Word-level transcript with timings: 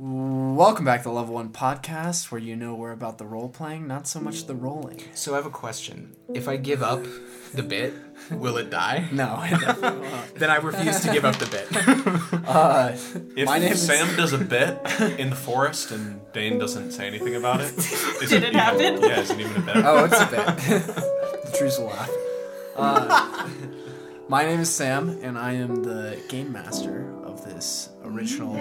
Welcome 0.00 0.84
back 0.84 1.02
to 1.02 1.10
Level 1.10 1.34
One 1.34 1.48
Podcast, 1.48 2.30
where 2.30 2.40
you 2.40 2.54
know 2.54 2.72
we're 2.76 2.92
about 2.92 3.18
the 3.18 3.26
role 3.26 3.48
playing, 3.48 3.88
not 3.88 4.06
so 4.06 4.20
much 4.20 4.46
the 4.46 4.54
rolling. 4.54 5.02
So 5.14 5.32
I 5.32 5.36
have 5.38 5.46
a 5.46 5.50
question. 5.50 6.14
If 6.32 6.46
I 6.46 6.56
give 6.56 6.84
up 6.84 7.02
the 7.52 7.64
bit, 7.64 7.94
will 8.30 8.58
it 8.58 8.70
die? 8.70 9.08
No, 9.10 9.34
I 9.36 9.50
definitely 9.58 10.08
won't. 10.08 10.34
Then 10.36 10.50
I 10.50 10.56
refuse 10.58 11.00
to 11.00 11.12
give 11.12 11.24
up 11.24 11.36
the 11.38 11.46
bit. 11.46 11.68
Uh, 12.48 12.92
If 13.36 13.44
My 13.46 13.58
name 13.58 13.72
is- 13.72 13.84
Sam 13.84 14.16
does 14.16 14.32
a 14.32 14.38
bit 14.38 14.78
in 15.18 15.28
the 15.30 15.36
forest 15.36 15.90
and 15.90 16.20
Dane 16.32 16.58
doesn't 16.58 16.92
say 16.92 17.06
anything 17.06 17.34
about 17.34 17.60
it, 17.60 17.76
is 17.76 18.30
Did 18.30 18.42
it 18.44 18.50
it 18.50 18.54
happen? 18.54 19.02
Yeah, 19.02 19.20
is 19.20 19.30
it 19.30 19.40
even 19.40 19.56
a 19.56 19.66
bit? 19.66 19.76
oh, 19.84 20.04
it's 20.04 20.18
a 20.20 20.26
bit. 20.26 20.46
the 21.44 21.54
trees 21.58 21.76
will 21.76 21.86
laugh. 21.88 22.10
Uh, 22.76 23.48
my 24.28 24.44
name 24.44 24.60
is 24.60 24.72
Sam, 24.72 25.10
and 25.22 25.36
I 25.36 25.54
am 25.54 25.82
the 25.82 26.18
game 26.30 26.52
master 26.52 27.12
of 27.24 27.44
this 27.44 27.90
original 28.04 28.54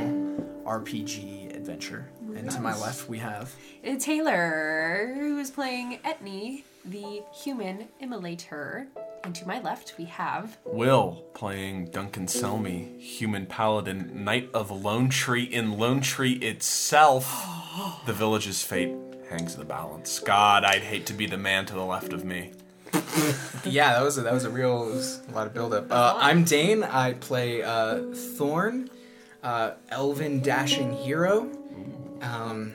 RPG 0.68 1.56
adventure. 1.56 2.10
And 2.36 2.52
to 2.52 2.60
my 2.60 2.76
left, 2.78 3.08
we 3.10 3.18
have. 3.20 3.56
It's 3.84 4.06
Taylor, 4.06 5.14
who 5.18 5.40
is 5.40 5.50
playing 5.50 6.00
Etni, 6.06 6.64
the 6.86 7.24
human 7.34 7.88
immolator. 8.02 8.88
And 9.24 9.34
to 9.36 9.48
my 9.48 9.60
left, 9.62 9.96
we 9.98 10.06
have. 10.06 10.58
Will 10.66 11.24
playing 11.34 11.86
Duncan 11.92 12.28
Selmy, 12.28 13.00
human 13.00 13.46
paladin, 13.46 14.24
knight 14.24 14.50
of 14.54 14.70
Lone 14.70 15.10
Tree. 15.10 15.44
In 15.44 15.78
Lone 15.78 16.02
Tree 16.02 16.34
itself, 16.34 17.46
the 18.06 18.14
village's 18.14 18.62
fate 18.62 18.94
hangs 19.30 19.54
in 19.54 19.60
the 19.60 19.66
balance. 19.66 20.20
God, 20.20 20.64
I'd 20.64 20.84
hate 20.84 21.06
to 21.08 21.14
be 21.14 21.26
the 21.26 21.38
man 21.38 21.66
to 21.66 21.74
the 21.74 21.84
left 21.84 22.14
of 22.14 22.24
me. 22.24 22.52
yeah, 23.66 23.94
that 23.94 24.04
was 24.04 24.18
a, 24.18 24.22
that 24.22 24.34
was 24.34 24.46
a 24.46 24.50
real 24.50 24.86
was 24.86 25.22
a 25.28 25.32
lot 25.32 25.48
of 25.48 25.54
build 25.54 25.74
up. 25.74 25.92
Uh, 25.92 26.14
I'm 26.18 26.44
Dane. 26.44 26.84
I 26.84 27.14
play 27.14 27.62
uh, 27.64 28.14
Thorn, 28.14 28.90
uh, 29.48 29.76
elven 29.88 30.42
dashing 30.42 30.92
hero. 30.92 31.50
Um, 32.22 32.74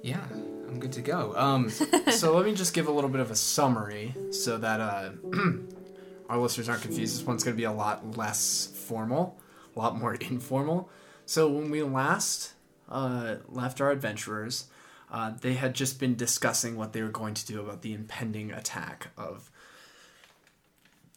yeah, 0.00 0.22
I'm 0.68 0.78
good 0.78 0.92
to 0.92 1.00
go. 1.00 1.34
Um, 1.36 1.70
so 2.10 2.36
let 2.36 2.46
me 2.46 2.54
just 2.54 2.72
give 2.72 2.86
a 2.86 2.92
little 2.92 3.10
bit 3.10 3.20
of 3.20 3.32
a 3.32 3.36
summary 3.36 4.14
so 4.30 4.58
that 4.58 4.80
uh, 4.80 5.10
our 6.28 6.38
listeners 6.38 6.68
aren't 6.68 6.82
confused. 6.82 7.18
This 7.18 7.26
one's 7.26 7.42
going 7.42 7.56
to 7.56 7.60
be 7.60 7.64
a 7.64 7.72
lot 7.72 8.16
less 8.16 8.68
formal, 8.86 9.40
a 9.74 9.78
lot 9.80 9.98
more 9.98 10.14
informal. 10.20 10.88
So 11.26 11.48
when 11.48 11.68
we 11.68 11.82
last 11.82 12.52
uh, 12.88 13.36
left 13.48 13.80
our 13.80 13.90
adventurers, 13.90 14.68
uh, 15.10 15.32
they 15.40 15.54
had 15.54 15.74
just 15.74 15.98
been 15.98 16.14
discussing 16.14 16.76
what 16.76 16.92
they 16.92 17.02
were 17.02 17.08
going 17.08 17.34
to 17.34 17.44
do 17.44 17.60
about 17.60 17.82
the 17.82 17.92
impending 17.92 18.52
attack 18.52 19.08
of 19.16 19.50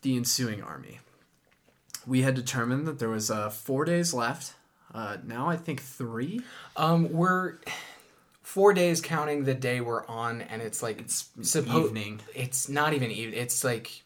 the 0.02 0.18
ensuing 0.18 0.64
army. 0.64 1.02
We 2.06 2.22
had 2.22 2.36
determined 2.36 2.88
that 2.88 3.00
there 3.00 3.10
was 3.10 3.32
uh, 3.32 3.50
four 3.50 3.86
days 3.86 4.14
left. 4.14 4.54
Uh, 4.94 5.18
now 5.24 5.50
I 5.50 5.56
think 5.56 5.82
three. 5.82 6.42
um, 6.76 7.12
we're 7.12 7.56
four 8.42 8.74
days 8.74 9.02
counting 9.02 9.46
the 9.46 9.54
day 9.54 9.82
we're 9.82 10.06
on, 10.08 10.42
and 10.42 10.62
it's 10.62 10.84
like 10.84 11.00
it's 11.00 11.30
evening. 11.56 12.22
It's 12.36 12.70
not 12.70 12.94
even 12.94 13.10
even. 13.10 13.34
It's 13.34 13.64
like 13.64 14.04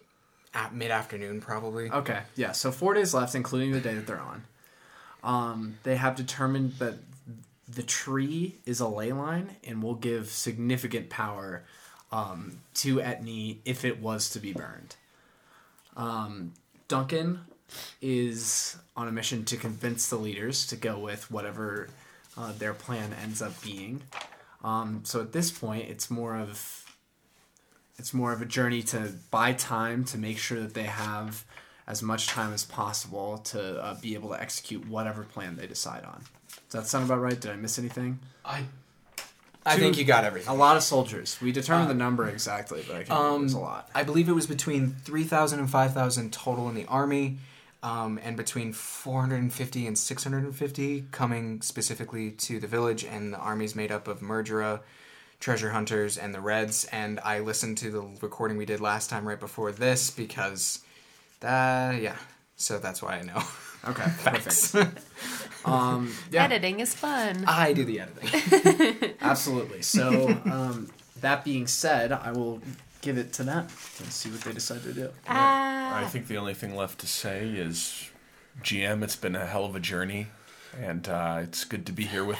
at 0.54 0.74
mid 0.74 0.92
afternoon 0.92 1.42
probably. 1.42 1.92
Okay, 1.92 2.22
yeah. 2.36 2.52
So 2.54 2.72
four 2.72 2.94
days 2.94 3.14
left, 3.14 3.36
including 3.36 3.72
the 3.72 3.82
day 3.82 3.96
that 3.96 4.08
they're 4.08 4.20
on. 4.22 4.44
Um, 5.24 5.78
they 5.84 5.98
have 5.98 6.16
determined 6.16 6.74
that 6.74 6.96
the 7.68 7.84
tree 7.84 8.56
is 8.66 8.80
a 8.80 8.88
ley 8.88 9.12
line 9.12 9.58
and 9.66 9.84
will 9.84 9.96
give 9.96 10.30
significant 10.30 11.10
power 11.10 11.64
um, 12.12 12.60
to 12.76 12.98
Etni 12.98 13.58
if 13.66 13.84
it 13.84 14.02
was 14.02 14.30
to 14.30 14.40
be 14.40 14.54
burned. 14.54 14.96
Um, 15.98 16.54
Duncan 16.88 17.42
is 18.02 18.78
on 18.96 19.08
a 19.08 19.12
mission 19.12 19.46
to 19.46 19.58
convince 19.58 20.10
the 20.10 20.16
leaders 20.18 20.66
to 20.68 20.76
go 20.76 20.98
with 20.98 21.30
whatever 21.32 21.90
uh, 22.38 22.52
their 22.58 22.74
plan 22.74 23.14
ends 23.22 23.42
up 23.42 23.60
being. 23.62 24.02
Um, 24.64 25.02
so 25.04 25.22
at 25.22 25.32
this 25.34 25.52
point, 25.52 25.90
it's 25.90 26.10
more 26.10 26.36
of 26.38 26.84
it's 27.98 28.14
more 28.14 28.32
of 28.32 28.42
a 28.42 28.46
journey 28.46 28.84
to 28.84 29.12
buy 29.32 29.54
time 29.54 30.04
to 30.06 30.18
make 30.20 30.38
sure 30.38 30.60
that 30.60 30.74
they 30.76 30.84
have 30.84 31.44
as 31.88 32.04
much 32.04 32.28
time 32.28 32.54
as 32.54 32.64
possible 32.66 33.40
to 33.40 33.82
uh, 33.84 33.96
be 34.02 34.14
able 34.14 34.30
to 34.30 34.40
execute 34.42 34.88
whatever 34.88 35.24
plan 35.24 35.56
they 35.56 35.66
decide 35.68 36.04
on. 36.04 36.24
Does 36.70 36.82
that 36.82 36.88
sound 36.88 37.06
about 37.06 37.22
right? 37.22 37.40
Did 37.40 37.52
I 37.52 37.56
miss 37.56 37.80
anything? 37.80 38.20
I 38.46 38.66
I 39.66 39.78
think 39.78 39.98
you 39.98 40.06
got 40.06 40.24
everything. 40.24 40.50
A 40.50 40.56
lot 40.56 40.78
of 40.78 40.84
soldiers. 40.84 41.38
We 41.42 41.52
determined 41.52 41.90
the 41.90 41.94
number 41.94 42.28
exactly, 42.30 42.84
but 42.88 42.96
I 42.96 43.04
can't 43.04 43.10
remember. 43.10 43.36
It 43.40 43.44
was 43.44 43.54
a 43.54 43.58
Um, 43.58 43.64
lot. 43.64 43.90
I 43.94 44.04
believe 44.04 44.30
it 44.30 44.34
was 44.34 44.48
between 44.48 44.96
3,000 45.04 45.60
and 45.60 45.70
5,000 45.70 46.32
total 46.32 46.70
in 46.70 46.76
the 46.76 46.86
army, 46.86 47.40
um, 47.84 48.20
and 48.24 48.36
between 48.36 48.74
450 48.74 49.88
and 49.88 49.98
650 49.98 51.06
coming 51.12 51.62
specifically 51.62 52.32
to 52.32 52.60
the 52.60 52.68
village. 52.68 53.04
And 53.04 53.34
the 53.34 53.38
army's 53.38 53.76
made 53.76 53.92
up 53.92 54.08
of 54.08 54.20
Murdera, 54.22 54.82
treasure 55.40 55.70
hunters, 55.70 56.18
and 56.18 56.34
the 56.34 56.42
Reds. 56.42 56.86
And 56.92 57.20
I 57.22 57.40
listened 57.40 57.78
to 57.80 57.92
the 57.92 58.02
recording 58.22 58.58
we 58.58 58.66
did 58.66 58.82
last 58.82 59.10
time 59.10 59.28
right 59.28 59.40
before 59.40 59.72
this 59.72 60.10
because 60.12 60.80
that, 61.40 62.02
yeah. 62.02 62.18
So 62.56 62.80
that's 62.80 63.02
why 63.02 63.20
I 63.20 63.22
know. 63.22 63.44
Okay, 63.88 64.12
perfect. 64.24 64.90
um, 65.66 66.12
yeah, 66.32 66.46
Editing 66.46 66.80
is 66.80 66.94
fun. 66.96 67.46
I 67.48 67.74
do 67.74 67.86
the 67.86 68.00
editing. 68.00 69.14
absolutely. 69.22 69.84
So 69.84 70.30
um, 70.46 70.90
that 71.22 71.44
being 71.44 71.68
said, 71.68 72.12
I 72.12 72.32
will 72.32 72.62
give 73.08 73.18
it 73.18 73.32
to 73.32 73.44
them 73.44 73.60
and 74.00 74.12
see 74.12 74.30
what 74.30 74.42
they 74.42 74.52
decide 74.52 74.84
to 74.84 74.92
do. 74.92 75.10
Ah. 75.30 76.00
I 76.02 76.06
think 76.08 76.28
the 76.28 76.36
only 76.38 76.54
thing 76.54 76.76
left 76.76 77.00
to 77.00 77.08
say 77.08 77.48
is, 77.48 78.10
GM, 78.62 79.02
it's 79.02 79.16
been 79.16 79.34
a 79.34 79.46
hell 79.46 79.64
of 79.64 79.78
a 79.78 79.80
journey, 79.80 80.28
and 80.78 81.08
uh, 81.08 81.40
it's 81.42 81.64
good 81.64 81.86
to 81.86 81.94
be 81.94 82.04
here 82.04 82.26
with. 82.26 82.38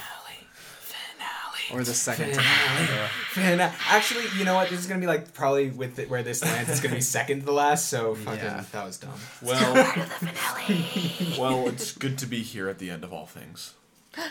Or 1.74 1.84
the 1.84 1.94
second 1.94 2.34
time. 2.34 3.10
Finale. 3.32 3.74
Actually, 3.90 4.24
you 4.38 4.46
know 4.46 4.56
what? 4.56 4.70
This 4.70 4.80
is 4.80 4.88
gonna 4.88 5.02
be 5.02 5.08
like 5.08 5.34
probably 5.34 5.70
with 5.70 6.00
it, 6.00 6.10
where 6.10 6.24
this 6.24 6.42
lands. 6.42 6.70
It's 6.70 6.80
gonna 6.80 6.96
be 6.96 7.02
second 7.02 7.42
to 7.42 7.46
the 7.46 7.52
last. 7.52 7.90
So 7.90 8.16
fucking 8.16 8.40
Yeah. 8.40 8.64
that 8.72 8.86
was 8.86 8.98
dumb. 8.98 9.12
Well, 9.42 9.74
well, 11.38 11.68
it's 11.68 11.92
good 11.92 12.18
to 12.20 12.26
be 12.26 12.42
here 12.42 12.70
at 12.70 12.80
the 12.80 12.90
end 12.90 13.04
of 13.04 13.12
all 13.12 13.26
things. 13.26 13.74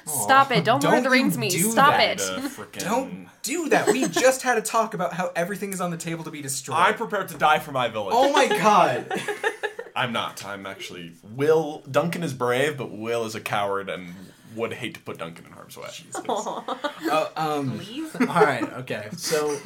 Stop 0.07 0.51
it. 0.51 0.65
Don't, 0.65 0.81
Don't 0.81 0.91
Lord 0.91 0.99
of 0.99 1.05
the 1.05 1.11
Rings 1.11 1.37
me. 1.39 1.49
do 1.49 1.59
Stop 1.71 1.93
that. 1.95 2.21
it. 2.21 2.21
Uh, 2.21 2.41
frickin- 2.49 2.81
Don't 2.85 3.29
do 3.43 3.69
that. 3.71 3.89
We 3.89 4.09
just 4.09 4.43
had 4.43 4.59
a 4.59 4.63
talk 4.63 4.95
about 4.95 5.13
how 5.15 5.33
everything 5.37 5.73
is 5.73 5.81
on 5.81 5.91
the 5.91 5.97
table 5.97 6.25
to 6.25 6.31
be 6.31 6.43
destroyed. 6.43 6.79
I'm 6.79 6.95
prepared 6.95 7.29
to 7.29 7.37
die 7.39 7.59
for 7.59 7.73
my 7.73 7.89
village. 7.89 8.15
oh 8.17 8.33
my 8.33 8.49
god. 8.49 9.13
I'm 9.97 10.13
not. 10.13 10.45
I'm 10.45 10.67
actually. 10.67 11.13
Will 11.35 11.83
Duncan 11.91 12.23
is 12.23 12.35
brave, 12.35 12.77
but 12.77 12.91
Will 12.91 13.25
is 13.25 13.35
a 13.35 13.41
coward 13.41 13.89
and 13.89 14.13
would 14.55 14.73
hate 14.75 14.95
to 14.95 15.01
put 15.01 15.19
Duncan 15.19 15.47
in 15.47 15.53
harm's 15.53 15.77
way. 15.77 15.89
Uh, 16.29 17.29
um, 17.37 17.79
Please. 17.79 18.15
All 18.21 18.27
right, 18.27 18.71
okay. 18.81 19.09
So 19.17 19.57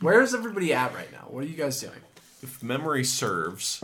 where 0.00 0.22
is 0.22 0.34
everybody 0.34 0.72
at 0.72 0.94
right 0.94 1.10
now? 1.12 1.26
What 1.28 1.44
are 1.44 1.46
you 1.46 1.56
guys 1.56 1.80
doing? 1.80 1.92
If 2.42 2.62
memory 2.62 3.04
serves, 3.04 3.82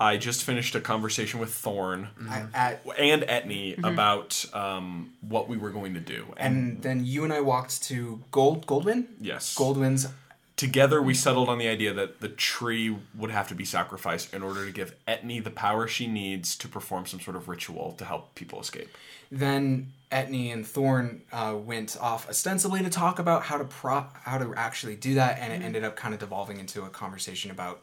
I 0.00 0.16
just 0.16 0.42
finished 0.44 0.74
a 0.74 0.80
conversation 0.80 1.40
with 1.40 1.52
Thorn 1.54 2.08
I, 2.28 2.46
at, 2.52 2.82
and 2.98 3.22
Etni 3.22 3.78
about 3.84 4.44
um, 4.52 5.12
what 5.20 5.48
we 5.48 5.56
were 5.56 5.70
going 5.70 5.94
to 5.94 6.00
do, 6.00 6.26
and 6.36 6.56
and 6.56 6.82
then 6.82 7.04
you 7.04 7.24
and 7.24 7.32
I 7.32 7.40
walked 7.40 7.82
to 7.84 8.22
Gold 8.30 8.66
Goldwyn. 8.66 9.06
yes, 9.20 9.54
Goldwyn's. 9.54 10.08
together 10.56 11.00
we 11.00 11.14
settled 11.14 11.48
on 11.48 11.58
the 11.58 11.68
idea 11.68 11.92
that 11.92 12.20
the 12.20 12.28
tree 12.28 12.96
would 13.16 13.30
have 13.30 13.48
to 13.48 13.54
be 13.54 13.64
sacrificed 13.64 14.34
in 14.34 14.42
order 14.42 14.66
to 14.66 14.72
give 14.72 14.94
Etni 15.06 15.42
the 15.42 15.50
power 15.50 15.86
she 15.86 16.06
needs 16.06 16.56
to 16.56 16.68
perform 16.68 17.06
some 17.06 17.20
sort 17.20 17.36
of 17.36 17.48
ritual 17.48 17.92
to 17.98 18.04
help 18.04 18.34
people 18.34 18.60
escape. 18.60 18.88
Then 19.30 19.92
Etni 20.12 20.52
and 20.52 20.66
Thorn 20.66 21.22
uh, 21.32 21.56
went 21.56 21.96
off 22.00 22.28
ostensibly 22.28 22.82
to 22.82 22.90
talk 22.90 23.18
about 23.18 23.42
how 23.42 23.58
to 23.58 23.64
pro- 23.64 24.06
how 24.22 24.38
to 24.38 24.54
actually 24.54 24.96
do 24.96 25.14
that, 25.14 25.38
and 25.38 25.52
it 25.52 25.64
ended 25.64 25.82
up 25.84 25.96
kind 25.96 26.14
of 26.14 26.20
devolving 26.20 26.58
into 26.58 26.82
a 26.82 26.88
conversation 26.88 27.50
about 27.50 27.82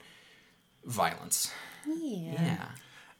violence. 0.86 1.52
Yeah. 1.88 2.31
Yeah. 2.34 2.66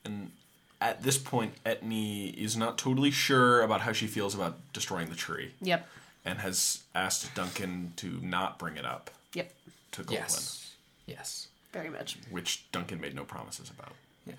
And 0.06 0.32
at 0.80 1.04
this 1.04 1.18
point, 1.18 1.54
Etni 1.66 2.34
is 2.34 2.58
not 2.58 2.78
totally 2.78 3.12
sure 3.12 3.62
about 3.62 3.82
how 3.82 3.92
she 3.92 4.08
feels 4.08 4.34
about 4.36 4.58
destroying 4.74 5.10
the 5.10 5.16
tree, 5.16 5.52
Yep. 5.62 5.88
and 6.26 6.40
has 6.40 6.84
asked 6.96 7.34
Duncan 7.36 7.94
to 7.98 8.20
not 8.22 8.58
bring 8.58 8.78
it 8.78 8.86
up 8.86 9.12
Yep. 9.34 9.52
to 9.94 10.04
Goldwyn, 10.04 10.12
Yes. 10.12 10.72
Yes. 11.06 11.48
Very 11.74 11.90
much. 11.90 12.18
which 12.30 12.70
Duncan 12.72 13.00
made 13.00 13.16
no 13.16 13.24
promises 13.24 13.70
about. 13.70 13.94
Yeah. 14.26 14.34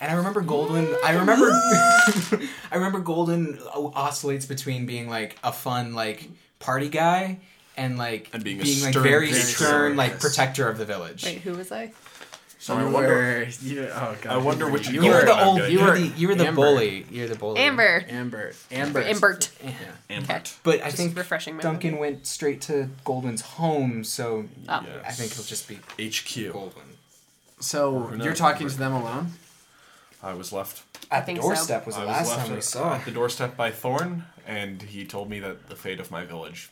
And 0.00 0.10
I 0.10 0.14
remember 0.14 0.40
Golden. 0.40 0.96
I 1.04 1.12
remember. 1.12 1.46
I 2.72 2.74
remember 2.74 2.98
Golden 3.00 3.58
oscillates 3.74 4.44
between 4.46 4.84
being 4.84 5.08
like 5.08 5.38
a 5.44 5.52
fun 5.52 5.94
like 5.94 6.28
party 6.58 6.88
guy 6.88 7.38
and 7.76 7.96
like 7.96 8.28
And 8.32 8.42
being 8.42 8.56
a 8.60 8.64
like 8.64 8.90
stern 8.92 9.02
very 9.02 9.32
stern 9.32 9.96
like 9.96 10.18
protector 10.18 10.68
of 10.68 10.78
the 10.78 10.84
village. 10.84 11.24
Wait, 11.24 11.38
who 11.42 11.52
was 11.52 11.70
I? 11.70 11.92
So 12.66 12.74
I 12.76 12.82
wonder. 12.84 13.08
Where 13.08 13.48
you, 13.62 13.88
oh 13.92 14.16
god. 14.22 14.26
I 14.32 14.36
wonder 14.38 14.68
which 14.68 14.88
You 14.88 15.00
Gold 15.02 15.12
were 15.14 15.24
the 15.24 15.32
I'm 15.34 15.46
old. 15.48 15.58
You 15.70 15.78
do. 15.78 15.84
were 15.84 15.98
the. 15.98 16.06
You 16.08 16.28
were 16.28 16.34
the 16.34 16.46
Amber. 16.48 16.62
bully. 16.62 17.06
You're 17.12 17.28
the 17.28 17.36
bully. 17.36 17.60
Amber. 17.60 18.04
Amber. 18.08 18.52
Amber. 18.72 19.02
Ambert. 19.02 19.50
Yeah. 19.62 19.70
Ambert. 20.10 20.56
But 20.64 20.80
I 20.82 20.86
Just 20.86 20.96
think 20.96 21.16
refreshing 21.16 21.58
Duncan 21.58 21.92
memory. 21.92 22.10
went 22.10 22.26
straight 22.26 22.60
to 22.62 22.90
Goldwyn's 23.04 23.42
home, 23.42 24.02
so 24.02 24.46
Oh. 24.68 24.84
I 25.06 25.12
think 25.12 25.32
he'll 25.34 25.44
just 25.44 25.68
be 25.68 25.76
HQ. 25.76 26.52
Goldwyn. 26.52 26.96
So 27.60 28.08
you're 28.10 28.16
knows? 28.18 28.38
talking 28.38 28.68
to 28.68 28.76
them 28.76 28.92
alone? 28.92 29.28
I 30.22 30.34
was 30.34 30.52
left 30.52 30.82
At 31.10 31.24
think 31.24 31.38
the 31.38 31.42
so. 31.42 31.48
doorstep 31.50 31.86
was 31.86 31.94
the 31.94 32.02
I 32.02 32.06
last 32.06 32.30
left 32.30 32.46
time 32.48 32.54
we 32.56 32.60
saw. 32.62 32.94
at 32.96 33.04
the 33.04 33.12
doorstep 33.12 33.56
by 33.56 33.70
Thorn, 33.70 34.24
and 34.44 34.82
he 34.82 35.04
told 35.04 35.30
me 35.30 35.38
that 35.38 35.68
the 35.68 35.76
fate 35.76 36.00
of 36.00 36.10
my 36.10 36.24
village 36.24 36.70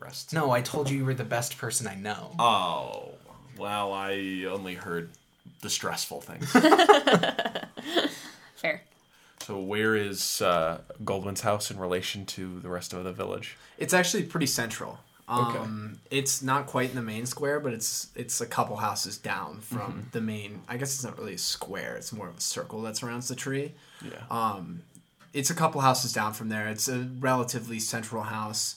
rests. 0.00 0.32
No, 0.32 0.50
I 0.50 0.60
told 0.60 0.90
you 0.90 0.96
you 0.98 1.04
were 1.04 1.14
the 1.14 1.22
best 1.24 1.56
person 1.56 1.86
I 1.86 1.94
know. 1.94 2.32
Oh, 2.38 3.12
well, 3.56 3.92
I 3.92 4.44
only 4.50 4.74
heard 4.74 5.10
the 5.62 5.70
stressful 5.70 6.20
things. 6.20 6.50
Fair. 8.56 8.82
so, 9.40 9.58
where 9.58 9.96
is 9.96 10.42
uh, 10.42 10.80
Goldwyn's 11.04 11.40
house 11.42 11.70
in 11.70 11.78
relation 11.78 12.26
to 12.26 12.60
the 12.60 12.68
rest 12.68 12.92
of 12.92 13.04
the 13.04 13.12
village? 13.12 13.56
It's 13.78 13.94
actually 13.94 14.24
pretty 14.24 14.46
central. 14.46 14.98
Um, 15.28 16.00
It's 16.10 16.42
not 16.42 16.66
quite 16.66 16.90
in 16.90 16.96
the 16.96 17.02
main 17.02 17.24
square, 17.24 17.60
but 17.60 17.72
it's 17.72 18.08
it's 18.16 18.40
a 18.40 18.46
couple 18.46 18.76
houses 18.76 19.16
down 19.16 19.60
from 19.60 20.08
the 20.12 20.20
main. 20.20 20.62
I 20.68 20.76
guess 20.76 20.92
it's 20.94 21.04
not 21.04 21.16
really 21.18 21.34
a 21.34 21.38
square; 21.38 21.94
it's 21.96 22.12
more 22.12 22.28
of 22.28 22.36
a 22.36 22.40
circle 22.40 22.82
that 22.82 22.96
surrounds 22.96 23.28
the 23.28 23.36
tree. 23.36 23.72
Yeah. 24.04 24.22
Um, 24.30 24.82
It's 25.32 25.50
a 25.50 25.54
couple 25.54 25.80
houses 25.82 26.12
down 26.12 26.32
from 26.32 26.48
there. 26.48 26.66
It's 26.66 26.88
a 26.88 27.08
relatively 27.20 27.78
central 27.78 28.24
house, 28.24 28.74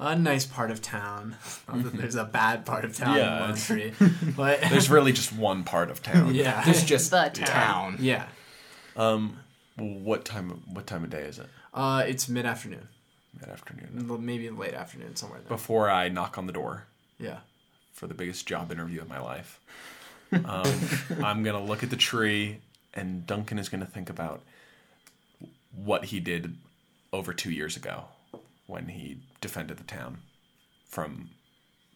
a 0.00 0.16
nice 0.16 0.44
part 0.46 0.70
of 0.70 0.82
town. 0.82 1.36
There's 1.72 2.14
a 2.16 2.24
bad 2.24 2.64
part 2.66 2.84
of 2.84 2.96
town 2.96 3.16
Yeah, 3.16 3.34
in 3.36 3.40
Lone 3.42 3.50
it's- 3.86 4.34
but 4.36 4.60
There's 4.70 4.90
really 4.90 5.12
just 5.12 5.32
one 5.32 5.64
part 5.64 5.90
of 5.90 6.02
town. 6.02 6.34
yeah, 6.34 6.64
There's 6.64 6.84
just 6.84 7.10
The 7.10 7.30
town. 7.32 7.46
town. 7.46 7.96
yeah. 8.00 8.26
What 9.76 10.24
time? 10.24 10.62
What 10.72 10.86
time 10.86 11.02
of 11.04 11.10
day 11.10 11.22
is 11.22 11.38
it? 11.38 11.46
Uh, 11.72 12.04
it's 12.06 12.28
mid 12.28 12.46
afternoon, 12.46 12.86
Mid 13.40 13.48
afternoon. 13.48 14.24
maybe 14.24 14.48
late 14.50 14.74
afternoon, 14.74 15.16
somewhere 15.16 15.40
there. 15.40 15.48
Before 15.48 15.90
I 15.90 16.08
knock 16.08 16.38
on 16.38 16.46
the 16.46 16.52
door 16.52 16.84
Yeah. 17.18 17.38
for 17.92 18.06
the 18.06 18.14
biggest 18.14 18.46
job 18.46 18.70
interview 18.70 19.00
of 19.00 19.08
my 19.08 19.18
life, 19.20 19.58
um, 20.32 20.64
I'm 21.24 21.42
gonna 21.42 21.62
look 21.64 21.82
at 21.82 21.90
the 21.90 21.96
tree, 21.96 22.58
and 22.94 23.26
Duncan 23.26 23.58
is 23.58 23.68
gonna 23.68 23.84
think 23.86 24.08
about 24.08 24.42
what 25.74 26.04
he 26.06 26.20
did 26.20 26.56
over 27.12 27.32
two 27.34 27.50
years 27.50 27.76
ago 27.76 28.04
when 28.66 28.88
he 28.88 29.18
defended 29.40 29.76
the 29.76 29.84
town 29.84 30.18
from 30.86 31.30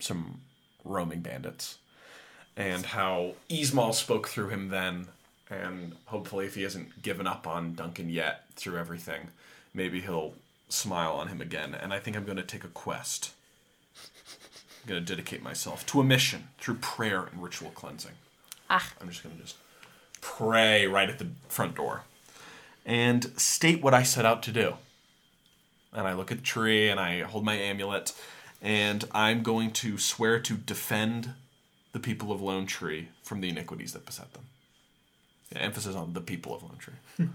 some 0.01 0.41
roaming 0.85 1.21
bandits, 1.21 1.79
and 2.57 2.87
how 2.87 3.35
Ismail 3.49 3.93
spoke 3.93 4.29
through 4.29 4.49
him 4.49 4.69
then, 4.69 5.09
and 5.51 5.95
hopefully, 6.07 6.47
if 6.47 6.55
he 6.55 6.63
hasn't 6.63 7.03
given 7.03 7.27
up 7.27 7.47
on 7.47 7.75
Duncan 7.75 8.09
yet 8.09 8.45
through 8.57 8.79
everything, 8.79 9.29
maybe 9.73 10.01
he'll 10.01 10.35
smile 10.69 11.13
on 11.13 11.29
him 11.29 11.41
again. 11.41 11.75
And 11.75 11.93
I 11.93 11.99
think 11.99 12.17
I'm 12.17 12.25
going 12.25 12.37
to 12.37 12.43
take 12.43 12.65
a 12.65 12.69
quest. 12.69 13.33
I'm 14.83 14.89
going 14.89 15.05
to 15.05 15.15
dedicate 15.15 15.43
myself 15.43 15.87
to 15.87 16.01
a 16.01 16.05
mission 16.05 16.49
through 16.59 16.77
prayer 16.77 17.25
and 17.25 17.43
ritual 17.43 17.71
cleansing. 17.71 18.13
Ah. 18.69 18.93
I'm 19.01 19.09
just 19.09 19.23
going 19.23 19.37
to 19.37 19.43
just 19.43 19.57
pray 20.21 20.87
right 20.87 21.09
at 21.09 21.19
the 21.19 21.29
front 21.49 21.77
door 21.77 22.03
and 22.85 23.33
state 23.39 23.83
what 23.83 23.95
I 23.95 24.03
set 24.03 24.27
out 24.27 24.43
to 24.45 24.53
do. 24.53 24.75
And 25.93 26.07
I 26.07 26.13
look 26.15 26.31
at 26.31 26.39
the 26.39 26.45
tree 26.45 26.89
and 26.89 27.01
I 27.01 27.23
hold 27.23 27.45
my 27.45 27.55
amulet 27.55 28.13
and 28.61 29.05
I'm 29.13 29.43
going 29.43 29.71
to 29.73 29.99
swear 29.99 30.41
to 30.41 30.55
defend 30.55 31.35
the 31.93 32.01
people 32.01 32.33
of 32.33 32.41
Lone 32.41 32.67
Tree 32.67 33.09
from 33.23 33.41
the 33.41 33.49
iniquities 33.49 33.93
that 33.93 34.05
beset 34.05 34.33
them. 34.35 34.45
Yeah, 35.53 35.61
emphasis 35.61 35.95
on 35.95 36.13
the 36.13 36.21
people 36.21 36.55
of 36.55 36.63
Lone 36.63 36.79
Tree. 36.79 36.95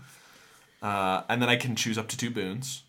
uh, 0.82 1.24
and 1.30 1.42
then 1.42 1.50
I 1.50 1.56
can 1.56 1.76
choose 1.76 1.98
up 1.98 2.08
to 2.10 2.18
two 2.18 2.30
boons. 2.30 2.84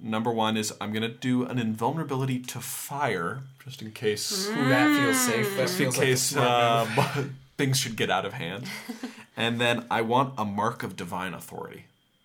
Number 0.00 0.32
one 0.32 0.56
is 0.56 0.74
I'm 0.80 0.92
gonna 0.92 1.08
do 1.08 1.44
an 1.44 1.58
invulnerability 1.60 2.40
to 2.40 2.60
fire, 2.60 3.42
just 3.64 3.82
in 3.82 3.92
case 3.92 4.48
Ooh, 4.48 4.68
that 4.68 4.88
feels 4.88 5.20
safe. 5.20 5.56
That 5.56 5.70
feels 5.70 5.96
in 5.96 6.02
case 6.02 6.22
smart 6.22 6.88
move. 6.88 6.98
uh, 6.98 7.22
things 7.56 7.78
should 7.78 7.94
get 7.94 8.10
out 8.10 8.24
of 8.24 8.32
hand. 8.32 8.66
and 9.36 9.60
then 9.60 9.86
I 9.90 10.00
want 10.00 10.34
a 10.36 10.44
mark 10.44 10.82
of 10.82 10.96
divine 10.96 11.34
authority. 11.34 11.84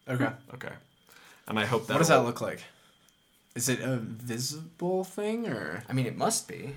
Okay. 0.09 0.29
Okay. 0.55 0.71
And 1.47 1.57
I 1.59 1.65
hope 1.65 1.87
that 1.87 1.93
What 1.93 1.99
does 1.99 2.09
that 2.09 2.23
look 2.23 2.41
like? 2.41 2.63
Is 3.55 3.69
it 3.69 3.79
a 3.79 3.97
visible 3.97 5.03
thing 5.03 5.47
or? 5.47 5.83
I 5.89 5.93
mean, 5.93 6.05
it 6.05 6.17
must 6.17 6.47
be. 6.47 6.75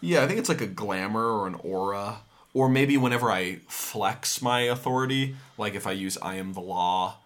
Yeah, 0.00 0.22
I 0.22 0.26
think 0.26 0.38
it's 0.38 0.48
like 0.48 0.60
a 0.60 0.66
glamour 0.66 1.24
or 1.24 1.46
an 1.46 1.54
aura. 1.56 2.18
Or 2.54 2.68
maybe 2.68 2.96
whenever 2.96 3.30
I 3.30 3.56
flex 3.68 4.40
my 4.40 4.62
authority, 4.62 5.36
like 5.58 5.74
if 5.74 5.86
I 5.86 5.92
use 5.92 6.16
I 6.22 6.36
am 6.36 6.54
the 6.54 6.60
law, 6.60 7.18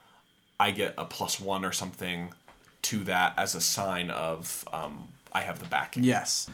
I 0.59 0.73
get 0.73 0.95
a 0.99 1.05
plus 1.05 1.41
one 1.41 1.65
or 1.65 1.73
something 1.73 2.35
to 2.83 3.05
that 3.05 3.35
as 3.39 3.55
a 3.55 3.61
sign 3.61 4.11
of 4.11 4.69
um, 4.73 5.09
I 5.33 5.43
have 5.43 5.61
the 5.61 5.67
backing. 5.67 6.03
Yes. 6.03 6.51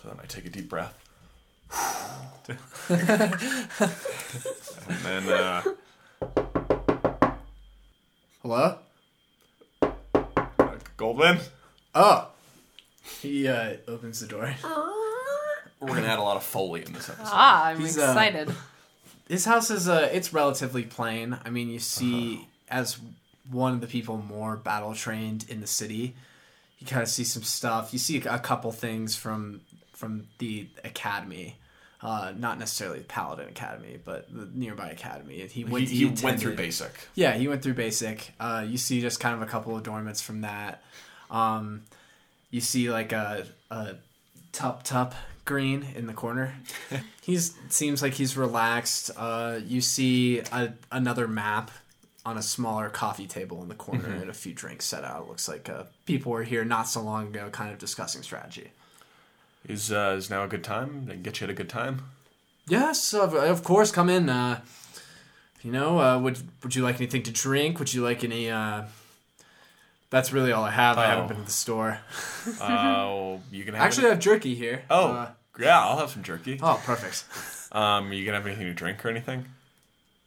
So 0.00 0.08
then 0.08 0.18
I 0.22 0.26
take 0.26 0.46
a 0.46 0.50
deep 0.50 0.68
breath. 0.68 0.96
and 4.88 4.98
then 5.04 5.28
uh, 5.28 5.62
Hello. 8.42 8.78
Goldwyn. 11.02 11.40
Oh. 11.96 12.28
He 13.20 13.48
uh, 13.48 13.74
opens 13.88 14.20
the 14.20 14.28
door. 14.28 14.54
We're 15.80 15.88
gonna 15.88 16.06
add 16.06 16.20
a 16.20 16.22
lot 16.22 16.36
of 16.36 16.44
foley 16.44 16.84
in 16.86 16.92
this 16.92 17.08
episode. 17.08 17.26
Ah, 17.26 17.66
I'm 17.66 17.80
He's, 17.80 17.98
uh, 17.98 18.02
excited. 18.02 18.54
His 19.28 19.44
house 19.44 19.70
is 19.70 19.88
uh, 19.88 20.08
it's 20.12 20.32
relatively 20.32 20.84
plain. 20.84 21.36
I 21.44 21.50
mean, 21.50 21.70
you 21.70 21.80
see, 21.80 22.46
as 22.70 23.00
one 23.50 23.72
of 23.74 23.80
the 23.80 23.88
people 23.88 24.16
more 24.16 24.56
battle 24.56 24.94
trained 24.94 25.44
in 25.48 25.60
the 25.60 25.66
city, 25.66 26.14
you 26.78 26.86
kind 26.86 27.02
of 27.02 27.08
see 27.08 27.24
some 27.24 27.42
stuff. 27.42 27.92
You 27.92 27.98
see 27.98 28.18
a 28.18 28.38
couple 28.38 28.70
things 28.70 29.16
from 29.16 29.62
from 29.92 30.28
the 30.38 30.68
academy. 30.84 31.56
Uh, 32.02 32.32
not 32.36 32.58
necessarily 32.58 32.98
the 32.98 33.04
Paladin 33.04 33.48
Academy, 33.48 33.96
but 34.04 34.26
the 34.34 34.48
nearby 34.54 34.90
academy. 34.90 35.36
He 35.38 35.46
He, 35.46 35.64
went. 35.64 35.88
he 35.88 36.06
went 36.06 36.40
through 36.40 36.56
basic. 36.56 36.90
Yeah, 37.14 37.34
he 37.34 37.46
went 37.46 37.62
through 37.62 37.74
basic. 37.74 38.32
Uh, 38.40 38.64
you 38.66 38.76
see 38.76 39.00
just 39.00 39.20
kind 39.20 39.36
of 39.36 39.42
a 39.42 39.46
couple 39.46 39.74
of 39.76 39.82
adornments 39.82 40.20
from 40.20 40.40
that. 40.40 40.82
Um, 41.30 41.82
you 42.50 42.60
see 42.60 42.90
like 42.90 43.12
a, 43.12 43.46
a 43.70 43.94
tup 44.50 44.82
tup 44.82 45.14
green 45.44 45.86
in 45.94 46.06
the 46.08 46.12
corner. 46.12 46.54
he 47.22 47.36
seems 47.36 48.02
like 48.02 48.14
he's 48.14 48.36
relaxed. 48.36 49.12
Uh, 49.16 49.60
you 49.64 49.80
see 49.80 50.40
a, 50.40 50.72
another 50.90 51.28
map 51.28 51.70
on 52.24 52.36
a 52.36 52.42
smaller 52.42 52.88
coffee 52.88 53.26
table 53.26 53.62
in 53.62 53.68
the 53.68 53.74
corner 53.74 54.08
and 54.08 54.28
a 54.30 54.34
few 54.34 54.52
drinks 54.54 54.84
set 54.84 55.04
out. 55.04 55.22
It 55.22 55.28
looks 55.28 55.48
like 55.48 55.68
uh, 55.68 55.84
people 56.06 56.32
were 56.32 56.42
here 56.44 56.64
not 56.64 56.88
so 56.88 57.00
long 57.00 57.28
ago, 57.28 57.48
kind 57.50 57.72
of 57.72 57.78
discussing 57.78 58.22
strategy. 58.22 58.70
Is 59.68 59.92
uh, 59.92 60.14
is 60.18 60.28
now 60.30 60.44
a 60.44 60.48
good 60.48 60.64
time? 60.64 61.06
They 61.06 61.16
get 61.16 61.40
you 61.40 61.44
at 61.46 61.50
a 61.50 61.54
good 61.54 61.68
time. 61.68 62.02
Yes, 62.68 63.12
of, 63.14 63.34
of 63.34 63.62
course. 63.64 63.90
Come 63.90 64.08
in. 64.08 64.28
Uh, 64.28 64.60
you 65.62 65.70
know, 65.70 65.98
uh, 66.00 66.18
would 66.18 66.38
would 66.62 66.74
you 66.74 66.82
like 66.82 66.96
anything 66.96 67.22
to 67.24 67.30
drink? 67.30 67.78
Would 67.78 67.92
you 67.94 68.02
like 68.02 68.24
any? 68.24 68.50
Uh... 68.50 68.82
That's 70.10 70.30
really 70.32 70.52
all 70.52 70.62
I 70.64 70.70
have. 70.72 70.98
I 70.98 71.06
haven't 71.06 71.24
Oh. 71.24 71.28
been 71.28 71.36
to 71.38 71.42
the 71.44 71.50
store. 71.50 72.00
Oh, 72.60 73.40
you 73.50 73.64
can 73.64 73.72
have 73.74 73.82
Actually, 73.84 74.08
I 74.08 74.10
have 74.10 74.18
jerky 74.18 74.54
here. 74.54 74.82
Oh, 74.90 75.12
Uh, 75.12 75.28
yeah, 75.58 75.80
I'll 75.80 75.96
have 75.98 76.10
some 76.10 76.22
jerky. 76.22 76.58
oh, 76.62 76.78
perfect. 76.84 77.24
Um, 77.74 78.12
you 78.12 78.24
gonna 78.26 78.36
have 78.36 78.46
anything 78.46 78.66
to 78.66 78.74
drink 78.74 79.02
or 79.06 79.08
anything? 79.08 79.46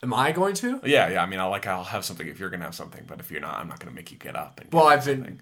Am 0.02 0.12
I 0.14 0.32
going 0.32 0.56
to? 0.56 0.80
Yeah, 0.84 1.10
yeah. 1.10 1.22
I 1.22 1.26
mean, 1.28 1.40
I'll 1.40 1.52
like 1.52 1.68
I'll 1.68 1.84
have 1.84 2.04
something 2.04 2.28
if 2.28 2.40
you're 2.40 2.50
gonna 2.50 2.64
have 2.66 2.74
something, 2.76 3.04
but 3.08 3.20
if 3.20 3.30
you're 3.30 3.42
not, 3.42 3.60
I'm 3.60 3.68
not 3.68 3.80
gonna 3.80 3.96
make 3.96 4.12
you 4.12 4.18
get 4.18 4.36
up. 4.36 4.60
And 4.60 4.74
Well, 4.74 4.88
I've 4.88 5.06
been, 5.06 5.18
something. 5.18 5.40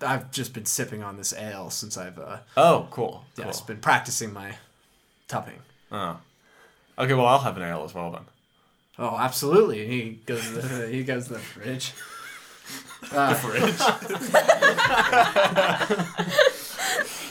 I've 0.00 0.30
just 0.30 0.52
been 0.54 0.66
sipping 0.66 1.02
on 1.02 1.16
this 1.16 1.32
ale 1.32 1.70
since 1.70 1.96
I've, 1.96 2.18
uh, 2.18 2.38
Oh, 2.56 2.86
cool. 2.90 3.24
Yeah, 3.36 3.44
cool. 3.44 3.46
yes, 3.46 3.60
been 3.60 3.78
practicing 3.78 4.32
my 4.32 4.56
tupping. 5.28 5.58
Oh. 5.90 6.18
Okay, 6.98 7.14
well, 7.14 7.26
I'll 7.26 7.40
have 7.40 7.56
an 7.56 7.62
ale 7.64 7.82
as 7.84 7.92
well 7.94 8.10
then. 8.12 8.22
Oh, 8.98 9.16
absolutely. 9.16 9.86
He 9.86 10.20
goes, 10.26 10.42
to 10.42 10.52
the, 10.52 10.86
he 10.88 11.02
goes 11.02 11.26
to 11.28 11.34
the 11.34 11.38
fridge. 11.40 11.92
Uh, 13.12 13.34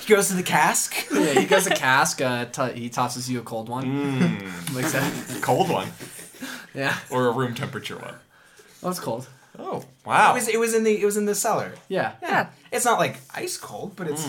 He 0.01 0.13
goes 0.13 0.27
to 0.27 0.33
the 0.35 0.43
cask. 0.43 0.93
yeah, 1.13 1.39
he 1.39 1.45
goes 1.45 1.63
to 1.63 1.69
cask. 1.73 2.21
Uh, 2.21 2.45
t- 2.45 2.79
he 2.79 2.89
tosses 2.89 3.29
you 3.29 3.39
a 3.39 3.41
cold 3.43 3.69
one. 3.69 4.51
Like 4.73 4.87
that. 4.91 5.39
Cold 5.41 5.69
one 5.69 5.89
Yeah. 6.73 6.97
or 7.09 7.27
a 7.27 7.31
room 7.31 7.53
temperature 7.55 7.97
one. 7.97 8.15
Oh, 8.81 8.89
it's 8.89 8.99
cold. 8.99 9.27
Oh, 9.59 9.85
wow. 10.05 10.31
It 10.31 10.35
was 10.35 10.47
it 10.47 10.59
was 10.59 10.73
in 10.73 10.83
the 10.83 11.01
it 11.01 11.05
was 11.05 11.17
in 11.17 11.25
the 11.25 11.35
cellar. 11.35 11.73
Yeah. 11.87 12.13
Yeah, 12.21 12.47
it's 12.71 12.85
not 12.85 12.99
like 12.99 13.17
ice 13.33 13.57
cold, 13.57 13.95
but 13.95 14.07
it's 14.07 14.27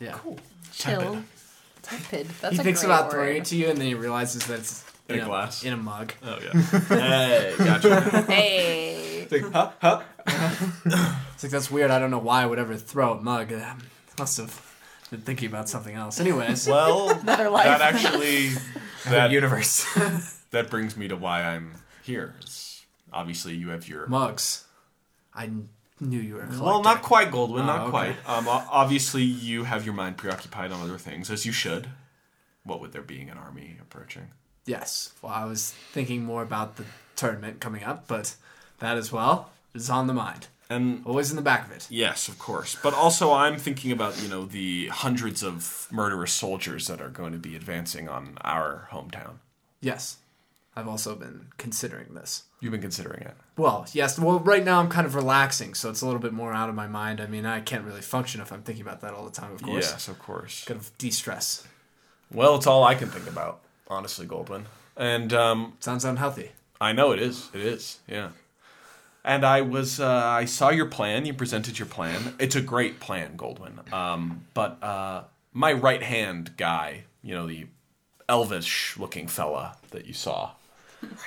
Yeah. 0.00 0.12
Cool. 0.12 0.38
Chill. 0.72 1.22
Tepid. 1.82 2.26
That's 2.40 2.54
He 2.56 2.60
a 2.60 2.64
thinks 2.64 2.80
great 2.80 2.86
about 2.90 3.04
word. 3.04 3.10
throwing 3.12 3.36
it 3.36 3.44
to 3.46 3.56
you, 3.56 3.68
and 3.68 3.78
then 3.78 3.86
he 3.86 3.94
realizes 3.94 4.46
that 4.46 4.60
it's 4.60 4.84
In 5.08 5.16
a 5.16 5.18
know, 5.18 5.26
glass. 5.26 5.62
in 5.64 5.72
a 5.72 5.76
mug. 5.76 6.12
Oh 6.24 6.38
yeah. 6.42 6.60
hey, 6.88 7.54
gotcha. 7.58 8.00
Hey. 8.22 9.26
It's 9.30 9.32
like, 9.32 9.52
huh, 9.52 9.70
huh. 9.80 10.02
It's 11.34 11.42
like 11.44 11.52
that's 11.52 11.70
weird. 11.70 11.90
I 11.90 11.98
don't 11.98 12.10
know 12.10 12.18
why 12.18 12.42
I 12.42 12.46
would 12.46 12.58
ever 12.58 12.76
throw 12.76 13.12
a 13.12 13.20
mug. 13.20 13.52
Uh, 13.52 13.74
must 14.18 14.38
have 14.38 14.60
been 15.10 15.20
thinking 15.20 15.48
about 15.48 15.68
something 15.68 15.94
else. 15.94 16.20
Anyways, 16.20 16.66
Well, 16.68 17.10
Another 17.10 17.50
life. 17.50 17.66
that 17.66 17.80
actually 17.80 18.50
that 19.06 19.30
universe. 19.30 19.86
that 20.50 20.70
brings 20.70 20.96
me 20.96 21.08
to 21.08 21.16
why 21.16 21.42
I'm 21.42 21.72
here. 22.02 22.34
It's 22.40 22.73
obviously, 23.14 23.54
you 23.54 23.70
have 23.70 23.88
your 23.88 24.06
mugs. 24.06 24.64
I 25.34 25.50
knew 26.00 26.20
you 26.20 26.34
were 26.34 26.40
a 26.42 26.46
collector. 26.46 26.64
well, 26.64 26.82
not 26.82 27.02
quite 27.02 27.30
Goldwyn, 27.30 27.62
Oh, 27.62 27.66
not 27.66 27.80
okay. 27.82 27.90
quite. 27.90 28.16
Um, 28.28 28.46
obviously, 28.48 29.22
you 29.22 29.64
have 29.64 29.84
your 29.84 29.94
mind 29.94 30.16
preoccupied 30.16 30.72
on 30.72 30.80
other 30.82 30.98
things, 30.98 31.30
as 31.30 31.46
you 31.46 31.52
should. 31.52 31.88
What 32.64 32.80
with 32.80 32.92
there 32.92 33.02
being 33.02 33.30
an 33.30 33.38
army 33.38 33.76
approaching? 33.80 34.28
Yes. 34.66 35.12
Well, 35.22 35.32
I 35.32 35.44
was 35.44 35.70
thinking 35.92 36.24
more 36.24 36.42
about 36.42 36.76
the 36.76 36.84
tournament 37.16 37.60
coming 37.60 37.84
up, 37.84 38.06
but 38.08 38.36
That 38.80 38.96
as 38.96 39.12
well 39.12 39.50
is 39.74 39.88
on 39.90 40.06
the 40.08 40.14
mind. 40.14 40.48
And 40.70 41.04
Always 41.06 41.30
in 41.30 41.36
the 41.36 41.42
back 41.42 41.66
of 41.66 41.72
it. 41.72 41.86
yes, 41.90 42.26
of 42.28 42.38
course. 42.38 42.74
But 42.82 42.94
also, 42.94 43.32
I'm 43.32 43.58
thinking 43.58 43.92
about 43.92 44.20
you 44.22 44.28
know 44.28 44.46
the 44.46 44.88
hundreds 44.88 45.42
of 45.42 45.86
murderous 45.90 46.32
soldiers 46.32 46.86
that 46.86 47.00
are 47.02 47.10
going 47.10 47.32
to 47.32 47.38
be 47.38 47.54
advancing 47.54 48.08
on 48.08 48.38
our 48.40 48.88
hometown. 48.90 49.34
Yes. 49.80 50.16
I've 50.76 50.88
also 50.88 51.14
been 51.14 51.46
considering 51.56 52.14
this. 52.14 52.44
You've 52.60 52.72
been 52.72 52.80
considering 52.80 53.22
it. 53.22 53.34
Well, 53.56 53.86
yes. 53.92 54.18
Well, 54.18 54.40
right 54.40 54.64
now 54.64 54.80
I'm 54.80 54.88
kind 54.88 55.06
of 55.06 55.14
relaxing, 55.14 55.74
so 55.74 55.88
it's 55.88 56.02
a 56.02 56.06
little 56.06 56.20
bit 56.20 56.32
more 56.32 56.52
out 56.52 56.68
of 56.68 56.74
my 56.74 56.88
mind. 56.88 57.20
I 57.20 57.26
mean, 57.26 57.46
I 57.46 57.60
can't 57.60 57.84
really 57.84 58.00
function 58.00 58.40
if 58.40 58.52
I'm 58.52 58.62
thinking 58.62 58.82
about 58.82 59.00
that 59.02 59.14
all 59.14 59.24
the 59.24 59.30
time, 59.30 59.52
of 59.52 59.62
course. 59.62 59.90
Yes, 59.90 60.08
of 60.08 60.18
course. 60.18 60.64
Kind 60.64 60.80
of 60.80 60.96
de 60.98 61.10
stress. 61.10 61.66
Well, 62.32 62.56
it's 62.56 62.66
all 62.66 62.82
I 62.82 62.96
can 62.96 63.08
think 63.08 63.28
about, 63.28 63.60
honestly, 63.86 64.26
Goldwyn. 64.26 64.64
And 64.96 65.32
um, 65.32 65.74
Sounds 65.78 66.04
unhealthy. 66.04 66.50
I 66.80 66.92
know 66.92 67.12
it 67.12 67.20
is. 67.20 67.50
It 67.54 67.60
is. 67.60 68.00
Yeah. 68.08 68.30
And 69.24 69.44
I 69.44 69.62
was, 69.62 70.00
uh, 70.00 70.08
I 70.08 70.44
saw 70.44 70.70
your 70.70 70.86
plan. 70.86 71.24
You 71.24 71.34
presented 71.34 71.78
your 71.78 71.86
plan. 71.86 72.34
It's 72.38 72.56
a 72.56 72.60
great 72.60 73.00
plan, 73.00 73.36
Goldwyn. 73.36 73.90
Um, 73.92 74.46
but 74.52 74.82
uh, 74.82 75.24
my 75.52 75.72
right 75.72 76.02
hand 76.02 76.56
guy, 76.56 77.04
you 77.22 77.34
know, 77.34 77.46
the 77.46 77.66
elvish 78.28 78.96
looking 78.98 79.28
fella 79.28 79.76
that 79.90 80.06
you 80.06 80.12
saw. 80.12 80.50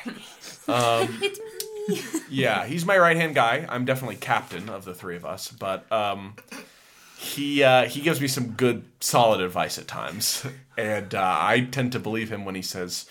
It's 0.68 1.40
me. 1.90 2.02
Yeah, 2.30 2.66
he's 2.66 2.86
my 2.86 2.98
right 2.98 3.16
hand 3.16 3.36
guy. 3.36 3.66
I'm 3.70 3.86
definitely 3.86 4.18
captain 4.18 4.70
of 4.70 4.84
the 4.84 4.94
three 4.94 5.16
of 5.16 5.26
us, 5.26 5.50
but 5.50 5.90
um, 5.92 6.36
he 7.18 7.64
uh, 7.64 7.86
he 7.86 8.02
gives 8.02 8.20
me 8.20 8.28
some 8.28 8.50
good, 8.52 8.84
solid 9.00 9.40
advice 9.40 9.78
at 9.78 9.88
times, 9.88 10.46
and 10.78 11.16
uh, 11.16 11.38
I 11.40 11.62
tend 11.72 11.94
to 11.94 12.00
believe 12.00 12.30
him 12.30 12.44
when 12.44 12.56
he 12.56 12.62
says 12.62 13.10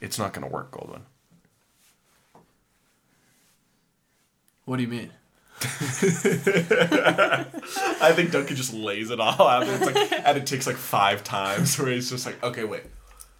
it's 0.00 0.18
not 0.18 0.34
going 0.34 0.46
to 0.46 0.52
work, 0.52 0.72
Goldwyn. 0.72 1.00
What 4.66 4.76
do 4.76 4.82
you 4.82 4.88
mean? 4.88 5.10
I 5.62 5.66
think 8.14 8.30
Duncan 8.30 8.56
just 8.56 8.72
lays 8.72 9.10
it 9.10 9.20
all 9.20 9.46
out. 9.46 9.66
It's 9.66 9.84
like, 9.84 10.26
and 10.26 10.38
it 10.38 10.46
takes 10.46 10.66
like 10.66 10.76
five 10.76 11.22
times 11.24 11.78
where 11.78 11.90
he's 11.90 12.08
just 12.08 12.24
like, 12.24 12.42
okay, 12.42 12.64
wait, 12.64 12.84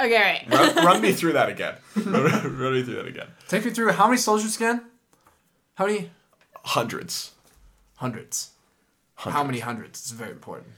Okay, 0.01 0.17
all 0.51 0.59
right. 0.59 0.75
run, 0.77 0.85
run 0.87 1.03
me 1.03 1.13
through 1.19 1.33
that 1.35 1.49
again. 1.51 1.75
Run, 1.97 2.59
run 2.59 2.73
me 2.73 2.83
through 2.83 2.95
that 2.95 3.07
again. 3.07 3.27
Take 3.49 3.65
me 3.67 3.71
through 3.71 3.93
how 3.93 4.07
many 4.07 4.17
soldiers 4.17 4.57
again? 4.57 4.83
How 5.75 5.87
many? 5.87 6.11
Hundreds. 6.65 7.33
Hundreds. 7.97 8.51
How 9.17 9.45
many 9.45 9.59
hundreds? 9.59 10.01
It's 10.01 10.11
very 10.13 10.31
important. 10.31 10.69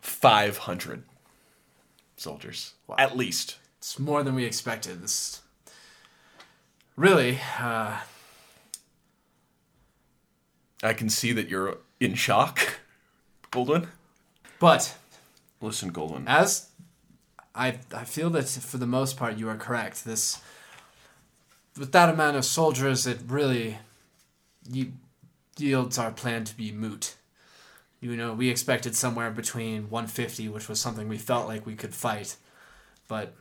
Five 0.00 0.58
hundred 0.58 1.04
soldiers, 2.16 2.72
at 2.98 3.16
least. 3.16 3.58
It's 3.78 3.98
more 3.98 4.22
than 4.24 4.34
we 4.34 4.44
expected. 4.44 5.00
This 5.02 5.40
really, 6.96 7.38
uh, 7.60 7.98
I 10.82 10.92
can 10.92 11.08
see 11.08 11.32
that 11.32 11.48
you're 11.48 11.78
in 12.00 12.14
shock, 12.14 12.80
Goldwyn. 13.52 13.86
but 14.58 14.96
Listen, 15.60 15.92
Goldwyn. 15.92 16.24
as 16.26 16.68
I, 17.54 17.78
I 17.94 18.04
feel 18.04 18.30
that 18.30 18.48
for 18.48 18.78
the 18.78 18.86
most 18.86 19.16
part 19.16 19.38
you 19.38 19.48
are 19.48 19.56
correct. 19.56 20.04
This, 20.04 20.40
with 21.78 21.92
that 21.92 22.08
amount 22.08 22.36
of 22.36 22.44
soldiers, 22.44 23.06
it 23.06 23.20
really 23.26 23.78
yields 25.56 25.98
our 25.98 26.10
plan 26.10 26.44
to 26.44 26.56
be 26.56 26.72
moot. 26.72 27.14
You 28.00 28.16
know, 28.16 28.34
we 28.34 28.50
expected 28.50 28.96
somewhere 28.96 29.30
between 29.30 29.88
150, 29.88 30.48
which 30.48 30.68
was 30.68 30.80
something 30.80 31.08
we 31.08 31.16
felt 31.16 31.48
like 31.48 31.64
we 31.64 31.74
could 31.74 31.94
fight, 31.94 32.36
but 33.08 33.32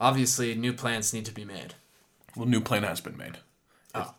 obviously 0.00 0.54
new 0.54 0.72
plans 0.72 1.12
need 1.12 1.26
to 1.26 1.32
be 1.32 1.44
made. 1.44 1.74
Well, 2.34 2.46
new 2.46 2.60
plan 2.60 2.82
has 2.82 3.00
been 3.00 3.16
made. 3.16 3.38
Oh. 3.94 4.14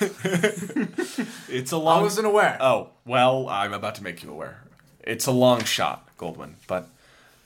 It's 0.00 1.72
a 1.72 1.76
long. 1.76 1.98
I 1.98 2.02
wasn't 2.02 2.26
aware. 2.26 2.56
Oh 2.60 2.90
well, 3.04 3.48
I'm 3.48 3.74
about 3.74 3.96
to 3.96 4.02
make 4.02 4.22
you 4.22 4.30
aware. 4.30 4.62
It's 5.02 5.26
a 5.26 5.32
long 5.32 5.64
shot, 5.64 6.08
Goldwyn, 6.16 6.54
but 6.66 6.88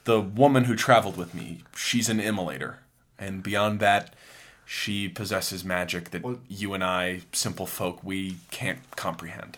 the 0.05 0.19
woman 0.21 0.63
who 0.65 0.75
traveled 0.75 1.17
with 1.17 1.33
me, 1.35 1.63
she's 1.75 2.09
an 2.09 2.19
immolator, 2.19 2.75
and 3.19 3.43
beyond 3.43 3.79
that, 3.81 4.13
she 4.65 5.07
possesses 5.07 5.63
magic 5.63 6.09
that 6.11 6.23
Well- 6.23 6.39
you 6.47 6.73
and 6.73 6.83
I, 6.83 7.21
simple 7.31 7.65
folk, 7.67 8.03
we 8.03 8.37
can't 8.49 8.79
comprehend. 8.95 9.57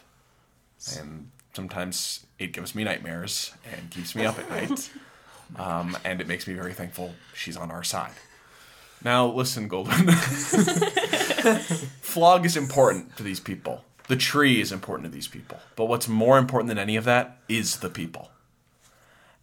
And 0.99 1.31
sometimes 1.53 2.25
it 2.39 2.51
gives 2.53 2.75
me 2.75 2.83
nightmares 2.83 3.51
and 3.71 3.89
keeps 3.89 4.13
me 4.15 4.25
up 4.25 4.37
at 4.39 4.49
night. 4.49 4.89
Um, 5.55 5.97
and 6.03 6.19
it 6.19 6.27
makes 6.27 6.45
me 6.45 6.53
very 6.55 6.73
thankful 6.73 7.15
she's 7.33 7.55
on 7.55 7.71
our 7.71 7.81
side. 7.81 8.11
Now, 9.01 9.27
listen, 9.27 9.69
Golden. 9.69 10.09
Flog 12.01 12.45
is 12.45 12.57
important 12.57 13.15
to 13.15 13.23
these 13.23 13.39
people. 13.39 13.85
The 14.09 14.17
tree 14.17 14.59
is 14.59 14.73
important 14.73 15.05
to 15.09 15.13
these 15.15 15.29
people. 15.29 15.59
But 15.77 15.85
what's 15.85 16.09
more 16.09 16.37
important 16.37 16.67
than 16.67 16.77
any 16.77 16.97
of 16.97 17.05
that 17.05 17.37
is 17.47 17.77
the 17.77 17.89
people. 17.89 18.29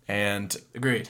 And 0.08 0.56
Agreed. 0.75 1.08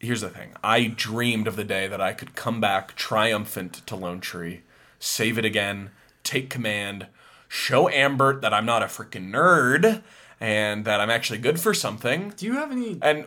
here's 0.00 0.20
the 0.20 0.30
thing 0.30 0.52
I 0.64 0.86
dreamed 0.88 1.46
of 1.46 1.56
the 1.56 1.64
day 1.64 1.86
that 1.88 2.00
I 2.00 2.12
could 2.12 2.34
come 2.34 2.60
back 2.60 2.94
triumphant 2.96 3.86
to 3.86 3.96
Lone 3.96 4.20
Tree, 4.20 4.62
save 4.98 5.38
it 5.38 5.44
again, 5.44 5.90
take 6.24 6.50
command, 6.50 7.06
show 7.48 7.88
Ambert 7.88 8.40
that 8.42 8.52
I'm 8.52 8.66
not 8.66 8.82
a 8.82 8.86
freaking 8.86 9.30
nerd 9.30 10.02
and 10.40 10.84
that 10.84 11.00
I'm 11.00 11.10
actually 11.10 11.38
good 11.38 11.60
for 11.60 11.72
something. 11.72 12.32
Do 12.36 12.46
you 12.46 12.54
have 12.54 12.72
any 12.72 12.98
And 13.00 13.26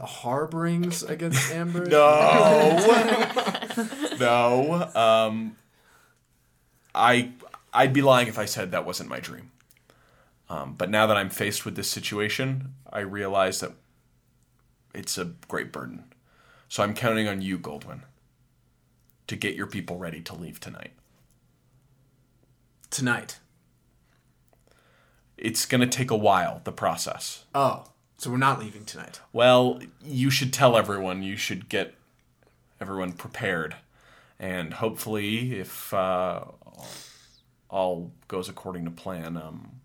harborings 0.00 1.02
against 1.08 1.50
Amber? 1.52 1.84
no, 1.86 2.76
no, 4.20 4.90
um, 4.94 5.56
I 6.94 7.32
I'd 7.72 7.92
be 7.92 8.00
lying 8.02 8.28
if 8.28 8.38
I 8.38 8.46
said 8.46 8.70
that 8.72 8.86
wasn't 8.86 9.10
my 9.10 9.20
dream. 9.20 9.50
Um, 10.50 10.74
but 10.74 10.90
now 10.90 11.06
that 11.06 11.16
I'm 11.16 11.30
faced 11.30 11.64
with 11.64 11.76
this 11.76 11.90
situation, 11.90 12.74
I 12.90 13.00
realize 13.00 13.60
that 13.60 13.72
it's 14.94 15.18
a 15.18 15.32
great 15.46 15.72
burden. 15.72 16.04
So 16.68 16.82
I'm 16.82 16.94
counting 16.94 17.28
on 17.28 17.42
you, 17.42 17.58
Goldwyn, 17.58 18.00
to 19.26 19.36
get 19.36 19.54
your 19.54 19.66
people 19.66 19.98
ready 19.98 20.20
to 20.22 20.34
leave 20.34 20.60
tonight. 20.60 20.92
Tonight. 22.90 23.38
It's 25.36 25.66
going 25.66 25.82
to 25.82 25.86
take 25.86 26.10
a 26.10 26.16
while, 26.16 26.62
the 26.64 26.72
process. 26.72 27.44
Oh, 27.54 27.84
so 28.16 28.30
we're 28.30 28.38
not 28.38 28.58
leaving 28.58 28.84
tonight. 28.84 29.20
Well, 29.32 29.80
you 30.02 30.30
should 30.30 30.52
tell 30.52 30.76
everyone. 30.76 31.22
You 31.22 31.36
should 31.36 31.68
get 31.68 31.94
everyone 32.80 33.12
prepared, 33.12 33.76
and 34.38 34.74
hopefully, 34.74 35.58
if 35.58 35.94
uh, 35.94 36.44
all 37.68 38.10
goes 38.26 38.48
according 38.48 38.84
to 38.86 38.90
plan, 38.90 39.36
um, 39.36 39.80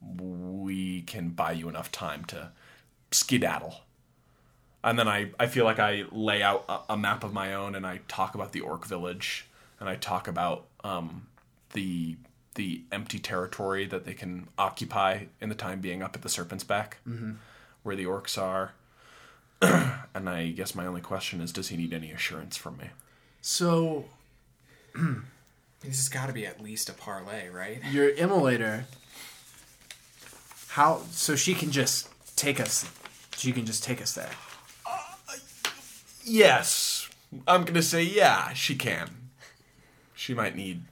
we 0.00 1.02
can 1.02 1.30
buy 1.30 1.52
you 1.52 1.68
enough 1.68 1.92
time 1.92 2.24
to 2.26 2.50
skedaddle. 3.10 3.74
And 4.82 4.98
then 4.98 5.08
I, 5.08 5.30
I 5.38 5.46
feel 5.46 5.64
like 5.64 5.78
I 5.78 6.04
lay 6.10 6.42
out 6.42 6.64
a, 6.68 6.94
a 6.94 6.96
map 6.96 7.22
of 7.22 7.32
my 7.32 7.54
own, 7.54 7.74
and 7.74 7.86
I 7.86 8.00
talk 8.08 8.34
about 8.34 8.52
the 8.52 8.60
orc 8.60 8.86
village, 8.86 9.46
and 9.78 9.88
I 9.88 9.96
talk 9.96 10.26
about 10.28 10.66
um, 10.84 11.26
the 11.72 12.16
the 12.56 12.82
empty 12.90 13.18
territory 13.18 13.86
that 13.86 14.04
they 14.04 14.12
can 14.12 14.48
occupy 14.58 15.26
in 15.40 15.48
the 15.48 15.54
time 15.54 15.80
being 15.80 16.02
up 16.02 16.16
at 16.16 16.22
the 16.22 16.28
Serpent's 16.28 16.64
Back, 16.64 16.98
where 17.82 17.94
the 17.94 18.04
orcs 18.04 18.36
are. 18.40 18.72
and 19.62 20.28
I 20.28 20.48
guess 20.48 20.74
my 20.74 20.86
only 20.86 21.00
question 21.00 21.40
is, 21.40 21.52
does 21.52 21.68
he 21.68 21.76
need 21.76 21.92
any 21.92 22.10
assurance 22.10 22.56
from 22.56 22.78
me? 22.78 22.86
So 23.40 24.06
This 25.80 25.96
has 25.96 26.08
got 26.10 26.26
to 26.26 26.32
be 26.32 26.44
at 26.46 26.60
least 26.60 26.88
a 26.90 26.92
parlay, 26.92 27.48
right? 27.48 27.80
your 27.90 28.12
immolator, 28.12 28.84
how? 30.70 31.02
So 31.10 31.34
she 31.34 31.54
can 31.54 31.70
just 31.70 32.08
take 32.36 32.60
us. 32.60 32.88
She 33.36 33.52
can 33.52 33.66
just 33.66 33.82
take 33.82 34.00
us 34.00 34.12
there. 34.12 34.30
Uh, 34.86 35.34
yes, 36.24 37.08
I'm 37.46 37.64
gonna 37.64 37.82
say 37.82 38.02
yeah, 38.02 38.52
she 38.52 38.76
can. 38.76 39.10
She 40.14 40.32
might 40.32 40.54
need 40.54 40.82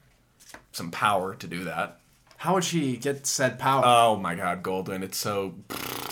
some 0.71 0.91
power 0.91 1.33
to 1.35 1.47
do 1.47 1.63
that. 1.63 1.99
How 2.37 2.55
would 2.55 2.63
she 2.63 2.97
get 2.97 3.25
said 3.25 3.57
power? 3.57 3.83
Oh 3.85 4.15
my 4.17 4.35
god, 4.35 4.63
Golden, 4.63 5.01
it's 5.01 5.17
so 5.17 5.55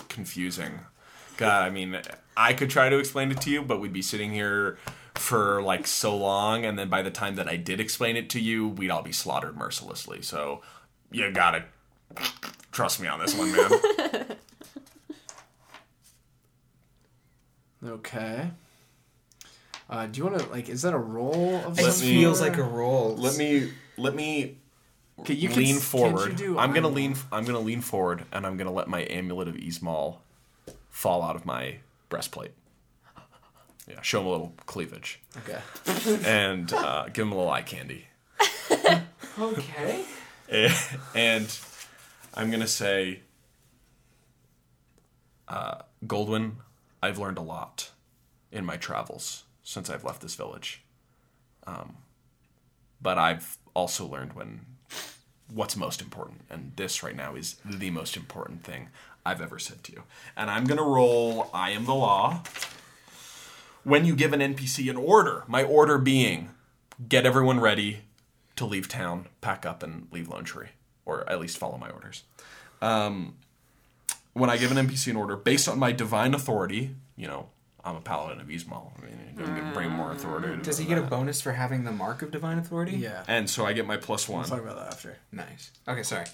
confusing. 0.07 0.79
God, 1.35 1.63
I 1.63 1.69
mean, 1.69 1.99
I 2.35 2.53
could 2.53 2.69
try 2.69 2.89
to 2.89 2.97
explain 2.97 3.31
it 3.31 3.41
to 3.41 3.49
you, 3.49 3.61
but 3.61 3.79
we'd 3.79 3.93
be 3.93 4.01
sitting 4.01 4.31
here 4.31 4.77
for 5.15 5.61
like 5.61 5.87
so 5.87 6.15
long, 6.15 6.65
and 6.65 6.79
then 6.79 6.89
by 6.89 7.01
the 7.01 7.11
time 7.11 7.35
that 7.35 7.49
I 7.49 7.57
did 7.57 7.79
explain 7.79 8.15
it 8.15 8.29
to 8.31 8.39
you, 8.39 8.67
we'd 8.67 8.91
all 8.91 9.03
be 9.03 9.11
slaughtered 9.11 9.57
mercilessly. 9.57 10.21
So 10.21 10.61
you 11.11 11.31
gotta 11.31 11.65
trust 12.77 13.01
me 13.01 13.07
on 13.07 13.19
this 13.19 13.33
one, 13.35 13.51
man. 13.51 13.71
okay. 17.85 18.51
Uh, 19.89 20.05
do 20.05 20.17
you 20.19 20.25
want 20.25 20.37
to 20.39 20.45
like? 20.49 20.69
Is 20.69 20.83
that 20.83 20.93
a 20.93 20.97
roll 20.97 21.55
of? 21.65 21.79
It 21.79 21.85
me- 21.85 21.91
feels 21.91 22.39
like 22.39 22.57
a 22.57 22.63
roll. 22.63 23.15
let 23.15 23.35
me 23.35 23.71
let 23.97 24.13
me 24.13 24.57
Okay, 25.19 25.33
you 25.33 25.49
can 25.49 25.57
lean 25.57 25.77
s- 25.77 25.91
can't 25.91 26.13
forward. 26.13 26.29
you 26.39 26.53
do 26.53 26.59
I'm 26.59 26.71
gonna 26.71 26.87
lean. 26.87 27.15
I'm 27.31 27.45
gonna 27.45 27.59
lean 27.59 27.81
forward, 27.81 28.25
and 28.31 28.45
I'm 28.45 28.57
gonna 28.57 28.71
let 28.71 28.87
my 28.87 29.01
amulet 29.09 29.47
of 29.47 29.55
Ismal 29.57 30.21
fall 30.91 31.23
out 31.23 31.35
of 31.35 31.45
my 31.45 31.77
breastplate. 32.09 32.51
Yeah, 33.89 34.01
show 34.03 34.19
him 34.19 34.27
a 34.27 34.29
little 34.31 34.53
cleavage 34.67 35.19
Okay. 35.37 36.19
and 36.27 36.71
uh, 36.73 37.05
give 37.05 37.25
him 37.25 37.31
a 37.31 37.35
little 37.35 37.49
eye 37.51 37.63
candy. 37.63 38.05
Okay. 39.39 40.03
and 41.13 41.45
I'm 42.37 42.51
gonna 42.51 42.67
say, 42.67 43.21
uh, 45.47 45.79
Goldwyn, 46.05 46.57
I've 47.01 47.17
learned 47.17 47.39
a 47.39 47.41
lot 47.41 47.89
in 48.51 48.63
my 48.63 48.77
travels 48.77 49.43
since 49.63 49.89
I've 49.89 50.03
left 50.03 50.21
this 50.21 50.35
village. 50.35 50.83
Um, 51.65 51.97
but 53.01 53.17
I've 53.17 53.57
also 53.73 54.05
learned 54.05 54.33
when 54.33 54.61
what's 55.51 55.75
most 55.75 55.99
important, 55.99 56.41
and 56.47 56.73
this 56.75 57.01
right 57.01 57.15
now 57.15 57.33
is 57.33 57.55
the 57.65 57.89
most 57.89 58.15
important 58.15 58.63
thing 58.63 58.89
I've 59.25 59.41
ever 59.41 59.57
said 59.57 59.83
to 59.85 59.93
you. 59.93 60.03
And 60.35 60.51
I'm 60.51 60.65
gonna 60.65 60.83
roll. 60.83 61.49
I 61.55 61.71
am 61.71 61.85
the 61.85 61.95
law. 61.95 62.43
When 63.83 64.05
you 64.05 64.15
give 64.15 64.31
an 64.31 64.41
NPC 64.41 64.91
an 64.91 64.97
order, 64.97 65.43
my 65.47 65.63
order 65.63 65.97
being, 65.97 66.51
get 67.09 67.25
everyone 67.25 67.59
ready 67.59 68.01
to 68.57 68.65
leave 68.65 68.87
town, 68.87 69.27
pack 69.41 69.65
up, 69.65 69.81
and 69.81 70.07
leave 70.11 70.27
Lone 70.27 70.43
Tree, 70.43 70.67
or 71.07 71.27
at 71.29 71.39
least 71.39 71.57
follow 71.57 71.77
my 71.77 71.89
orders. 71.89 72.23
Um, 72.81 73.35
when 74.33 74.49
I 74.49 74.57
give 74.57 74.71
an 74.71 74.87
NPC 74.87 75.09
an 75.09 75.15
order, 75.15 75.35
based 75.35 75.67
on 75.67 75.79
my 75.79 75.91
divine 75.91 76.35
authority, 76.35 76.91
you 77.15 77.27
know, 77.27 77.47
I'm 77.83 77.95
a 77.95 78.01
paladin 78.01 78.41
of 78.41 78.51
Ismail. 78.51 78.93
I 78.97 79.05
mean, 79.05 79.17
I'm 79.39 79.45
gonna 79.55 79.73
bring 79.73 79.89
more 79.89 80.11
authority. 80.11 80.61
Does 80.61 80.77
he 80.77 80.85
get 80.85 80.97
a 80.97 81.01
bonus 81.01 81.41
for 81.41 81.53
having 81.53 81.85
the 81.85 81.91
mark 81.91 82.21
of 82.21 82.31
divine 82.31 82.59
authority? 82.59 82.97
Yeah. 82.97 83.23
And 83.27 83.49
so 83.49 83.65
I 83.65 83.73
get 83.73 83.87
my 83.87 83.97
plus 83.97 84.27
one. 84.27 84.41
We'll 84.41 84.49
talk 84.49 84.61
about 84.61 84.75
that 84.75 84.93
after. 84.93 85.17
Nice. 85.31 85.71
Okay, 85.87 86.03
sorry. 86.03 86.25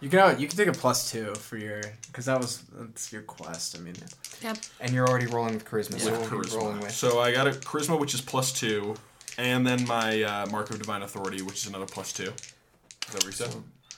You 0.00 0.10
can 0.10 0.38
you 0.38 0.46
can 0.46 0.56
take 0.56 0.68
a 0.68 0.72
plus 0.72 1.10
two 1.10 1.34
for 1.34 1.56
your 1.56 1.80
because 2.06 2.26
that 2.26 2.38
was 2.38 2.62
that's 2.78 3.12
your 3.12 3.22
quest. 3.22 3.76
I 3.76 3.80
mean, 3.80 3.94
Yep. 4.42 4.58
And 4.80 4.92
you're 4.92 5.08
already 5.08 5.26
rolling 5.26 5.54
with 5.54 5.64
charisma, 5.64 5.98
so 5.98 6.12
with 6.12 6.30
we'll 6.30 6.60
rolling 6.60 6.80
with. 6.80 6.92
So 6.92 7.18
I 7.18 7.32
got 7.32 7.48
a 7.48 7.50
charisma, 7.50 7.98
which 7.98 8.14
is 8.14 8.20
plus 8.20 8.52
two, 8.52 8.94
and 9.38 9.66
then 9.66 9.86
my 9.86 10.22
uh, 10.22 10.46
mark 10.50 10.70
of 10.70 10.78
divine 10.78 11.02
authority, 11.02 11.42
which 11.42 11.56
is 11.56 11.66
another 11.66 11.86
plus 11.86 12.12
two. 12.12 12.32
Is 13.08 13.12
that 13.12 13.22
what 13.22 13.24
you 13.26 13.32
said? 13.32 13.54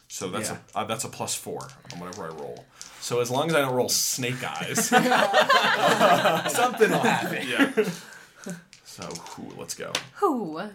So 0.09 0.29
that's 0.31 0.49
Yeah. 0.51 0.57
a 0.75 0.79
uh, 0.79 0.85
that's 0.85 1.05
a 1.05 1.09
plus 1.09 1.35
four 1.35 1.69
on 1.93 2.01
whatever 2.01 2.25
I 2.25 2.29
roll. 2.29 2.65
So 3.01 3.21
as 3.21 3.31
long 3.31 3.49
as 3.49 3.55
I 3.55 3.61
don't 3.61 3.75
roll 3.75 3.89
snake 3.89 4.43
eyes, 4.43 4.87
Something 6.53 6.91
will 6.91 6.99
happen. 7.01 7.47
yeah. 7.49 7.73
So 8.85 9.05
whew, 9.07 9.53
let's 9.59 9.75
go. 9.75 9.93
Who? 10.17 10.55
What 10.55 10.73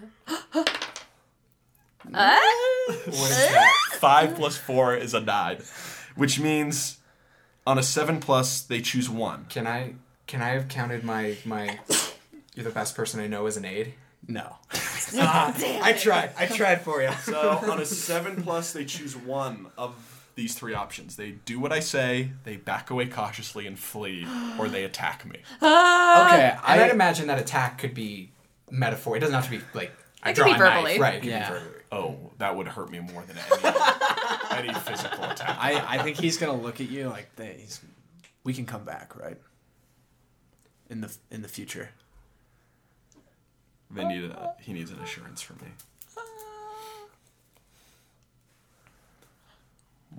is 3.05 3.37
that? 3.37 3.71
Five 3.99 4.35
plus 4.35 4.57
four 4.57 4.95
is 4.95 5.13
a 5.13 5.19
nine, 5.21 5.59
which 6.15 6.39
means 6.39 6.97
on 7.65 7.77
a 7.77 7.83
seven 7.83 8.19
plus 8.19 8.61
they 8.61 8.81
choose 8.81 9.09
one. 9.09 9.45
Can 9.49 9.67
I 9.67 9.95
can 10.27 10.41
I 10.41 10.49
have 10.49 10.67
counted 10.67 11.03
my 11.03 11.37
my 11.45 11.79
you're 12.55 12.63
the 12.65 12.69
best 12.71 12.95
person 12.95 13.19
I 13.19 13.27
know 13.27 13.45
as 13.45 13.57
an 13.57 13.65
aid? 13.65 13.93
No. 14.27 14.55
Uh, 15.15 15.53
I 15.83 15.93
tried. 15.93 16.31
I 16.39 16.47
tried 16.47 16.81
for 16.81 16.99
you. 17.03 17.11
So 17.23 17.59
on 17.69 17.79
a 17.79 17.85
seven 17.85 18.41
plus, 18.41 18.73
they 18.73 18.83
choose 18.83 19.15
one 19.15 19.67
of 19.77 19.93
these 20.33 20.55
three 20.55 20.73
options. 20.73 21.17
They 21.17 21.31
do 21.45 21.59
what 21.59 21.71
I 21.71 21.81
say, 21.81 22.31
they 22.45 22.55
back 22.55 22.89
away 22.89 23.05
cautiously 23.05 23.67
and 23.67 23.77
flee, 23.77 24.25
or 24.57 24.69
they 24.69 24.85
attack 24.85 25.23
me. 25.23 25.41
Ah! 25.61 26.33
Okay, 26.33 26.57
I, 26.63 26.79
I 26.79 26.81
would 26.81 26.91
imagine 26.91 27.27
that 27.27 27.37
attack 27.37 27.77
could 27.77 27.93
be 27.93 28.31
metaphor. 28.71 29.15
It 29.17 29.19
doesn't 29.19 29.35
have 29.35 29.45
to 29.45 29.51
be 29.51 29.61
like 29.75 29.91
I 30.23 30.31
It 30.31 30.33
could 30.33 30.37
draw 30.37 30.45
be 30.47 30.51
a 30.53 30.57
knife. 30.57 30.73
verbally. 30.73 30.99
Right. 30.99 31.13
It 31.15 31.19
could 31.21 31.29
Yeah. 31.29 31.49
be 31.51 31.59
verbally. 31.59 31.79
Oh, 31.91 32.31
that 32.39 32.55
would 32.57 32.67
hurt 32.69 32.89
me 32.89 32.99
more 33.01 33.23
than 33.27 33.37
any 33.37 34.69
any 34.69 34.73
physical 34.79 35.25
attack. 35.25 35.57
I 35.59 35.99
I 35.99 36.01
think 36.01 36.17
he's 36.17 36.37
gonna 36.39 36.59
look 36.59 36.81
at 36.81 36.89
you 36.89 37.07
like 37.09 37.29
they, 37.35 37.57
he's, 37.59 37.81
we 38.43 38.55
can 38.55 38.65
come 38.65 38.83
back, 38.83 39.15
right? 39.15 39.37
In 40.89 41.01
the 41.01 41.15
in 41.29 41.43
the 41.43 41.47
future. 41.47 41.91
They 43.93 44.05
need 44.05 44.23
a, 44.31 44.39
uh, 44.39 44.51
he 44.59 44.73
needs 44.73 44.91
an 44.91 44.99
assurance 44.99 45.41
from 45.41 45.57
me. 45.57 45.67
Uh, 46.17 46.21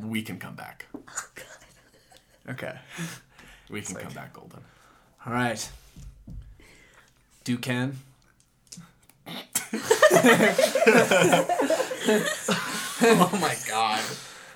we 0.07 0.23
can 0.23 0.39
come 0.39 0.55
back. 0.55 0.87
Oh, 0.95 1.01
okay. 2.51 2.79
We 3.71 3.81
can 3.81 3.95
like- 3.95 4.05
come 4.05 4.13
back, 4.13 4.35
Golden. 4.35 4.61
All 5.27 5.33
right. 5.33 5.69
Ducan. 7.45 7.99
Oh 13.07 13.39
my 13.41 13.57
god. 13.69 14.01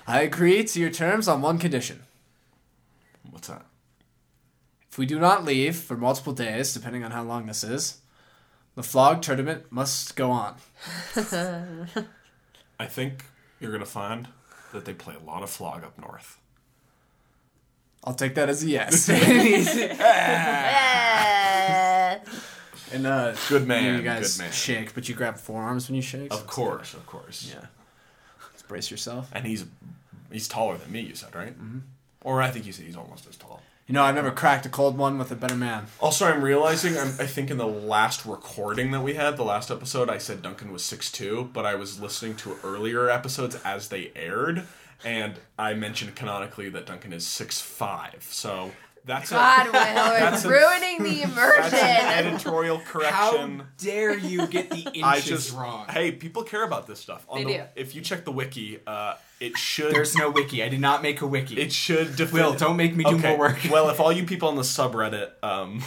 I 0.07 0.21
agree 0.21 0.63
to 0.63 0.79
your 0.79 0.89
terms 0.89 1.27
on 1.27 1.41
one 1.41 1.57
condition. 1.59 2.01
What's 3.29 3.47
that? 3.47 3.63
If 4.89 4.97
we 4.97 5.05
do 5.05 5.19
not 5.19 5.43
leave 5.45 5.75
for 5.75 5.95
multiple 5.97 6.33
days, 6.33 6.73
depending 6.73 7.03
on 7.03 7.11
how 7.11 7.23
long 7.23 7.45
this 7.45 7.63
is, 7.63 7.98
the 8.79 8.83
flog 8.83 9.21
tournament 9.21 9.65
must 9.71 10.15
go 10.15 10.31
on. 10.31 10.55
I 12.79 12.85
think 12.85 13.25
you're 13.59 13.73
gonna 13.73 13.85
find 13.85 14.29
that 14.71 14.85
they 14.85 14.93
play 14.93 15.15
a 15.15 15.19
lot 15.19 15.43
of 15.43 15.49
flog 15.49 15.83
up 15.83 15.99
north. 15.99 16.39
I'll 18.05 18.13
take 18.13 18.35
that 18.35 18.47
as 18.47 18.63
a 18.63 18.69
yes. 18.69 19.09
and 22.93 23.05
uh, 23.05 23.33
Good 23.49 23.67
man, 23.67 23.97
you 23.97 24.01
guys 24.01 24.37
good 24.37 24.43
man. 24.43 24.51
shake, 24.53 24.93
but 24.93 25.09
you 25.09 25.15
grab 25.15 25.35
forearms 25.35 25.89
when 25.89 25.97
you 25.97 26.01
shake. 26.01 26.31
so 26.31 26.37
Of 26.39 26.45
it's 26.45 26.53
course, 26.55 26.93
of 26.93 27.05
course. 27.05 27.53
yeah. 27.53 27.65
Let's 28.53 28.61
brace 28.63 28.89
yourself. 28.89 29.29
And 29.33 29.45
he's 29.45 29.65
he's 30.31 30.47
taller 30.47 30.77
than 30.77 30.89
me. 30.89 31.01
You 31.01 31.15
said 31.15 31.35
right? 31.35 31.51
Mm-hmm. 31.53 31.79
Or 32.21 32.41
I 32.41 32.49
think 32.49 32.65
you 32.65 32.71
said 32.71 32.85
he's 32.85 32.95
almost 32.95 33.27
as 33.27 33.35
tall. 33.35 33.61
You 33.89 33.93
know, 33.93 34.03
I've 34.03 34.13
never 34.13 34.29
cracked 34.29 34.67
a 34.67 34.69
cold 34.69 34.99
one 34.99 35.17
with 35.17 35.31
a 35.31 35.35
better 35.35 35.55
man. 35.55 35.87
Also, 35.99 36.27
I'm 36.27 36.43
realizing 36.43 36.95
I'm, 36.95 37.07
I 37.07 37.25
think 37.25 37.49
in 37.49 37.57
the 37.57 37.65
last 37.65 38.23
recording 38.23 38.91
that 38.91 39.01
we 39.01 39.15
had, 39.15 39.35
the 39.35 39.43
last 39.43 39.71
episode, 39.71 40.11
I 40.11 40.19
said 40.19 40.43
Duncan 40.43 40.71
was 40.71 40.83
6'2", 40.83 41.51
but 41.51 41.65
I 41.65 41.73
was 41.73 41.99
listening 41.99 42.35
to 42.35 42.55
earlier 42.63 43.09
episodes 43.09 43.55
as 43.65 43.89
they 43.89 44.11
aired, 44.15 44.61
and 45.03 45.39
I 45.57 45.73
mentioned 45.73 46.13
canonically 46.15 46.69
that 46.69 46.85
Duncan 46.85 47.13
is 47.13 47.25
6'5". 47.25 48.21
So 48.21 48.69
that's 49.05 49.31
God, 49.31 49.69
a 49.69 49.71
Will, 49.71 50.33
it's 50.33 50.45
a- 50.45 50.49
ruining 50.49 51.01
the 51.01 51.21
that's 51.35 51.73
an 51.73 51.79
immersion. 51.79 52.27
editorial 52.27 52.77
correction. 52.85 53.59
How 53.59 53.65
dare 53.79 54.15
you 54.15 54.45
get 54.45 54.69
the 54.69 54.83
inches 54.83 55.03
I 55.03 55.19
just 55.19 55.57
wrong? 55.57 55.87
hey, 55.89 56.11
people 56.11 56.43
care 56.43 56.63
about 56.63 56.85
this 56.85 56.99
stuff. 56.99 57.25
On 57.27 57.39
They 57.39 57.43
the, 57.43 57.57
do. 57.57 57.63
If 57.75 57.95
you 57.95 58.01
check 58.01 58.23
the 58.23 58.31
wiki, 58.31 58.77
uh, 58.85 59.15
it 59.39 59.57
should 59.57 59.93
There's 59.93 60.15
no 60.15 60.29
wiki. 60.29 60.63
I 60.63 60.69
did 60.69 60.79
not 60.81 61.01
make 61.01 61.21
a 61.21 61.27
wiki. 61.27 61.59
it 61.59 61.71
should 61.71 62.15
defend. 62.15 62.33
Will, 62.33 62.53
don't 62.53 62.75
make 62.77 62.95
me 62.95 63.03
do 63.03 63.15
Okay, 63.15 63.29
more 63.29 63.37
work. 63.39 63.59
well, 63.71 63.89
if 63.89 63.99
all 63.99 64.11
you 64.11 64.23
people 64.33 64.49
on 64.49 64.55
the 64.55 64.61
subreddit 64.63 65.31
um, 65.43 65.81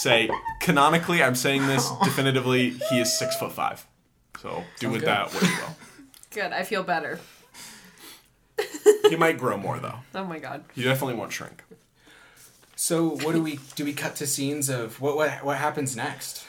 say 0.00 0.30
canonically, 0.60 1.22
I'm 1.22 1.34
saying 1.34 1.66
this 1.66 1.90
definitively, 2.04 2.70
he 2.90 3.00
is 3.00 3.16
six 3.18 3.36
foot 3.36 3.52
five. 3.52 3.86
So 4.40 4.64
do 4.80 4.90
with 4.90 5.00
good. 5.02 5.08
that 5.08 5.32
what 5.34 5.42
you 5.42 5.48
will. 5.48 5.76
Good, 6.30 6.52
I 6.52 6.62
feel 6.62 6.82
better. 6.82 7.20
He 9.08 9.16
might 9.16 9.36
grow 9.38 9.56
more 9.58 9.78
though. 9.78 9.96
Oh 10.14 10.24
my 10.24 10.38
god. 10.38 10.64
He 10.74 10.82
definitely 10.82 11.14
won't 11.14 11.32
shrink. 11.32 11.62
So 12.76 13.10
what 13.10 13.32
do 13.32 13.42
we 13.42 13.58
do? 13.76 13.84
We 13.84 13.92
cut 13.92 14.16
to 14.16 14.26
scenes 14.26 14.68
of 14.70 15.00
what 15.00 15.16
what 15.16 15.44
what 15.44 15.58
happens 15.58 15.94
next? 15.96 16.44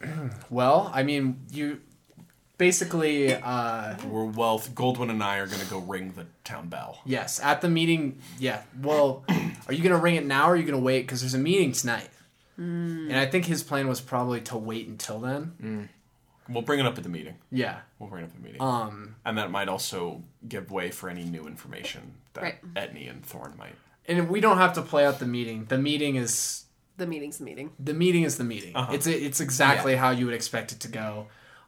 Well, 0.50 0.90
I 0.94 1.02
mean, 1.02 1.40
you 1.50 1.80
basically, 2.58 3.34
uh, 3.34 3.96
We're 4.08 4.24
well. 4.24 4.58
Goldwyn 4.60 5.10
and 5.10 5.22
I 5.22 5.38
are 5.38 5.46
gonna 5.46 5.64
go 5.64 5.78
ring 5.78 6.12
the 6.16 6.26
town 6.44 6.68
bell. 6.68 7.00
yes, 7.04 7.40
at 7.40 7.60
the 7.60 7.68
meeting. 7.68 8.18
Yeah. 8.38 8.62
Well, 8.80 9.24
are 9.66 9.72
you 9.72 9.82
gonna 9.82 9.98
ring 10.00 10.16
it 10.16 10.24
now 10.26 10.48
or 10.48 10.52
are 10.52 10.56
you 10.56 10.64
gonna 10.64 10.78
wait? 10.78 11.02
Because 11.02 11.20
there's 11.20 11.34
a 11.34 11.38
meeting 11.38 11.72
tonight. 11.72 12.08
And 12.58 13.14
I 13.14 13.26
think 13.26 13.44
his 13.44 13.62
plan 13.62 13.86
was 13.86 14.00
probably 14.00 14.40
to 14.42 14.56
wait 14.56 14.88
until 14.88 15.20
then. 15.20 15.88
We'll 16.48 16.62
bring 16.62 16.80
it 16.80 16.86
up 16.86 16.96
at 16.96 17.02
the 17.02 17.10
meeting. 17.10 17.34
Yeah. 17.50 17.80
We'll 17.98 18.08
bring 18.08 18.22
it 18.22 18.26
up 18.28 18.30
at 18.30 18.36
the 18.36 18.42
meeting. 18.42 18.62
Um, 18.62 19.16
and 19.26 19.36
that 19.36 19.50
might 19.50 19.68
also 19.68 20.22
give 20.48 20.70
way 20.70 20.90
for 20.90 21.10
any 21.10 21.24
new 21.24 21.46
information 21.46 22.12
that 22.34 22.42
Right. 22.42 22.74
Etney 22.74 23.10
and 23.10 23.22
Thorn 23.26 23.54
might. 23.58 23.74
and 24.08 24.28
we 24.30 24.40
don't 24.40 24.56
have 24.58 24.72
to 24.74 24.82
play 24.82 25.04
out 25.04 25.18
the 25.18 25.26
meeting. 25.26 25.66
The 25.66 25.76
meeting 25.76 26.16
is 26.16 26.64
The 26.96 27.06
meeting's 27.06 27.36
the 27.38 27.44
meeting. 27.44 27.72
the 27.78 27.92
meeting 27.92 28.22
is 28.22 28.38
the 28.38 28.44
meeting. 28.44 28.72
It's 28.90 29.06
it's 29.06 29.40
exactly 29.40 29.96
how 29.96 30.10
you 30.10 30.24
would 30.24 30.34
expect 30.34 30.72
it 30.72 30.80
to 30.80 30.88
go. 30.88 31.26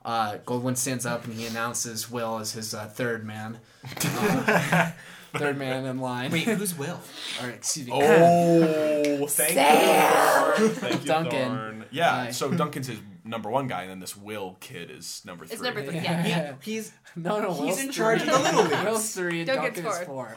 Uh, 0.09 0.38
Goldwyn 0.47 0.75
stands 0.75 1.05
up 1.05 1.27
and 1.27 1.35
he 1.35 1.44
announces 1.47 2.11
Will 2.11 2.38
as 2.38 2.53
his 2.53 2.73
uh, 2.73 2.87
third 2.87 3.27
man, 3.27 3.59
Uh, 3.85 4.90
third 5.37 5.59
man 5.59 5.85
in 5.85 5.99
line. 5.99 6.31
Wait, 6.31 6.44
who's 6.44 6.75
Will? 6.79 6.99
or 7.42 7.51
excuse 7.51 7.87
me. 7.87 7.92
Oh, 7.94 9.27
thank 9.29 9.51
you, 9.55 10.57
Thorn. 10.64 10.75
Thank 10.75 11.01
you, 11.03 11.07
Duncan. 11.07 11.49
Thorn. 11.49 11.85
Yeah, 11.90 12.11
Hi. 12.11 12.31
so 12.31 12.51
Duncan's 12.51 12.87
his 12.87 12.99
number 13.23 13.51
one 13.51 13.66
guy, 13.66 13.83
and 13.83 13.90
then 13.90 14.01
this 14.01 14.16
Will 14.16 14.57
kid 14.61 14.90
is 14.90 15.21
number 15.27 15.44
three. 15.44 15.55
It's 15.57 15.62
number 15.62 15.83
three. 15.85 15.97
Yeah. 15.97 16.27
Yeah. 16.27 16.53
He's 16.62 16.90
No, 17.14 17.40
no, 17.42 17.53
He's 17.53 17.61
Will's 17.61 17.79
in 17.81 17.85
three. 17.87 17.92
charge 17.94 18.21
of 18.23 18.27
the 18.29 18.38
Little 18.38 18.62
Leagues. 18.64 18.83
Will's 18.85 19.14
three 19.14 19.38
and 19.40 19.47
Duncan's 19.47 19.77
Duncan 19.85 20.01
is 20.01 20.07
four. 20.07 20.33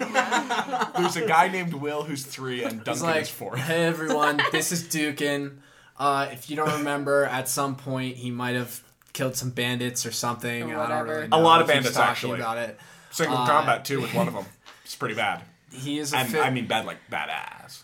There's 0.98 1.16
a 1.16 1.26
guy 1.26 1.48
named 1.48 1.74
Will 1.76 2.04
who's 2.04 2.26
three, 2.26 2.64
and 2.64 2.74
He's 2.74 2.84
Duncan 2.84 3.04
like, 3.06 3.22
is 3.22 3.30
four. 3.30 3.56
hey 3.56 3.86
everyone, 3.86 4.42
this 4.52 4.74
is 4.74 4.84
Dukin. 4.84 5.60
Uh, 5.98 6.28
if 6.34 6.50
you 6.50 6.58
don't 6.58 6.80
remember, 6.80 7.24
at 7.24 7.48
some 7.48 7.78
point 7.78 8.18
he 8.18 8.32
might 8.32 8.56
have 8.56 8.82
killed 9.14 9.36
some 9.36 9.50
bandits 9.52 10.06
or 10.06 10.12
something. 10.12 10.64
Or 10.64 10.66
I 10.66 10.70
don't 10.70 10.80
whatever. 10.80 11.14
really 11.20 11.28
A 11.32 11.38
lot 11.38 11.62
of 11.62 11.68
He 11.68 11.74
keeps 11.74 11.86
bandits, 11.86 11.96
talking 11.96 12.12
actually. 12.12 12.40
About 12.40 12.58
it. 12.58 12.80
Single 13.12 13.38
uh, 13.38 13.48
combat 13.48 13.86
too 13.86 14.02
with 14.02 14.14
one 14.14 14.28
of 14.28 14.34
them. 14.40 14.46
It's 14.86 14.96
pretty 14.96 15.16
bad. 15.16 15.42
He 15.72 16.00
is 16.00 16.14
a 16.14 16.18
And 16.18 16.30
fit- 16.30 16.46
I 16.46 16.50
mean 16.50 16.68
bad 16.68 16.86
like 16.86 16.98
badass. 17.12 17.84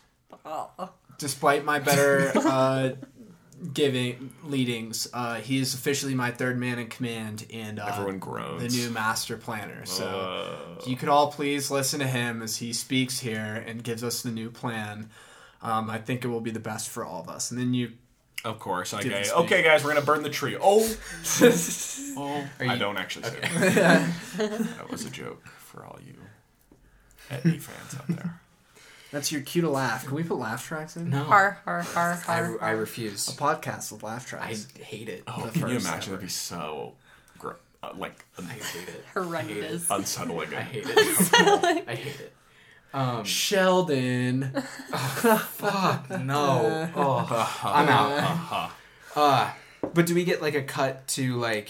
despite 1.17 1.63
my 1.65 1.79
better 1.79 2.31
uh, 2.35 2.89
giving 3.73 4.33
leadings, 4.43 5.07
uh, 5.13 5.35
he 5.35 5.59
is 5.59 5.73
officially 5.73 6.13
my 6.13 6.31
third 6.31 6.57
man 6.57 6.79
in 6.79 6.87
command 6.87 7.45
and 7.51 7.79
uh, 7.79 7.87
Everyone 7.91 8.19
groans. 8.19 8.61
the 8.61 8.69
new 8.81 8.89
master 8.91 9.37
planner. 9.37 9.85
So 9.85 10.05
Uh, 10.79 10.83
you 10.85 10.95
could 10.95 11.09
all 11.09 11.31
please 11.31 11.71
listen 11.71 11.99
to 11.99 12.07
him 12.07 12.41
as 12.41 12.57
he 12.57 12.71
speaks 12.73 13.19
here 13.19 13.63
and 13.65 13.83
gives 13.83 14.03
us 14.03 14.21
the 14.21 14.31
new 14.31 14.49
plan. 14.51 15.09
Um, 15.61 15.89
I 15.89 15.97
think 15.97 16.23
it 16.23 16.27
will 16.27 16.41
be 16.41 16.51
the 16.51 16.59
best 16.59 16.89
for 16.89 17.03
all 17.03 17.21
of 17.21 17.29
us. 17.29 17.49
And 17.49 17.59
then 17.59 17.73
you, 17.73 17.93
of 18.45 18.60
course. 18.60 18.91
Give 18.93 19.00
Okay. 19.13 19.30
Okay, 19.32 19.63
guys, 19.63 19.84
we're 19.84 19.93
gonna 19.93 20.06
burn 20.06 20.23
the 20.23 20.30
tree. 20.30 20.58
Oh. 20.60 20.88
oh. 22.17 22.47
Are 22.60 22.65
I 22.67 22.78
don't 22.78 22.97
actually 22.97 23.30
say 23.30 23.39
that. 23.41 24.10
that 24.38 24.89
was 24.91 25.06
a 25.06 25.10
joke 25.10 25.45
for 25.47 25.84
all 25.86 26.00
you 26.06 26.13
Etney 27.30 27.60
fans 27.60 27.95
out 28.00 28.08
there. 28.08 28.39
that's 29.12 29.32
your 29.32 29.41
cue 29.41 29.62
to 29.63 29.69
laugh. 29.69 30.06
Can 30.06 30.15
we 30.15 30.23
put 30.23 30.38
laugh 30.38 30.65
tracks 30.65 30.95
in? 30.95 31.10
No, 31.10 31.23
Har 31.23 31.60
har 31.65 31.82
har 31.82 32.12
I, 32.28 32.36
har. 32.38 32.58
I 32.63 32.71
A 32.71 32.76
refuse. 32.78 33.28
A 33.28 33.32
podcast 33.34 33.91
with 33.91 34.02
laugh 34.04 34.26
tracks. 34.26 34.67
I 34.80 34.84
hate 34.84 35.10
it. 35.10 35.23
Oh, 35.28 35.45
The 35.47 35.60
can 35.60 35.69
you 35.69 35.78
imagine? 35.78 35.91
ever. 35.93 36.06
That'd 36.12 36.21
be 36.21 36.28
so, 36.30 36.93
gr- 37.38 37.52
uh, 37.84 37.89
like, 37.97 38.23
I 38.39 38.43
hate 38.43 38.88
it. 38.88 39.04
Horrendous. 39.13 39.88
unsettling. 39.89 40.54
I 40.56 40.62
hate 40.62 40.86
it. 40.88 40.93
I 41.88 41.95
hate 41.95 42.19
it. 42.21 42.34
Um, 42.93 43.23
Sheldon. 43.26 44.52
Oh, 44.93 45.47
fuck 45.52 46.10
no. 46.21 46.89
Oh, 46.95 47.60
I'm 47.63 47.89
out. 47.89 48.71
Uh, 49.15 49.52
but 49.93 50.06
do 50.06 50.15
we 50.15 50.23
get 50.23 50.41
like 50.41 50.56
a 50.56 50.63
cut 50.63 51.08
to 51.10 51.36
like 51.38 51.69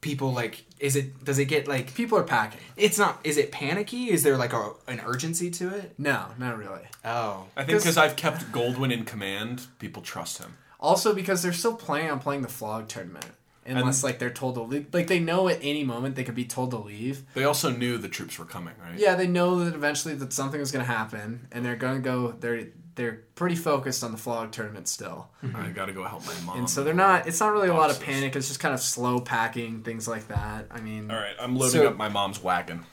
people 0.00 0.32
like? 0.32 0.64
Is 0.80 0.96
it? 0.96 1.24
Does 1.24 1.38
it 1.38 1.46
get 1.46 1.66
like? 1.68 1.94
People 1.94 2.18
are 2.18 2.24
packing. 2.24 2.60
It's 2.76 2.98
not. 2.98 3.20
Is 3.24 3.38
it 3.38 3.52
panicky? 3.52 4.10
Is 4.10 4.22
there 4.22 4.36
like 4.36 4.52
a 4.52 4.72
an 4.86 5.00
urgency 5.04 5.50
to 5.52 5.74
it? 5.74 5.94
No, 5.98 6.26
not 6.38 6.58
really. 6.58 6.82
Oh, 7.04 7.46
I 7.56 7.64
think 7.64 7.78
because 7.78 7.96
I've 7.96 8.16
kept 8.16 8.52
Goldwyn 8.52 8.92
in 8.92 9.04
command, 9.04 9.66
people 9.78 10.02
trust 10.02 10.38
him. 10.38 10.56
Also, 10.80 11.14
because 11.14 11.42
they're 11.42 11.52
still 11.52 11.74
planning 11.76 12.10
on 12.10 12.18
playing 12.20 12.42
the 12.42 12.48
flog 12.48 12.88
tournament, 12.88 13.26
unless 13.66 14.04
like 14.04 14.18
they're 14.18 14.30
told 14.30 14.54
to 14.56 14.62
leave. 14.62 14.86
Like 14.92 15.06
they 15.06 15.18
know 15.20 15.48
at 15.48 15.58
any 15.62 15.84
moment 15.84 16.16
they 16.16 16.24
could 16.24 16.34
be 16.34 16.44
told 16.44 16.70
to 16.72 16.78
leave. 16.78 17.22
They 17.34 17.44
also 17.44 17.70
knew 17.70 17.98
the 17.98 18.08
troops 18.08 18.38
were 18.38 18.44
coming, 18.44 18.74
right? 18.82 18.98
Yeah, 18.98 19.14
they 19.14 19.26
know 19.26 19.64
that 19.64 19.74
eventually 19.74 20.14
that 20.14 20.32
something 20.32 20.60
is 20.60 20.70
going 20.72 20.84
to 20.84 20.90
happen, 20.90 21.48
and 21.52 21.64
they're 21.64 21.76
going 21.76 21.96
to 21.96 22.02
go. 22.02 22.32
They're 22.32 22.68
they're 22.94 23.22
pretty 23.34 23.56
focused 23.56 24.04
on 24.04 24.12
the 24.12 24.18
flog 24.18 24.52
tournament 24.52 24.86
still, 24.88 25.28
I 25.54 25.70
gotta 25.70 25.92
go 25.92 26.04
help 26.04 26.24
my 26.26 26.34
mom. 26.46 26.58
and 26.58 26.70
so 26.70 26.84
they're 26.84 26.94
not. 26.94 27.26
It's 27.26 27.40
not 27.40 27.52
really 27.52 27.68
a 27.68 27.74
lot 27.74 27.90
of 27.90 28.00
panic. 28.00 28.36
It's 28.36 28.48
just 28.48 28.60
kind 28.60 28.72
of 28.72 28.80
slow 28.80 29.20
packing 29.20 29.82
things 29.82 30.06
like 30.06 30.28
that. 30.28 30.66
I 30.70 30.80
mean, 30.80 31.10
All 31.10 31.16
right, 31.16 31.34
I'm 31.40 31.56
loading 31.56 31.80
So- 31.80 31.88
up 31.88 31.96
my 31.96 32.08
mom's 32.08 32.42
wagon. 32.42 32.84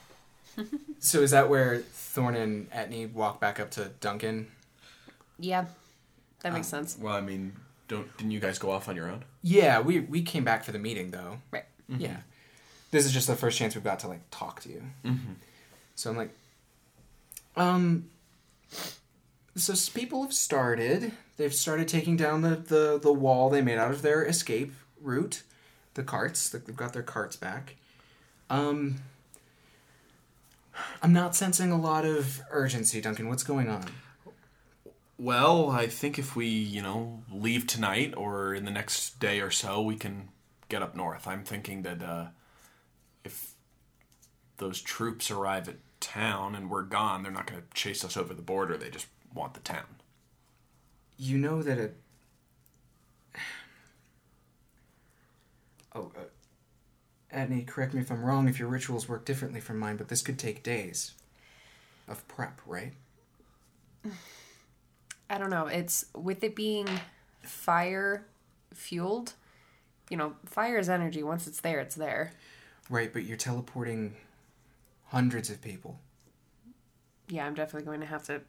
so 0.98 1.20
is 1.20 1.30
that 1.30 1.48
where 1.48 1.78
Thorn 1.78 2.34
and 2.34 2.70
Etney 2.70 3.10
walk 3.12 3.40
back 3.40 3.58
up 3.60 3.70
to 3.72 3.90
Duncan? 4.00 4.48
Yeah, 5.38 5.66
that 6.40 6.52
makes 6.52 6.66
uh, 6.72 6.78
sense. 6.78 6.98
Well, 6.98 7.14
I 7.14 7.20
mean, 7.20 7.52
don't 7.88 8.14
didn't 8.16 8.32
you 8.32 8.40
guys 8.40 8.58
go 8.58 8.70
off 8.70 8.88
on 8.88 8.96
your 8.96 9.08
own? 9.08 9.24
Yeah, 9.42 9.80
we 9.80 10.00
we 10.00 10.22
came 10.22 10.44
back 10.44 10.64
for 10.64 10.72
the 10.72 10.78
meeting 10.78 11.10
though. 11.10 11.38
Right. 11.50 11.64
Yeah, 11.88 12.18
this 12.90 13.04
is 13.04 13.12
just 13.12 13.26
the 13.26 13.36
first 13.36 13.58
chance 13.58 13.74
we've 13.74 13.84
got 13.84 13.98
to 14.00 14.08
like 14.08 14.22
talk 14.30 14.60
to 14.62 14.68
you. 14.70 14.82
So 15.94 16.10
I'm 16.10 16.16
like, 16.16 16.30
um, 17.56 18.08
so 19.56 19.74
people 19.92 20.22
have 20.22 20.32
started. 20.32 21.12
They've 21.36 21.52
started 21.52 21.88
taking 21.88 22.16
down 22.16 22.42
the 22.42 22.56
the 22.56 22.98
the 23.02 23.12
wall 23.12 23.50
they 23.50 23.62
made 23.62 23.78
out 23.78 23.90
of 23.90 24.02
their 24.02 24.24
escape 24.24 24.72
route, 25.00 25.42
the 25.94 26.02
carts. 26.02 26.48
They've 26.48 26.76
got 26.76 26.92
their 26.92 27.02
carts 27.02 27.36
back. 27.36 27.76
Um, 28.48 28.96
I'm 31.02 31.12
not 31.12 31.34
sensing 31.34 31.70
a 31.70 31.78
lot 31.78 32.04
of 32.04 32.40
urgency, 32.50 33.00
Duncan. 33.00 33.28
What's 33.28 33.42
going 33.42 33.68
on? 33.68 33.86
Well, 35.22 35.70
I 35.70 35.86
think 35.86 36.18
if 36.18 36.34
we, 36.34 36.46
you 36.48 36.82
know, 36.82 37.22
leave 37.30 37.68
tonight 37.68 38.12
or 38.16 38.52
in 38.52 38.64
the 38.64 38.72
next 38.72 39.20
day 39.20 39.38
or 39.38 39.52
so, 39.52 39.80
we 39.80 39.94
can 39.94 40.30
get 40.68 40.82
up 40.82 40.96
north. 40.96 41.28
I'm 41.28 41.44
thinking 41.44 41.82
that 41.82 42.02
uh, 42.02 42.26
if 43.22 43.52
those 44.56 44.80
troops 44.80 45.30
arrive 45.30 45.68
at 45.68 45.76
town 46.00 46.56
and 46.56 46.68
we're 46.68 46.82
gone, 46.82 47.22
they're 47.22 47.30
not 47.30 47.46
going 47.46 47.62
to 47.62 47.68
chase 47.72 48.04
us 48.04 48.16
over 48.16 48.34
the 48.34 48.42
border. 48.42 48.76
They 48.76 48.90
just 48.90 49.06
want 49.32 49.54
the 49.54 49.60
town. 49.60 49.84
You 51.16 51.38
know 51.38 51.62
that 51.62 51.78
it. 51.78 51.96
Oh, 55.94 56.10
uh, 56.16 57.36
Etney, 57.36 57.64
correct 57.64 57.94
me 57.94 58.00
if 58.00 58.10
I'm 58.10 58.24
wrong 58.24 58.48
if 58.48 58.58
your 58.58 58.66
rituals 58.66 59.08
work 59.08 59.24
differently 59.24 59.60
from 59.60 59.78
mine, 59.78 59.98
but 59.98 60.08
this 60.08 60.22
could 60.22 60.38
take 60.38 60.64
days 60.64 61.12
of 62.08 62.26
prep, 62.26 62.60
right? 62.66 62.94
I 65.30 65.38
don't 65.38 65.50
know. 65.50 65.66
It's 65.66 66.06
with 66.14 66.44
it 66.44 66.54
being 66.54 66.88
fire 67.42 68.26
fueled. 68.74 69.34
You 70.10 70.16
know, 70.16 70.34
fire 70.44 70.78
is 70.78 70.88
energy. 70.88 71.22
Once 71.22 71.46
it's 71.46 71.60
there, 71.60 71.80
it's 71.80 71.94
there. 71.94 72.32
Right, 72.90 73.12
but 73.12 73.24
you're 73.24 73.36
teleporting 73.36 74.14
hundreds 75.06 75.48
of 75.50 75.62
people. 75.62 75.98
Yeah, 77.28 77.46
I'm 77.46 77.54
definitely 77.54 77.86
going 77.86 78.00
to 78.00 78.06
have 78.06 78.24
to 78.24 78.42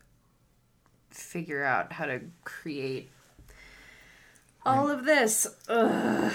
figure 1.12 1.64
out 1.64 1.94
how 1.94 2.06
to 2.06 2.22
create 2.44 3.10
all 4.66 4.90
of 4.90 5.06
this. 5.06 5.48
Ugh. 5.70 6.34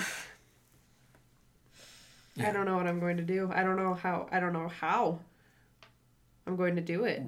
I 2.41 2.53
don't 2.53 2.67
know 2.67 2.77
what 2.77 2.87
I'm 2.87 3.01
going 3.01 3.17
to 3.17 3.23
do. 3.23 3.51
I 3.53 3.63
don't 3.63 3.77
know 3.77 3.95
how. 3.95 4.29
I 4.31 4.39
don't 4.39 4.53
know 4.53 4.69
how 4.69 5.19
I'm 6.47 6.57
going 6.57 6.77
to 6.77 6.81
do 6.81 7.05
it. 7.05 7.23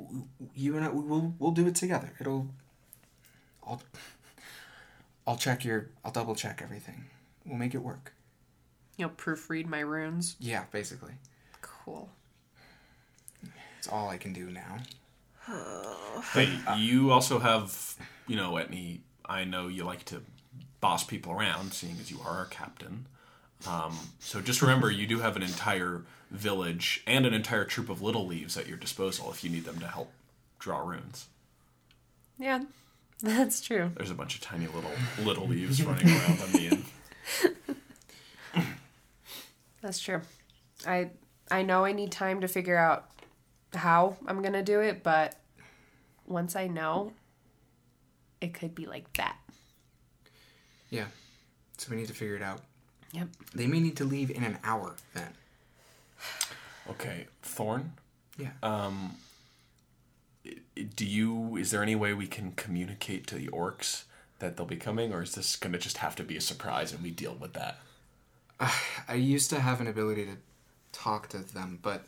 You 0.55 0.77
and 0.77 0.85
I, 0.85 0.88
we'll 0.88 1.35
we'll 1.38 1.51
do 1.51 1.66
it 1.66 1.75
together. 1.75 2.12
It'll. 2.20 2.46
I'll. 3.66 3.83
I'll 5.27 5.37
check 5.37 5.64
your. 5.64 5.90
I'll 6.05 6.12
double 6.12 6.35
check 6.35 6.61
everything. 6.62 7.05
We'll 7.44 7.59
make 7.59 7.75
it 7.75 7.79
work. 7.83 8.12
You'll 8.96 9.11
proofread 9.11 9.66
my 9.66 9.81
runes. 9.81 10.37
Yeah, 10.38 10.64
basically. 10.70 11.14
Cool. 11.62 12.11
It's 13.79 13.88
all 13.88 14.11
I 14.11 14.18
can 14.18 14.33
do 14.33 14.51
now. 14.51 14.79
Hey, 16.35 16.51
you 16.77 17.12
also 17.12 17.38
have, 17.38 17.96
you 18.27 18.37
know, 18.37 18.53
Etney, 18.53 18.99
I 19.25 19.44
know 19.44 19.68
you 19.68 19.85
like 19.85 20.05
to 20.07 20.20
boss 20.81 21.03
people 21.03 21.33
around, 21.33 21.73
seeing 21.73 21.96
as 21.99 22.11
you 22.11 22.18
are 22.23 22.37
our 22.37 22.44
captain. 22.46 23.07
Um, 23.66 23.96
so 24.18 24.42
just 24.42 24.61
remember, 24.61 24.90
you 24.90 25.07
do 25.07 25.20
have 25.20 25.37
an 25.37 25.42
entire 25.42 26.03
village 26.31 27.03
and 27.07 27.25
an 27.25 27.33
entire 27.33 27.64
troop 27.64 27.88
of 27.88 28.03
little 28.03 28.27
leaves 28.27 28.59
at 28.59 28.66
your 28.66 28.77
disposal 28.77 29.31
if 29.31 29.42
you 29.42 29.49
need 29.49 29.64
them 29.64 29.79
to 29.79 29.87
help 29.87 30.12
draw 30.59 30.87
runes. 30.87 31.29
Yeah, 32.38 32.61
that's 33.22 33.61
true. 33.61 33.90
There's 33.96 34.11
a 34.11 34.14
bunch 34.14 34.35
of 34.37 34.40
tiny 34.40 34.66
little 34.66 34.90
little 35.22 35.46
leaves 35.46 35.83
running 35.83 36.09
around 36.09 36.40
on 36.42 36.52
the 36.52 36.68
end. 36.68 36.85
That's 39.83 39.98
true. 39.98 40.20
I 40.87 41.11
I 41.50 41.62
know 41.62 41.85
I 41.85 41.92
need 41.92 42.12
time 42.12 42.40
to 42.42 42.48
figure 42.48 42.76
out 42.76 43.09
how 43.74 44.16
I'm 44.26 44.42
gonna 44.42 44.62
do 44.62 44.80
it, 44.80 45.02
but 45.02 45.37
once 46.26 46.54
I 46.54 46.66
know, 46.66 47.12
it 48.40 48.52
could 48.54 48.74
be 48.74 48.87
like 48.87 49.11
that. 49.14 49.37
Yeah. 50.90 51.06
So 51.78 51.88
we 51.90 51.96
need 51.96 52.09
to 52.09 52.14
figure 52.14 52.37
it 52.37 52.42
out. 52.42 52.61
Yep. 53.12 53.28
They 53.54 53.66
may 53.66 53.80
need 53.80 53.96
to 53.96 54.04
leave 54.04 54.30
in 54.30 54.44
an 54.44 54.59
hour 54.62 54.94
then. 55.14 55.33
Okay, 56.90 57.26
Thorn, 57.42 57.92
Yeah. 58.37 58.50
um, 58.62 59.16
i- 59.16 59.30
do 60.94 61.05
you? 61.05 61.57
Is 61.57 61.70
there 61.70 61.83
any 61.83 61.94
way 61.94 62.14
we 62.14 62.26
can 62.26 62.53
communicate 62.53 63.26
to 63.29 63.35
the 63.35 63.48
orcs 63.48 64.05
that 64.38 64.57
they'll 64.57 64.66
be 64.66 64.76
coming, 64.76 65.12
or 65.12 65.22
is 65.22 65.35
this 65.35 65.57
going 65.57 65.72
to 65.72 65.79
just 65.79 65.98
have 65.98 66.16
to 66.16 66.22
be 66.22 66.37
a 66.37 66.40
surprise 66.40 66.92
and 66.92 67.03
we 67.03 67.11
deal 67.11 67.35
with 67.35 67.53
that? 67.55 67.79
I 69.09 69.14
used 69.14 69.50
to 69.50 69.61
have 69.61 69.81
an 69.81 69.87
ability 69.87 70.24
to 70.26 70.37
talk 70.92 71.29
to 71.29 71.38
them, 71.38 71.79
but 71.83 72.05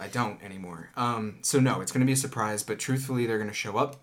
I 0.00 0.08
don't 0.08 0.42
anymore. 0.42 0.90
Um, 0.96 1.38
so 1.42 1.60
no, 1.60 1.80
it's 1.80 1.92
going 1.92 2.00
to 2.00 2.06
be 2.06 2.12
a 2.12 2.16
surprise. 2.16 2.62
But 2.62 2.78
truthfully, 2.78 3.26
they're 3.26 3.38
going 3.38 3.50
to 3.50 3.54
show 3.54 3.76
up. 3.76 3.96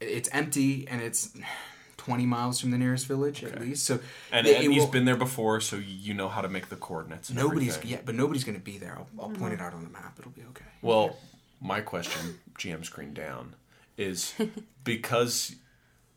It's 0.00 0.28
empty 0.32 0.88
and 0.88 1.02
it's 1.02 1.30
twenty 2.00 2.24
miles 2.24 2.58
from 2.60 2.70
the 2.70 2.78
nearest 2.78 3.06
village 3.06 3.44
at 3.44 3.60
least. 3.60 3.84
So 3.84 4.00
And, 4.32 4.46
they- 4.46 4.56
and 4.56 4.64
it 4.64 4.70
he's 4.70 4.84
will- 4.84 4.90
been 4.90 5.04
there 5.04 5.16
before, 5.16 5.60
so 5.60 5.76
you 5.76 6.14
know 6.14 6.28
how 6.30 6.40
to 6.40 6.48
make 6.48 6.70
the 6.70 6.76
coordinates. 6.76 7.28
And 7.28 7.36
nobody's 7.38 7.76
everything. 7.76 7.90
yeah, 7.98 8.02
but 8.06 8.14
nobody's 8.14 8.42
going 8.44 8.56
to 8.58 8.64
be 8.64 8.78
there. 8.78 8.94
I'll, 8.96 9.06
I'll 9.20 9.28
mm-hmm. 9.28 9.40
point 9.42 9.52
it 9.54 9.60
out 9.60 9.74
on 9.74 9.84
the 9.84 9.90
map. 9.90 10.16
It'll 10.18 10.30
be 10.30 10.42
okay. 10.50 10.64
Well, 10.80 11.16
my 11.60 11.82
question, 11.82 12.38
GM 12.58 12.86
screen 12.86 13.12
down, 13.12 13.54
is 13.98 14.32
because 14.84 15.54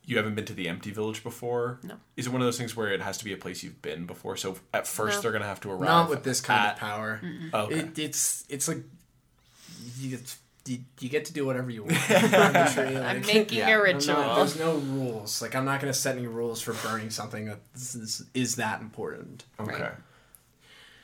you 0.05 0.15
haven't 0.17 0.35
been 0.35 0.45
to 0.45 0.53
the 0.53 0.67
empty 0.69 0.91
village 0.91 1.21
before. 1.21 1.79
No. 1.83 1.95
Is 2.15 2.27
it 2.27 2.29
one 2.31 2.41
of 2.41 2.45
those 2.47 2.57
things 2.57 2.75
where 2.77 2.89
it 2.93 3.01
has 3.01 3.17
to 3.17 3.25
be 3.25 3.33
a 3.33 3.37
place 3.37 3.61
you've 3.61 3.81
been 3.81 4.05
before? 4.05 4.37
So 4.37 4.57
at 4.73 4.87
first 4.87 5.17
No. 5.17 5.21
they're 5.21 5.31
gonna 5.33 5.45
have 5.45 5.59
to 5.61 5.69
arrive. 5.71 5.81
not 5.81 6.09
with 6.09 6.23
this 6.23 6.39
kind 6.39 6.65
at- 6.67 6.73
of 6.75 6.79
power. 6.79 7.21
Okay. 7.53 7.75
It, 7.79 7.99
it's 7.99 8.45
it's 8.49 8.67
like 8.69 8.83
you, 9.97 10.17
you, 10.65 10.79
you 10.99 11.09
get 11.09 11.25
to 11.25 11.33
do 11.33 11.45
whatever 11.45 11.69
you 11.69 11.83
want. 11.83 12.11
Arbitrary, 12.33 12.97
I'm 12.97 13.21
making 13.21 13.57
yeah. 13.57 13.69
a 13.69 13.81
ritual. 13.81 14.15
no, 14.15 14.35
there's 14.35 14.57
no 14.59 14.75
rules. 14.77 15.41
Like 15.41 15.55
I'm 15.55 15.65
not 15.65 15.81
going 15.81 15.91
to 15.91 15.97
set 15.99 16.17
any 16.17 16.27
rules 16.27 16.61
for 16.61 16.73
burning 16.87 17.09
something 17.09 17.45
that 17.45 17.59
is, 17.75 18.23
is 18.33 18.55
that 18.55 18.81
important. 18.81 19.43
okay. 19.59 19.81
Right. 19.81 19.91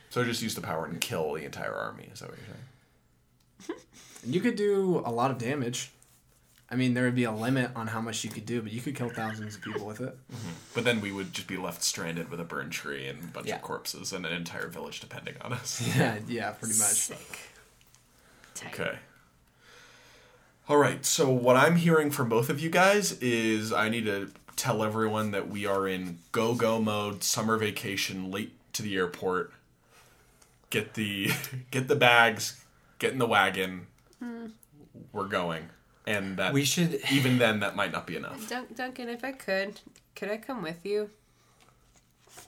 So 0.08 0.24
just 0.24 0.42
use 0.42 0.54
the 0.54 0.60
power 0.60 0.86
and 0.86 1.00
kill 1.00 1.34
the 1.34 1.44
entire 1.44 1.72
army. 1.74 2.08
Is 2.12 2.20
that 2.20 2.30
what 2.30 2.38
you're 2.38 2.46
saying? 3.66 3.80
And 4.24 4.34
you 4.34 4.40
could 4.40 4.56
do 4.56 5.02
a 5.06 5.10
lot 5.12 5.30
of 5.30 5.38
damage. 5.38 5.92
I 6.72 6.76
mean, 6.76 6.94
there 6.94 7.04
would 7.04 7.14
be 7.14 7.24
a 7.24 7.32
limit 7.32 7.70
on 7.74 7.86
how 7.88 8.00
much 8.00 8.22
you 8.22 8.30
could 8.30 8.46
do, 8.46 8.62
but 8.62 8.70
you 8.72 8.80
could 8.80 8.94
kill 8.94 9.08
thousands 9.08 9.56
of 9.56 9.62
people 9.62 9.86
with 9.86 10.00
it. 10.00 10.16
Mm-hmm. 10.32 10.48
But 10.74 10.84
then 10.84 11.00
we 11.00 11.10
would 11.10 11.32
just 11.32 11.48
be 11.48 11.56
left 11.56 11.82
stranded 11.82 12.28
with 12.30 12.38
a 12.40 12.44
burned 12.44 12.70
tree 12.72 13.06
and 13.08 13.18
a 13.22 13.26
bunch 13.28 13.46
Yeah. 13.48 13.56
of 13.56 13.62
corpses 13.62 14.12
and 14.12 14.24
an 14.24 14.32
entire 14.32 14.68
village 14.68 15.00
depending 15.00 15.34
on 15.40 15.52
us. 15.52 15.80
Yeah, 15.96 16.18
yeah, 16.28 16.50
pretty 16.50 16.78
much. 16.78 16.90
Sick. 16.92 17.38
Tight. 18.54 18.80
Okay. 18.80 18.98
All 20.68 20.76
right. 20.76 21.04
So 21.04 21.28
what 21.30 21.56
I'm 21.56 21.76
hearing 21.76 22.10
from 22.10 22.28
both 22.28 22.48
of 22.48 22.60
you 22.60 22.70
guys 22.70 23.12
is 23.20 23.72
I 23.72 23.88
need 23.88 24.04
to 24.04 24.30
tell 24.56 24.82
everyone 24.82 25.30
that 25.32 25.48
we 25.48 25.66
are 25.66 25.88
in 25.88 26.18
go-go 26.32 26.80
mode, 26.80 27.24
summer 27.24 27.56
vacation, 27.56 28.30
late 28.30 28.52
to 28.74 28.82
the 28.82 28.96
airport. 28.96 29.52
Get 30.70 30.94
the 30.94 31.30
get 31.70 31.88
the 31.88 31.96
bags, 31.96 32.64
get 32.98 33.12
in 33.12 33.18
the 33.18 33.26
wagon. 33.26 33.86
Hmm. 34.18 34.46
We're 35.12 35.26
going. 35.28 35.68
And 36.06 36.36
that 36.36 36.52
We 36.52 36.64
should. 36.64 37.00
even 37.12 37.38
then 37.38 37.60
that 37.60 37.74
might 37.76 37.92
not 37.92 38.06
be 38.06 38.16
enough 38.16 38.48
Dun- 38.48 38.66
Duncan, 38.74 39.08
if 39.08 39.24
I 39.24 39.32
could, 39.32 39.80
could 40.14 40.28
I 40.30 40.36
come 40.36 40.62
with 40.62 40.84
you 40.84 41.10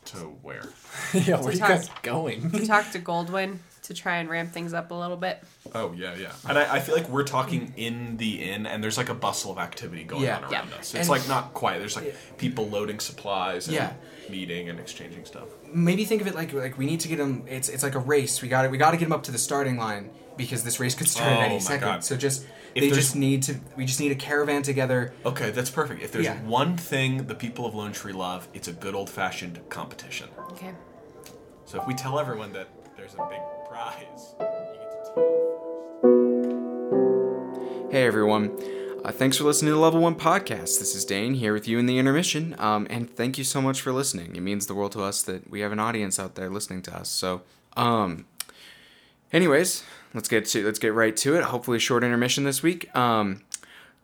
to 0.06 0.16
where. 0.16 0.68
yeah, 1.14 1.40
where 1.40 1.48
are 1.48 1.52
you 1.52 1.58
guys 1.58 1.88
going? 2.02 2.50
to 2.50 2.66
talk 2.66 2.90
to 2.92 2.98
Goldwyn 2.98 3.58
to 3.82 3.94
try 3.94 4.16
and 4.18 4.28
ramp 4.30 4.52
things 4.52 4.72
up 4.72 4.90
a 4.90 4.94
little 4.94 5.16
bit? 5.16 5.42
Oh 5.74 5.92
yeah, 5.92 6.14
yeah. 6.14 6.32
And 6.48 6.58
I, 6.58 6.76
I 6.76 6.80
feel 6.80 6.94
like 6.94 7.08
we're 7.08 7.24
talking 7.24 7.72
in 7.76 8.16
the 8.16 8.42
inn, 8.42 8.66
and 8.66 8.82
there's 8.82 8.96
like 8.96 9.08
a 9.08 9.14
bustle 9.14 9.52
of 9.52 9.58
activity 9.58 10.04
going 10.04 10.22
Yeah. 10.22 10.36
on 10.38 10.44
around 10.44 10.68
Yeah. 10.70 10.76
us. 10.76 10.94
It's 10.94 10.94
And- 10.94 11.08
like 11.08 11.26
not 11.28 11.52
quiet. 11.54 11.80
There's 11.80 11.96
like 11.96 12.14
people 12.38 12.68
loading 12.68 13.00
supplies, 13.00 13.66
and 13.66 13.74
Yeah. 13.74 13.92
meeting 14.30 14.68
and 14.68 14.78
exchanging 14.78 15.24
stuff. 15.24 15.48
maybe 15.74 16.04
think 16.04 16.20
of 16.20 16.26
it 16.26 16.34
like 16.34 16.52
like 16.52 16.76
we 16.78 16.84
need 16.86 17.00
to 17.00 17.08
get 17.08 17.18
him. 17.18 17.44
It's 17.48 17.68
it's 17.68 17.82
like 17.82 17.94
a 17.94 17.98
race. 17.98 18.42
We 18.42 18.48
got 18.48 18.62
to 18.62 18.68
We 18.68 18.78
got 18.78 18.90
to 18.92 18.96
get 18.96 19.06
him 19.06 19.12
up 19.12 19.22
to 19.24 19.32
the 19.32 19.38
starting 19.38 19.76
line 19.78 20.10
because 20.36 20.62
this 20.64 20.78
race 20.80 20.94
could 20.94 21.08
start 21.08 21.30
Oh 21.30 21.34
at 21.34 21.38
my 21.40 21.46
any 21.46 21.60
second. 21.60 21.88
God. 21.88 22.04
So 22.04 22.16
just 22.16 22.42
If 22.74 22.80
they 22.82 22.88
there's- 22.90 22.96
just 22.96 23.16
need 23.16 23.42
to. 23.44 23.56
We 23.76 23.84
just 23.84 23.98
need 24.00 24.12
a 24.12 24.14
caravan 24.14 24.62
together. 24.62 25.12
Okay, 25.26 25.50
that's 25.50 25.70
perfect. 25.70 26.02
If 26.02 26.12
there's 26.12 26.24
Yeah. 26.26 26.40
one 26.42 26.76
thing 26.76 27.26
the 27.26 27.34
people 27.34 27.66
of 27.66 27.74
Lone 27.74 27.92
Tree 27.92 28.12
love, 28.12 28.48
it's 28.54 28.68
a 28.68 28.72
good 28.72 28.94
old 28.94 29.10
fashioned 29.10 29.60
competition. 29.70 30.28
Okay. 30.52 30.72
So 31.66 31.80
if 31.80 31.86
we 31.86 31.94
tell 31.94 32.18
everyone 32.20 32.52
that 32.52 32.68
there's 32.96 33.14
a 33.14 33.26
big 33.28 33.40
Hey 37.90 38.06
everyone. 38.06 38.58
Uh, 39.02 39.10
thanks 39.10 39.38
for 39.38 39.44
listening 39.44 39.70
to 39.70 39.74
the 39.74 39.80
Level 39.80 40.00
One 40.00 40.14
Podcast. 40.14 40.78
This 40.78 40.94
is 40.94 41.06
Dane 41.06 41.34
here 41.34 41.54
with 41.54 41.66
you 41.66 41.78
in 41.78 41.86
the 41.86 41.98
intermission, 41.98 42.54
um, 42.58 42.86
and 42.90 43.08
thank 43.08 43.38
you 43.38 43.44
so 43.44 43.62
much 43.62 43.80
for 43.80 43.90
listening. 43.92 44.36
It 44.36 44.40
means 44.40 44.66
the 44.66 44.74
world 44.74 44.92
to 44.92 45.02
us 45.02 45.22
that 45.22 45.50
we 45.50 45.60
have 45.60 45.72
an 45.72 45.78
audience 45.78 46.18
out 46.20 46.34
there 46.34 46.50
listening 46.50 46.82
to 46.82 46.94
us. 46.94 47.08
So, 47.08 47.42
um, 47.74 48.26
anyways, 49.32 49.84
let's 50.12 50.28
get 50.28 50.44
to 50.46 50.64
let's 50.64 50.78
get 50.78 50.92
right 50.92 51.16
to 51.16 51.36
it. 51.36 51.44
Hopefully, 51.44 51.78
a 51.78 51.80
short 51.80 52.04
intermission 52.04 52.44
this 52.44 52.62
week. 52.62 52.94
Um, 52.94 53.42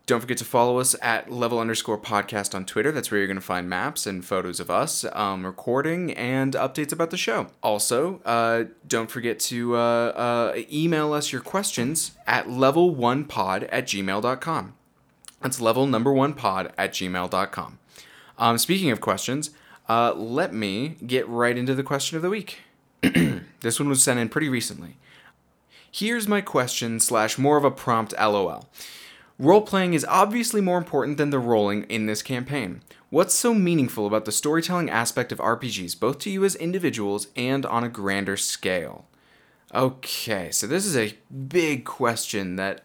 don't 0.09 0.21
forget 0.21 0.39
to 0.39 0.45
follow 0.45 0.79
us 0.79 0.97
at 1.03 1.31
level 1.31 1.61
underscore 1.61 1.99
podcast 1.99 2.55
on 2.55 2.65
Twitter. 2.65 2.91
That's 2.91 3.11
where 3.11 3.19
you're 3.19 3.27
going 3.27 3.37
to 3.37 3.43
find 3.43 3.69
maps 3.69 4.07
and 4.07 4.25
photos 4.25 4.59
of 4.59 4.71
us 4.71 5.05
um, 5.13 5.45
recording 5.45 6.15
and 6.15 6.55
updates 6.55 6.93
about 6.93 7.11
the 7.11 7.19
show. 7.19 7.49
Also, 7.63 8.23
uh, 8.25 8.65
don't 8.87 9.11
forget 9.11 9.39
to 9.41 9.77
uh, 9.77 9.79
uh, 9.79 10.63
email 10.73 11.13
us 11.13 11.31
your 11.31 11.43
questions 11.43 12.13
at 12.27 12.47
level1pod 12.47 13.69
at 13.71 13.85
gmail.com. 13.85 14.75
That's 15.43 15.61
level 15.61 15.87
number 15.87 16.13
one 16.13 16.33
pod 16.33 16.73
at 16.79 16.93
gmail.com. 16.93 17.79
Um, 18.39 18.57
speaking 18.57 18.91
of 18.91 19.03
questions, 19.03 19.51
uh, 19.91 20.15
let 20.15 20.55
me 20.55 20.97
get 21.07 21.29
right 21.29 21.57
into 21.57 21.75
the 21.75 21.83
question 21.83 22.17
of 22.17 22.23
the 22.23 22.31
week. 22.31 22.61
this 23.61 23.79
one 23.79 23.91
was 23.91 24.03
sent 24.03 24.19
in 24.19 24.31
pretty 24.31 24.49
recently. 24.49 24.97
Here's 25.91 26.27
my 26.27 26.41
question 26.41 26.99
slash 26.99 27.37
more 27.37 27.59
of 27.59 27.65
a 27.65 27.71
prompt 27.71 28.15
LOL. 28.19 28.71
Role 29.39 29.63
playing 29.63 29.95
is 29.95 30.05
obviously 30.09 30.61
more 30.61 30.79
important 30.79 31.17
than 31.17 31.31
the 31.31 31.39
rolling 31.39 31.85
in 31.85 32.07
this 32.07 32.23
campaign. 32.23 32.83
What's 33.09 33.35
so 33.35 33.55
meaningful 33.55 34.07
about 34.07 34.25
the 34.25 34.33
storytelling 34.33 34.91
aspect 34.91 35.31
of 35.31 35.39
RPGs, 35.39 35.99
both 35.99 36.19
to 36.21 36.31
you 36.31 36.45
as 36.45 36.57
individuals 36.57 37.29
and 37.37 37.65
on 37.65 37.85
a 37.85 37.89
grander 37.89 38.37
scale? 38.37 39.07
Okay, 39.73 40.51
so 40.51 40.67
this 40.67 40.85
is 40.85 40.97
a 40.97 41.17
big 41.49 41.85
question 41.85 42.57
that 42.57 42.83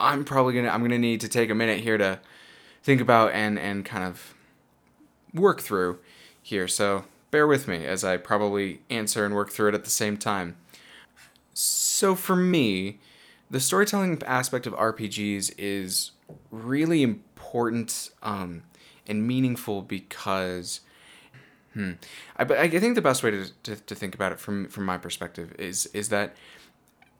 I'm 0.00 0.24
probably 0.24 0.54
gonna 0.54 0.68
I'm 0.68 0.82
gonna 0.82 0.98
need 0.98 1.20
to 1.20 1.28
take 1.28 1.50
a 1.50 1.54
minute 1.54 1.80
here 1.80 1.98
to 1.98 2.20
think 2.82 3.00
about 3.00 3.32
and 3.32 3.58
and 3.58 3.84
kind 3.84 4.04
of 4.04 4.34
work 5.34 5.60
through 5.60 5.98
here. 6.42 6.66
So 6.66 7.04
bear 7.30 7.46
with 7.46 7.68
me 7.68 7.84
as 7.84 8.04
I 8.04 8.16
probably 8.16 8.80
answer 8.88 9.26
and 9.26 9.34
work 9.34 9.50
through 9.50 9.68
it 9.68 9.74
at 9.74 9.84
the 9.84 9.90
same 9.90 10.16
time. 10.16 10.56
So 11.52 12.14
for 12.14 12.36
me, 12.36 13.00
the 13.50 13.60
storytelling 13.60 14.22
aspect 14.24 14.66
of 14.66 14.74
RPGs 14.74 15.54
is 15.58 16.12
really 16.50 17.02
important 17.02 18.10
um, 18.22 18.62
and 19.06 19.26
meaningful 19.26 19.82
because 19.82 20.80
hmm, 21.72 21.92
I, 22.36 22.44
I 22.44 22.68
think 22.68 22.94
the 22.94 23.02
best 23.02 23.22
way 23.22 23.30
to, 23.30 23.46
to, 23.64 23.76
to 23.76 23.94
think 23.94 24.14
about 24.14 24.32
it 24.32 24.40
from 24.40 24.68
from 24.68 24.84
my 24.84 24.98
perspective 24.98 25.54
is 25.58 25.86
is 25.86 26.08
that 26.08 26.34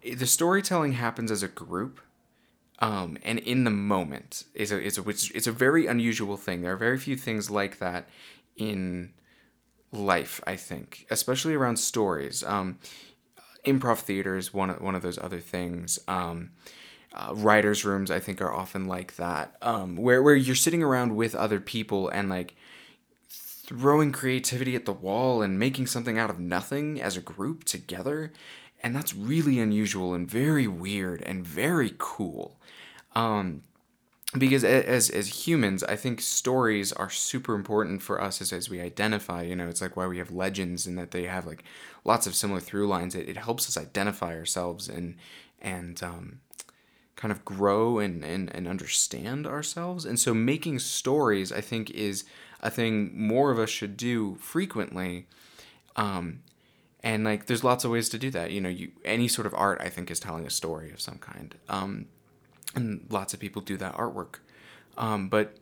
the 0.02 0.26
storytelling 0.26 0.92
happens 0.92 1.30
as 1.30 1.42
a 1.42 1.48
group 1.48 2.00
um, 2.78 3.16
and 3.24 3.38
in 3.38 3.64
the 3.64 3.70
moment 3.70 4.44
is 4.54 4.70
a, 4.70 4.80
is 4.80 4.98
a 4.98 5.08
it's 5.08 5.46
a 5.46 5.52
very 5.52 5.86
unusual 5.86 6.36
thing. 6.36 6.60
There 6.60 6.72
are 6.72 6.76
very 6.76 6.98
few 6.98 7.16
things 7.16 7.50
like 7.50 7.78
that 7.78 8.08
in 8.56 9.12
life, 9.92 10.42
I 10.46 10.56
think, 10.56 11.06
especially 11.10 11.54
around 11.54 11.78
stories. 11.78 12.44
Um, 12.44 12.78
improv 13.66 13.98
theater 13.98 14.36
is 14.36 14.54
one 14.54 14.70
of, 14.70 14.80
one 14.80 14.94
of 14.94 15.02
those 15.02 15.18
other 15.18 15.40
things. 15.40 15.98
Um, 16.08 16.50
uh, 17.14 17.32
writers' 17.34 17.84
rooms, 17.84 18.10
I 18.10 18.20
think, 18.20 18.40
are 18.42 18.52
often 18.52 18.86
like 18.86 19.16
that, 19.16 19.56
um, 19.62 19.96
where 19.96 20.22
where 20.22 20.34
you're 20.34 20.54
sitting 20.54 20.82
around 20.82 21.16
with 21.16 21.34
other 21.34 21.60
people 21.60 22.08
and 22.08 22.28
like 22.28 22.54
throwing 23.28 24.12
creativity 24.12 24.76
at 24.76 24.84
the 24.84 24.92
wall 24.92 25.42
and 25.42 25.58
making 25.58 25.86
something 25.86 26.18
out 26.18 26.30
of 26.30 26.38
nothing 26.38 27.00
as 27.00 27.16
a 27.16 27.20
group 27.20 27.64
together, 27.64 28.32
and 28.82 28.94
that's 28.94 29.14
really 29.14 29.58
unusual 29.58 30.14
and 30.14 30.30
very 30.30 30.66
weird 30.66 31.22
and 31.22 31.46
very 31.46 31.94
cool. 31.96 32.58
Um, 33.14 33.62
because 34.36 34.64
as 34.64 35.08
as 35.10 35.46
humans, 35.46 35.84
I 35.84 35.96
think 35.96 36.20
stories 36.20 36.92
are 36.92 37.10
super 37.10 37.54
important 37.54 38.02
for 38.02 38.20
us 38.20 38.40
as, 38.40 38.52
as 38.52 38.68
we 38.68 38.80
identify. 38.80 39.42
You 39.42 39.56
know, 39.56 39.68
it's 39.68 39.80
like 39.80 39.96
why 39.96 40.06
we 40.06 40.18
have 40.18 40.30
legends 40.30 40.86
and 40.86 40.98
that 40.98 41.12
they 41.12 41.24
have 41.24 41.46
like 41.46 41.64
lots 42.04 42.26
of 42.26 42.34
similar 42.34 42.60
through 42.60 42.88
lines. 42.88 43.14
It, 43.14 43.28
it 43.28 43.36
helps 43.36 43.68
us 43.68 43.76
identify 43.76 44.34
ourselves 44.34 44.88
and 44.88 45.16
and 45.60 46.02
um, 46.02 46.40
kind 47.14 47.32
of 47.32 47.44
grow 47.44 47.98
and, 47.98 48.24
and 48.24 48.54
and 48.54 48.66
understand 48.68 49.46
ourselves. 49.46 50.04
And 50.04 50.18
so 50.18 50.34
making 50.34 50.80
stories, 50.80 51.52
I 51.52 51.60
think, 51.60 51.90
is 51.90 52.24
a 52.60 52.70
thing 52.70 53.12
more 53.18 53.50
of 53.52 53.58
us 53.58 53.70
should 53.70 53.96
do 53.96 54.36
frequently. 54.36 55.26
Um, 55.94 56.40
and 57.02 57.24
like, 57.24 57.46
there's 57.46 57.62
lots 57.62 57.84
of 57.84 57.92
ways 57.92 58.08
to 58.08 58.18
do 58.18 58.30
that. 58.32 58.50
You 58.50 58.60
know, 58.60 58.68
you 58.68 58.90
any 59.04 59.28
sort 59.28 59.46
of 59.46 59.54
art, 59.54 59.80
I 59.80 59.88
think, 59.88 60.10
is 60.10 60.18
telling 60.18 60.46
a 60.46 60.50
story 60.50 60.90
of 60.90 61.00
some 61.00 61.18
kind. 61.18 61.54
Um, 61.68 62.06
and 62.76 63.06
lots 63.10 63.34
of 63.34 63.40
people 63.40 63.62
do 63.62 63.76
that 63.78 63.96
artwork. 63.96 64.36
Um, 64.96 65.28
but 65.28 65.56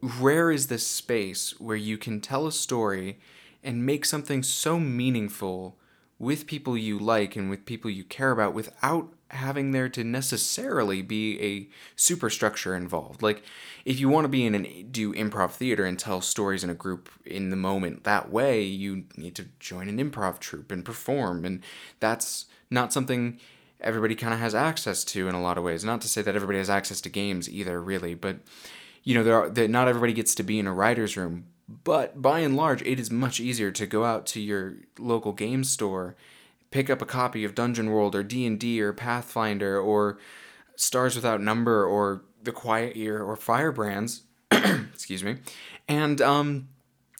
rare 0.00 0.50
is 0.50 0.66
this 0.66 0.86
space 0.86 1.60
where 1.60 1.76
you 1.76 1.96
can 1.96 2.20
tell 2.20 2.46
a 2.46 2.52
story 2.52 3.18
and 3.62 3.86
make 3.86 4.04
something 4.04 4.42
so 4.42 4.80
meaningful 4.80 5.78
with 6.18 6.46
people 6.46 6.76
you 6.76 6.98
like 6.98 7.36
and 7.36 7.50
with 7.50 7.66
people 7.66 7.90
you 7.90 8.04
care 8.04 8.30
about 8.30 8.54
without 8.54 9.12
having 9.28 9.72
there 9.72 9.88
to 9.88 10.04
necessarily 10.04 11.02
be 11.02 11.40
a 11.40 11.68
superstructure 11.96 12.74
involved. 12.74 13.22
Like 13.22 13.42
if 13.84 13.98
you 13.98 14.08
want 14.08 14.24
to 14.24 14.28
be 14.28 14.46
in 14.46 14.54
an 14.54 14.88
do 14.90 15.12
improv 15.14 15.52
theater 15.52 15.84
and 15.84 15.98
tell 15.98 16.20
stories 16.20 16.62
in 16.62 16.70
a 16.70 16.74
group 16.74 17.10
in 17.24 17.50
the 17.50 17.56
moment 17.56 18.04
that 18.04 18.30
way, 18.30 18.62
you 18.62 19.04
need 19.16 19.34
to 19.36 19.46
join 19.58 19.88
an 19.88 19.98
improv 19.98 20.38
troupe 20.38 20.70
and 20.70 20.84
perform 20.84 21.44
and 21.44 21.62
that's 22.00 22.46
not 22.70 22.92
something 22.92 23.40
everybody 23.84 24.14
kind 24.14 24.34
of 24.34 24.40
has 24.40 24.54
access 24.54 25.04
to 25.04 25.28
in 25.28 25.34
a 25.34 25.42
lot 25.42 25.58
of 25.58 25.64
ways. 25.64 25.84
Not 25.84 26.00
to 26.00 26.08
say 26.08 26.22
that 26.22 26.34
everybody 26.34 26.58
has 26.58 26.70
access 26.70 27.00
to 27.02 27.08
games 27.08 27.48
either, 27.48 27.80
really, 27.80 28.14
but 28.14 28.38
you 29.04 29.14
know, 29.14 29.22
there 29.22 29.34
are 29.34 29.48
that 29.50 29.70
not 29.70 29.86
everybody 29.86 30.12
gets 30.12 30.34
to 30.36 30.42
be 30.42 30.58
in 30.58 30.66
a 30.66 30.72
writer's 30.72 31.16
room. 31.16 31.46
But 31.68 32.20
by 32.20 32.40
and 32.40 32.56
large, 32.56 32.82
it 32.82 33.00
is 33.00 33.10
much 33.10 33.40
easier 33.40 33.70
to 33.70 33.86
go 33.86 34.04
out 34.04 34.26
to 34.26 34.40
your 34.40 34.74
local 34.98 35.32
game 35.32 35.64
store, 35.64 36.14
pick 36.70 36.90
up 36.90 37.00
a 37.00 37.06
copy 37.06 37.44
of 37.44 37.54
Dungeon 37.54 37.90
World 37.90 38.14
or 38.14 38.22
D 38.22 38.46
and 38.46 38.58
D 38.58 38.82
or 38.82 38.92
Pathfinder 38.92 39.78
or 39.80 40.18
Stars 40.76 41.14
Without 41.14 41.40
Number 41.40 41.86
or 41.86 42.22
The 42.42 42.52
Quiet 42.52 42.96
Year 42.96 43.22
or 43.22 43.36
Firebrands, 43.36 44.22
excuse 44.50 45.24
me, 45.24 45.36
and 45.88 46.20
um, 46.20 46.68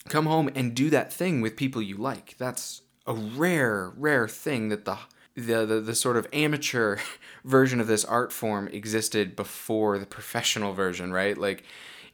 come 0.08 0.26
home 0.26 0.50
and 0.54 0.74
do 0.74 0.90
that 0.90 1.12
thing 1.12 1.40
with 1.40 1.56
people 1.56 1.80
you 1.80 1.96
like. 1.96 2.36
That's 2.36 2.82
a 3.06 3.14
rare, 3.14 3.92
rare 3.96 4.28
thing 4.28 4.68
that 4.68 4.84
the 4.84 4.98
the, 5.34 5.66
the, 5.66 5.80
the 5.80 5.94
sort 5.94 6.16
of 6.16 6.26
amateur 6.32 6.98
version 7.44 7.80
of 7.80 7.86
this 7.86 8.04
art 8.04 8.32
form 8.32 8.68
existed 8.68 9.36
before 9.36 9.98
the 9.98 10.06
professional 10.06 10.72
version, 10.72 11.12
right? 11.12 11.36
Like, 11.36 11.64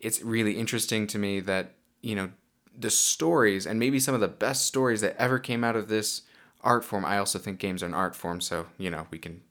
it's 0.00 0.22
really 0.22 0.52
interesting 0.52 1.06
to 1.09 1.18
me 1.18 1.40
that, 1.40 1.74
you 2.00 2.14
know, 2.14 2.30
the 2.78 2.90
stories 2.90 3.66
and 3.66 3.78
maybe 3.78 4.00
some 4.00 4.14
of 4.14 4.20
the 4.20 4.28
best 4.28 4.66
stories 4.66 5.02
that 5.02 5.16
ever 5.18 5.38
came 5.38 5.62
out 5.62 5.76
of 5.76 5.88
this 5.88 6.22
art 6.62 6.85
form. 6.85 7.04
I 7.04 7.18
also 7.18 7.38
think 7.38 7.59
games 7.59 7.83
are 7.83 7.87
an 7.87 7.94
art 7.94 8.14
form, 8.16 8.40
so, 8.40 8.66
you 8.78 8.90
know, 8.90 9.06
we 9.11 9.18
can, 9.18 9.42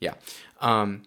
yeah. 0.00 0.14
Um, 0.60 1.02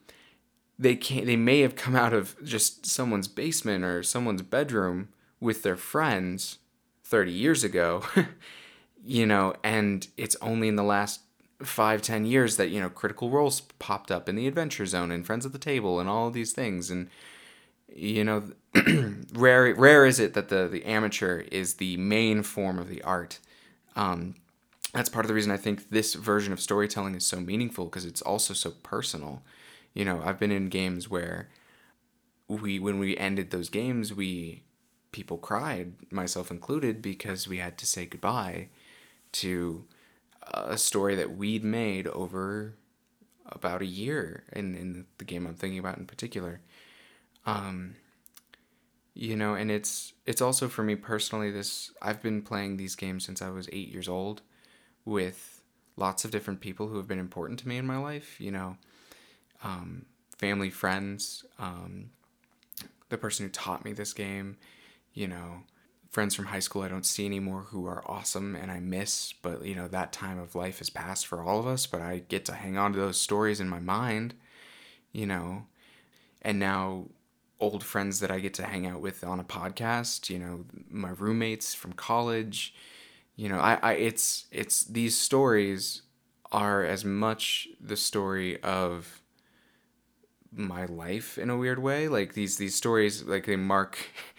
they 0.81 0.95
can 0.95 1.25
they 1.25 1.35
may 1.35 1.61
have 1.61 1.75
come 1.75 1.95
out 1.95 2.11
of 2.11 2.35
just 2.43 2.85
someone's 2.85 3.27
basement 3.27 3.85
or 3.85 4.01
someone's 4.01 4.41
bedroom 4.41 5.09
with 5.39 5.61
their 5.61 5.77
friends 5.77 6.57
30 7.03 7.31
years 7.31 7.63
ago 7.63 8.03
you 9.05 9.25
know 9.25 9.53
and 9.63 10.07
it's 10.17 10.35
only 10.41 10.67
in 10.67 10.75
the 10.75 10.83
last 10.83 11.21
five 11.63 12.01
ten 12.01 12.25
years 12.25 12.57
that 12.57 12.69
you 12.69 12.79
know 12.79 12.89
critical 12.89 13.29
roles 13.29 13.61
popped 13.79 14.11
up 14.11 14.27
in 14.27 14.35
the 14.35 14.47
adventure 14.47 14.85
zone 14.85 15.11
and 15.11 15.25
friends 15.25 15.45
at 15.45 15.51
the 15.51 15.59
table 15.59 15.99
and 15.99 16.09
all 16.09 16.27
of 16.27 16.33
these 16.33 16.51
things 16.51 16.89
and 16.89 17.09
you 17.93 18.23
know 18.23 18.43
rare 19.33 19.73
rare 19.75 20.05
is 20.05 20.19
it 20.19 20.33
that 20.33 20.49
the 20.49 20.67
the 20.67 20.85
amateur 20.85 21.41
is 21.51 21.75
the 21.75 21.97
main 21.97 22.43
form 22.43 22.79
of 22.79 22.89
the 22.89 23.01
art 23.03 23.39
um, 23.95 24.35
that's 24.93 25.09
part 25.09 25.25
of 25.25 25.27
the 25.27 25.33
reason 25.33 25.51
I 25.51 25.57
think 25.57 25.89
this 25.89 26.15
version 26.15 26.51
of 26.51 26.59
storytelling 26.59 27.15
is 27.15 27.25
so 27.25 27.39
meaningful 27.39 27.85
because 27.85 28.05
it's 28.05 28.21
also 28.21 28.53
so 28.53 28.71
personal. 28.83 29.41
You 29.93 30.05
know, 30.05 30.21
I've 30.23 30.39
been 30.39 30.51
in 30.51 30.69
games 30.69 31.09
where 31.09 31.49
we 32.47 32.79
when 32.79 32.99
we 32.99 33.17
ended 33.17 33.51
those 33.51 33.69
games, 33.69 34.13
we 34.13 34.63
people 35.11 35.37
cried, 35.37 35.93
myself 36.09 36.51
included, 36.51 37.01
because 37.01 37.47
we 37.47 37.57
had 37.57 37.77
to 37.77 37.85
say 37.85 38.05
goodbye 38.05 38.67
to 39.33 39.85
a 40.43 40.77
story 40.77 41.15
that 41.15 41.35
we'd 41.35 41.63
made 41.63 42.07
over 42.07 42.75
about 43.45 43.81
a 43.81 43.85
year 43.85 44.43
in, 44.53 44.75
in 44.75 45.05
the 45.17 45.25
game 45.25 45.45
I'm 45.45 45.55
thinking 45.55 45.79
about 45.79 45.97
in 45.97 46.05
particular. 46.05 46.61
Um, 47.45 47.95
you 49.13 49.35
know, 49.35 49.55
and 49.55 49.69
it's 49.69 50.13
it's 50.25 50.41
also 50.41 50.67
for 50.67 50.83
me 50.83 50.95
personally 50.95 51.51
this 51.51 51.91
I've 52.01 52.21
been 52.21 52.41
playing 52.41 52.77
these 52.77 52.95
games 52.95 53.25
since 53.25 53.41
I 53.41 53.49
was 53.49 53.67
8 53.71 53.89
years 53.89 54.07
old 54.07 54.41
with 55.03 55.61
lots 55.97 56.23
of 56.23 56.31
different 56.31 56.61
people 56.61 56.87
who 56.87 56.97
have 56.97 57.07
been 57.07 57.19
important 57.19 57.59
to 57.59 57.67
me 57.67 57.77
in 57.77 57.85
my 57.85 57.97
life, 57.97 58.39
you 58.39 58.51
know, 58.51 58.77
um, 59.63 60.05
family, 60.37 60.69
friends, 60.69 61.45
um, 61.59 62.11
the 63.09 63.17
person 63.17 63.45
who 63.45 63.51
taught 63.51 63.83
me 63.83 63.91
this 63.91 64.13
game, 64.13 64.57
you 65.13 65.27
know, 65.27 65.63
friends 66.11 66.35
from 66.35 66.45
high 66.45 66.59
school 66.59 66.81
I 66.81 66.89
don't 66.89 67.05
see 67.05 67.25
anymore 67.25 67.67
who 67.69 67.85
are 67.87 68.03
awesome 68.05 68.55
and 68.55 68.69
I 68.69 68.79
miss, 68.79 69.33
but 69.41 69.65
you 69.65 69.75
know, 69.75 69.87
that 69.87 70.11
time 70.11 70.37
of 70.37 70.55
life 70.55 70.79
has 70.79 70.89
passed 70.89 71.25
for 71.25 71.41
all 71.41 71.59
of 71.59 71.67
us, 71.67 71.87
but 71.87 72.01
I 72.01 72.19
get 72.27 72.45
to 72.45 72.53
hang 72.53 72.77
on 72.77 72.93
to 72.93 72.99
those 72.99 73.19
stories 73.19 73.59
in 73.59 73.69
my 73.69 73.79
mind, 73.79 74.33
you 75.13 75.25
know, 75.25 75.65
and 76.41 76.59
now 76.59 77.05
old 77.59 77.83
friends 77.83 78.19
that 78.19 78.31
I 78.31 78.39
get 78.39 78.53
to 78.55 78.63
hang 78.63 78.85
out 78.85 79.01
with 79.01 79.23
on 79.23 79.39
a 79.39 79.43
podcast, 79.43 80.29
you 80.29 80.39
know, 80.39 80.65
my 80.89 81.11
roommates 81.11 81.73
from 81.73 81.93
college, 81.93 82.73
you 83.35 83.47
know, 83.47 83.59
I, 83.59 83.79
I 83.81 83.93
it's 83.93 84.45
it's 84.51 84.83
these 84.83 85.15
stories 85.17 86.01
are 86.51 86.83
as 86.83 87.05
much 87.05 87.69
the 87.79 87.95
story 87.95 88.61
of 88.61 89.21
my 90.53 90.85
life 90.85 91.37
in 91.37 91.49
a 91.49 91.57
weird 91.57 91.79
way. 91.79 92.07
Like 92.07 92.33
these 92.33 92.57
these 92.57 92.75
stories 92.75 93.23
like 93.23 93.45
they 93.45 93.55
mark 93.55 93.97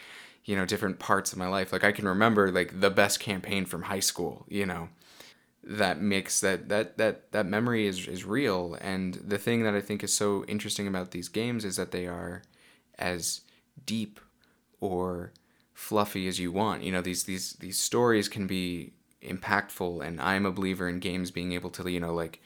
you 0.45 0.57
know 0.57 0.65
different 0.67 0.99
parts 0.99 1.33
of 1.33 1.39
my 1.39 1.49
life. 1.49 1.73
Like 1.73 1.85
I 1.85 1.93
can 1.93 2.07
remember 2.07 2.51
like 2.51 2.81
the 2.81 2.91
best 2.91 3.21
campaign 3.21 3.65
from 3.65 3.83
high 3.83 4.01
school, 4.01 4.45
you 4.49 4.67
know. 4.67 4.89
That 5.65 6.01
makes 6.01 6.41
that 6.41 6.69
that 6.71 6.99
that 6.99 7.31
that 7.33 7.47
memory 7.47 7.87
is 7.87 8.09
is 8.09 8.25
real 8.25 8.77
and 8.81 9.15
the 9.15 9.39
thing 9.39 9.63
that 9.63 9.75
I 9.75 9.81
think 9.81 10.03
is 10.03 10.13
so 10.13 10.45
interesting 10.47 10.89
about 10.89 11.13
these 11.13 11.29
games 11.29 11.65
is 11.65 11.77
that 11.77 11.93
they 11.93 12.07
are 12.07 12.43
as 12.99 13.43
deep 13.87 14.19
or 14.81 15.33
fluffy 15.73 16.27
as 16.27 16.41
you 16.41 16.51
want. 16.51 16.83
You 16.83 16.91
know, 16.93 17.03
these 17.03 17.25
these 17.25 17.53
these 17.55 17.79
stories 17.79 18.29
can 18.29 18.49
be 18.49 18.93
impactful 19.23 20.05
and 20.05 20.21
I'm 20.21 20.45
a 20.45 20.51
believer 20.51 20.89
in 20.89 20.99
games 20.99 21.31
being 21.31 21.53
able 21.53 21.71
to, 21.71 21.89
you 21.89 22.01
know, 22.01 22.13
like 22.13 22.41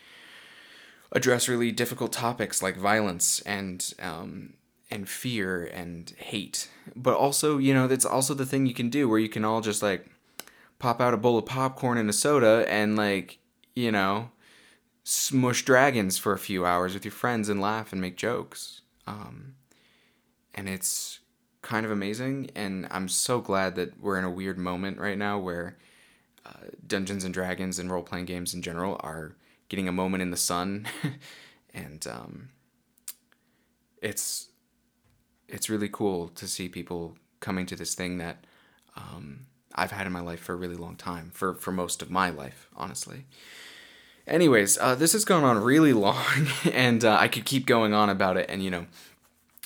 address 1.12 1.48
really 1.48 1.72
difficult 1.72 2.12
topics 2.12 2.62
like 2.62 2.76
violence 2.76 3.40
and 3.42 3.94
um 4.00 4.54
and 4.90 5.08
fear 5.08 5.64
and 5.64 6.12
hate. 6.16 6.68
But 6.94 7.14
also, 7.14 7.58
you 7.58 7.74
know, 7.74 7.86
that's 7.86 8.04
also 8.04 8.34
the 8.34 8.46
thing 8.46 8.66
you 8.66 8.74
can 8.74 8.90
do 8.90 9.08
where 9.08 9.18
you 9.18 9.28
can 9.28 9.44
all 9.44 9.60
just 9.60 9.82
like 9.82 10.06
pop 10.78 11.00
out 11.00 11.14
a 11.14 11.16
bowl 11.16 11.38
of 11.38 11.46
popcorn 11.46 11.98
and 11.98 12.08
a 12.08 12.12
soda 12.12 12.64
and 12.68 12.96
like, 12.96 13.38
you 13.74 13.90
know, 13.90 14.30
smush 15.04 15.64
dragons 15.64 16.18
for 16.18 16.32
a 16.32 16.38
few 16.38 16.64
hours 16.64 16.94
with 16.94 17.04
your 17.04 17.12
friends 17.12 17.48
and 17.48 17.60
laugh 17.60 17.92
and 17.92 18.00
make 18.00 18.16
jokes. 18.16 18.82
Um, 19.06 19.54
and 20.54 20.68
it's 20.68 21.20
kind 21.62 21.84
of 21.84 21.92
amazing. 21.92 22.50
And 22.54 22.86
I'm 22.90 23.08
so 23.08 23.40
glad 23.40 23.74
that 23.74 24.00
we're 24.00 24.18
in 24.18 24.24
a 24.24 24.30
weird 24.30 24.58
moment 24.58 24.98
right 24.98 25.18
now 25.18 25.38
where 25.38 25.76
uh, 26.44 26.68
Dungeons 26.86 27.24
and 27.24 27.34
Dragons 27.34 27.78
and 27.78 27.90
role 27.90 28.02
playing 28.02 28.26
games 28.26 28.54
in 28.54 28.62
general 28.62 29.00
are 29.00 29.36
getting 29.68 29.88
a 29.88 29.92
moment 29.92 30.22
in 30.22 30.30
the 30.30 30.36
sun. 30.36 30.86
and 31.74 32.06
um, 32.06 32.48
it's 34.00 34.48
it's 35.48 35.70
really 35.70 35.88
cool 35.88 36.28
to 36.28 36.46
see 36.46 36.68
people 36.68 37.16
coming 37.40 37.66
to 37.66 37.76
this 37.76 37.94
thing 37.94 38.18
that 38.18 38.44
um, 38.96 39.46
I've 39.74 39.92
had 39.92 40.06
in 40.06 40.12
my 40.12 40.20
life 40.20 40.40
for 40.40 40.52
a 40.52 40.56
really 40.56 40.74
long 40.74 40.96
time, 40.96 41.30
for, 41.32 41.54
for 41.54 41.70
most 41.70 42.02
of 42.02 42.10
my 42.10 42.30
life, 42.30 42.68
honestly. 42.76 43.26
Anyways, 44.26 44.78
uh, 44.78 44.94
this 44.94 45.12
has 45.12 45.24
gone 45.24 45.44
on 45.44 45.62
really 45.62 45.92
long, 46.06 46.48
and 46.72 47.04
uh, 47.04 47.16
I 47.18 47.28
could 47.28 47.44
keep 47.44 47.66
going 47.66 47.94
on 47.94 48.10
about 48.10 48.36
it. 48.36 48.46
And, 48.48 48.62
you 48.62 48.70
know, 48.70 48.86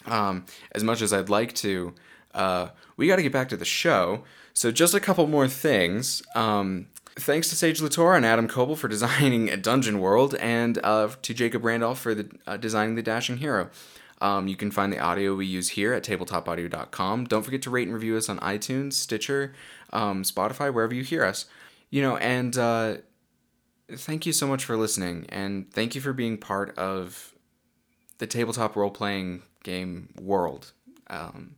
um, 0.07 0.47
as 0.73 0.85
much 0.85 1.01
as 1.01 1.13
I'd 1.13 1.29
like 1.29 1.55
to, 1.57 1.95
uh, 2.35 2.69
we 2.97 3.07
got 3.07 3.17
to 3.17 3.23
get 3.23 3.33
back 3.33 3.49
to 3.51 3.57
the 3.57 3.65
show. 3.65 4.25
So, 4.53 4.71
just 4.71 4.95
a 4.95 5.01
couple 5.01 5.27
more 5.27 5.49
things. 5.49 6.23
Um, 6.35 6.89
thanks 7.17 7.49
to 7.49 7.57
Sage 7.57 7.81
LaTorra 7.81 8.17
and 8.17 8.27
Adam 8.27 8.49
Koebel 8.49 8.77
for 8.77 8.89
designing 8.97 9.49
a 9.49 9.57
Dungeon 9.57 10.01
World, 10.01 10.35
and 10.37 10.79
uh, 10.83 11.09
to 11.23 11.35
Jacob 11.35 11.65
Randolph 11.65 12.01
for 12.01 12.15
the, 12.15 12.31
uh, 12.47 12.57
designing 12.57 12.97
the 12.97 13.03
Dashing 13.03 13.39
Hero. 13.39 13.71
Um, 14.21 14.49
you 14.49 14.57
can 14.57 14.71
find 14.71 14.93
the 14.93 14.99
audio 14.99 15.35
we 15.35 15.47
use 15.47 15.71
here 15.71 15.95
at 15.95 16.05
tabletopaudio.com. 16.05 17.25
Don't 17.25 17.43
forget 17.43 17.63
to 17.63 17.71
rate 17.71 17.87
and 17.87 17.95
review 17.95 18.17
us 18.17 18.29
on 18.29 18.39
iTunes, 18.41 18.93
Stitcher, 18.93 19.55
um, 19.93 20.23
Spotify, 20.23 20.73
wherever 20.73 20.95
you 20.95 21.03
hear 21.03 21.25
us. 21.25 21.47
You 21.89 22.03
know, 22.03 22.17
and 22.19 22.57
uh, 22.57 22.97
thank 23.91 24.27
you 24.27 24.33
so 24.33 24.47
much 24.47 24.65
for 24.65 24.77
listening, 24.77 25.27
and 25.31 25.73
thank 25.73 25.95
you 25.95 26.01
for 26.01 26.13
being 26.13 26.37
part 26.37 26.77
of 26.79 27.35
the 28.19 28.27
tabletop 28.27 28.77
role 28.77 28.91
playing 28.91 29.43
game 29.65 30.11
world. 30.21 30.73
Um, 31.09 31.57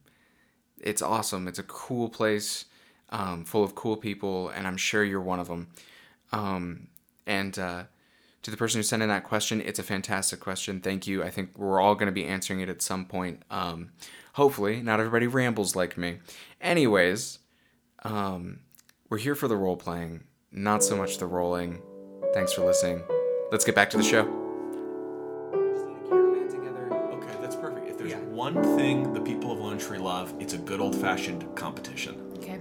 it's 0.81 1.03
awesome. 1.03 1.49
It's 1.49 1.59
a 1.59 1.65
cool 1.65 2.09
place, 2.09 2.67
um, 3.11 3.45
full 3.45 3.65
of 3.65 3.75
cool 3.75 3.97
people, 3.97 4.49
and 4.51 4.67
I'm 4.67 4.77
sure 4.77 5.05
you're 5.05 5.21
one 5.21 5.41
of 5.41 5.49
them. 5.49 5.69
Um, 6.33 6.89
and 7.27 7.59
uh, 7.59 7.85
to 8.43 8.51
the 8.51 8.57
person 8.57 8.79
who 8.79 8.83
sent 8.83 9.03
in 9.03 9.09
that 9.09 9.25
question, 9.25 9.61
it's 9.61 9.79
a 9.79 9.83
fantastic 9.85 10.41
question. 10.41 10.81
Thank 10.81 11.07
you. 11.07 11.23
I 11.23 11.31
think 11.31 11.57
we're 11.57 11.81
all 11.81 11.95
going 11.95 12.07
to 12.07 12.13
be 12.13 12.25
answering 12.25 12.61
it 12.61 12.69
at 12.69 12.83
some 12.83 13.05
point. 13.05 13.43
Um, 13.51 13.91
hopefully, 14.35 14.83
not 14.83 14.99
everybody 15.01 15.27
rambles 15.27 15.77
like 15.77 15.97
me. 15.97 16.19
Anyways, 16.61 17.39
um, 18.05 18.61
we're 19.09 19.19
here 19.19 19.35
for 19.37 19.47
the 19.49 19.57
role 19.57 19.77
playing, 19.77 20.25
not 20.51 20.83
so 20.83 20.97
much 20.97 21.19
the 21.19 21.27
rolling. 21.27 21.81
Thanks 22.35 22.53
for 22.53 22.65
listening. 22.65 23.03
Let's 23.53 23.65
get 23.65 23.75
back 23.75 23.91
to 23.91 23.97
the 23.97 24.03
show. 24.03 24.23
Okay, 27.13 27.37
that's 27.41 27.55
perfect. 27.57 27.89
If 27.89 27.99
there's 27.99 28.11
Yeah. 28.11 28.19
one 28.19 28.55
thing 28.77 29.13
the 29.13 29.21
people 29.21 29.53
of 29.53 29.59
Lone 29.61 29.79
Tree 29.79 29.99
love, 29.99 30.35
it's 30.41 30.55
a 30.55 30.59
good 30.59 30.81
old 30.81 30.97
fashioned 30.97 31.45
competition. 31.55 32.33
Okay. 32.39 32.59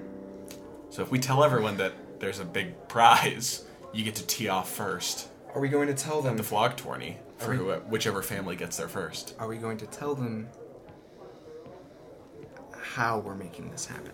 So 0.89 1.01
if 1.01 1.09
we 1.09 1.17
tell 1.17 1.43
everyone 1.43 1.77
that 1.77 1.93
there's 2.19 2.39
a 2.39 2.45
big 2.45 2.87
prize, 2.87 3.63
you 3.93 4.03
get 4.03 4.15
to 4.15 4.27
tee 4.27 4.47
off 4.49 4.69
first. 4.69 5.29
Are 5.53 5.59
we 5.61 5.69
going 5.69 5.87
to 5.87 5.93
tell 5.93 6.21
them? 6.21 6.37
The 6.37 6.43
flog 6.43 6.77
tourney 6.77 7.17
for 7.37 7.51
we- 7.51 7.57
who, 7.57 7.71
whichever 7.89 8.21
family 8.21 8.55
gets 8.55 8.77
there 8.77 8.87
first. 8.87 9.35
Are 9.39 9.47
we 9.47 9.57
going 9.57 9.77
to 9.77 9.85
tell 9.87 10.15
them 10.15 10.47
how 12.81 13.19
we're 13.19 13.35
making 13.35 13.69
this 13.69 13.85
happen? 13.85 14.13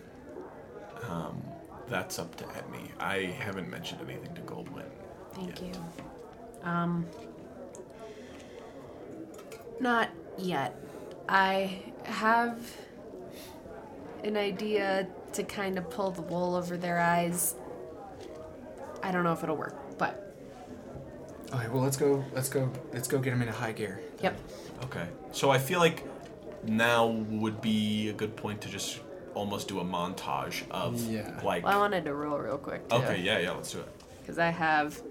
Um, 1.07 1.41
That's 1.87 2.19
up 2.19 2.35
to 2.37 2.43
Edme. 2.45 2.89
I 2.99 3.17
haven't 3.39 3.69
mentioned 3.69 4.01
anything 4.01 4.33
to 4.35 4.41
Goldwyn. 4.41 4.89
Thank 5.33 5.61
you. 5.61 5.71
Um, 6.63 7.05
not 9.79 10.09
yet. 10.37 10.75
I 11.29 11.81
have 12.03 12.59
an 14.23 14.35
idea 14.35 15.07
to 15.33 15.43
kind 15.43 15.77
of 15.77 15.89
pull 15.89 16.11
the 16.11 16.23
wool 16.23 16.55
over 16.55 16.75
their 16.77 16.99
eyes. 16.99 17.55
I 19.03 19.11
don't 19.11 19.23
know 19.23 19.33
if 19.33 19.43
it'll 19.43 19.55
work, 19.55 19.97
but 19.97 20.26
Okay, 21.53 21.67
well 21.69 21.81
let's 21.83 21.97
go. 21.97 22.23
Let's 22.33 22.49
go. 22.49 22.71
Let's 22.93 23.07
go 23.07 23.19
get 23.19 23.33
him 23.33 23.41
into 23.41 23.53
high 23.53 23.71
gear. 23.71 24.01
yep. 24.21 24.37
Okay. 24.85 25.07
So 25.31 25.49
I 25.49 25.57
feel 25.59 25.79
like 25.79 26.03
now 26.63 27.07
would 27.07 27.61
be 27.61 28.09
a 28.09 28.13
good 28.13 28.35
point 28.35 28.61
to 28.61 28.69
just 28.69 28.99
almost 29.33 29.67
do 29.67 29.79
a 29.79 29.83
montage 29.83 30.63
of 30.71 30.99
Yeah. 31.09 31.39
like. 31.43 31.63
Well, 31.63 31.73
I 31.73 31.77
wanted 31.77 32.05
to 32.05 32.13
roll 32.13 32.37
real 32.39 32.57
quick. 32.57 32.87
Too. 32.89 32.95
okay, 32.97 33.21
yeah, 33.21 33.39
yeah, 33.39 33.51
let's 33.51 33.71
do 33.71 33.79
it. 33.79 33.89
because 34.21 34.39
I 34.39 34.49
have 34.49 35.01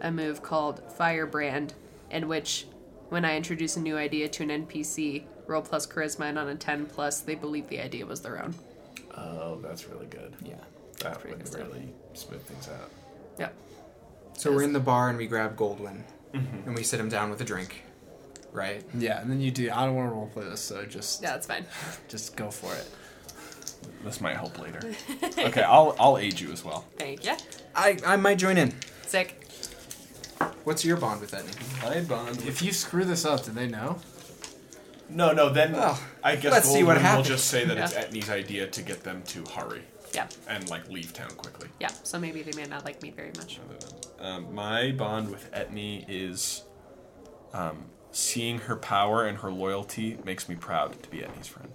a 0.00 0.10
move 0.10 0.42
called 0.42 0.82
Firebrand, 0.96 1.74
in 2.10 2.26
which, 2.26 2.66
when 3.10 3.24
I 3.24 3.36
introduce 3.36 3.76
a 3.76 3.80
new 3.80 3.96
idea 3.96 4.26
to 4.28 4.42
an 4.42 4.66
NPC, 4.66 5.24
roll 5.46 5.62
plus 5.62 5.86
charisma, 5.86 6.24
and 6.30 6.38
on 6.38 6.48
a 6.48 6.56
10 6.56 6.86
plus, 6.86 7.20
they 7.20 7.34
believe 7.36 7.68
the 7.68 7.78
idea 7.80 8.04
was 8.04 8.20
their 8.20 8.42
own. 8.42 8.54
Oh, 9.16 9.60
that's 9.62 9.86
really 9.88 10.06
good. 10.06 10.34
Yeah. 10.44 10.54
That 11.00 11.20
pretty 11.20 11.36
would 11.36 11.44
good 11.44 11.52
stuff. 11.52 11.68
really 11.68 11.92
smooth 12.14 12.42
things 12.42 12.68
out. 12.68 12.90
Yep. 13.38 13.54
So 14.36 14.52
we're 14.52 14.62
in 14.62 14.72
the 14.72 14.80
bar 14.80 15.08
and 15.08 15.18
we 15.18 15.26
grab 15.26 15.56
Goldwyn, 15.56 16.02
mm-hmm. 16.32 16.66
and 16.66 16.74
we 16.76 16.82
sit 16.82 17.00
him 17.00 17.08
down 17.08 17.30
with 17.30 17.40
a 17.40 17.44
drink. 17.44 17.82
right? 18.52 18.84
Yeah, 18.96 19.20
and 19.20 19.30
then 19.30 19.40
you 19.40 19.50
do. 19.50 19.70
I 19.72 19.86
don't 19.86 19.94
want 19.94 20.10
to 20.10 20.40
roleplay 20.40 20.50
this, 20.50 20.60
so 20.60 20.84
just 20.84 21.22
Yeah, 21.22 21.32
that's 21.32 21.46
fine. 21.46 21.64
just 22.08 22.36
go 22.36 22.50
for 22.50 22.74
it. 22.74 22.88
This 24.04 24.20
might 24.20 24.36
help 24.36 24.58
later. 24.60 24.80
Okay, 25.38 25.62
I'll 25.62 25.96
I'll 25.98 26.18
aid 26.18 26.38
you 26.38 26.52
as 26.52 26.64
well. 26.64 26.84
Thank 26.96 27.24
you. 27.24 27.34
I, 27.74 27.98
I 28.06 28.16
might 28.16 28.38
join 28.38 28.56
in. 28.56 28.72
Sick. 29.02 29.40
What's 30.64 30.84
your 30.84 30.96
bond 30.96 31.20
with 31.20 31.32
Etney? 31.32 31.84
I 31.84 32.02
bond. 32.04 32.42
If 32.46 32.62
you 32.62 32.72
screw 32.72 33.04
this 33.04 33.24
up, 33.24 33.44
do 33.44 33.52
they 33.52 33.66
know? 33.66 33.98
No, 35.08 35.32
no. 35.32 35.50
Then 35.50 35.72
Well, 35.72 35.98
I 36.22 36.36
guess 36.36 36.52
let's 36.52 36.68
see 36.70 36.82
what 36.82 36.98
Goldwyn 36.98 37.16
will 37.16 37.22
just 37.24 37.46
say 37.48 37.64
that 37.64 37.76
it's 37.76 37.92
Yeah. 37.94 38.04
Etney's 38.04 38.30
idea 38.30 38.66
to 38.66 38.82
get 38.82 39.02
them 39.04 39.22
to 39.28 39.44
hurry 39.56 39.82
Yeah. 40.14 40.28
and 40.48 40.68
like 40.70 40.88
leave 40.90 41.12
town 41.12 41.30
quickly. 41.30 41.68
Yeah. 41.80 41.90
So 42.04 42.18
maybe 42.18 42.42
they 42.42 42.52
may 42.60 42.68
not 42.68 42.84
like 42.84 43.02
me 43.02 43.10
very 43.10 43.32
much. 43.36 43.58
Um, 44.20 44.54
my 44.54 44.92
bond 44.92 45.30
with 45.30 45.50
Etney 45.52 46.04
is 46.08 46.62
um, 47.52 47.86
seeing 48.12 48.58
her 48.60 48.76
power 48.76 49.26
and 49.26 49.38
her 49.38 49.50
loyalty 49.52 50.18
makes 50.24 50.48
me 50.48 50.54
proud 50.54 51.02
to 51.02 51.08
be 51.10 51.18
Etney's 51.18 51.48
friend. 51.48 51.72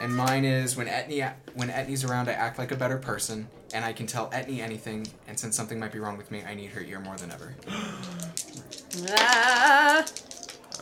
And 0.00 0.14
mine 0.14 0.44
is 0.44 0.76
when 0.76 0.88
Etney 0.88 1.32
when 1.54 1.68
Etney's 1.68 2.04
around, 2.04 2.28
I 2.28 2.32
act 2.32 2.58
like 2.58 2.72
a 2.72 2.76
better 2.76 2.98
person, 2.98 3.46
and 3.72 3.84
I 3.84 3.92
can 3.92 4.06
tell 4.08 4.28
Etney 4.30 4.58
anything. 4.58 5.06
And 5.28 5.38
since 5.38 5.56
something 5.56 5.78
might 5.78 5.92
be 5.92 6.00
wrong 6.00 6.16
with 6.18 6.32
me, 6.32 6.42
I 6.46 6.54
need 6.54 6.70
her 6.70 6.80
ear 6.80 6.98
more 7.00 7.16
than 7.16 7.30
ever. 7.30 7.54
Ah, 9.18 10.04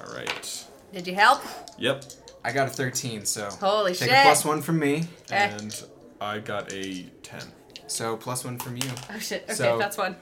All 0.00 0.14
right. 0.14 0.64
did 0.92 1.06
you 1.06 1.14
help? 1.14 1.42
Yep. 1.78 2.04
I 2.44 2.52
got 2.52 2.66
a 2.68 2.70
13, 2.70 3.24
so 3.24 3.48
Holy 3.60 3.94
take 3.94 4.08
shit. 4.10 4.18
a 4.18 4.22
plus 4.22 4.44
one 4.44 4.62
from 4.62 4.78
me. 4.78 5.04
Eh. 5.30 5.44
And 5.58 5.84
I 6.20 6.38
got 6.40 6.72
a 6.72 7.04
ten. 7.22 7.42
So 7.86 8.16
plus 8.16 8.44
one 8.44 8.58
from 8.58 8.76
you. 8.76 8.90
Oh 9.14 9.18
shit. 9.18 9.44
Okay, 9.44 9.54
So- 9.54 9.78
that's 9.78 9.96
one. 9.96 10.16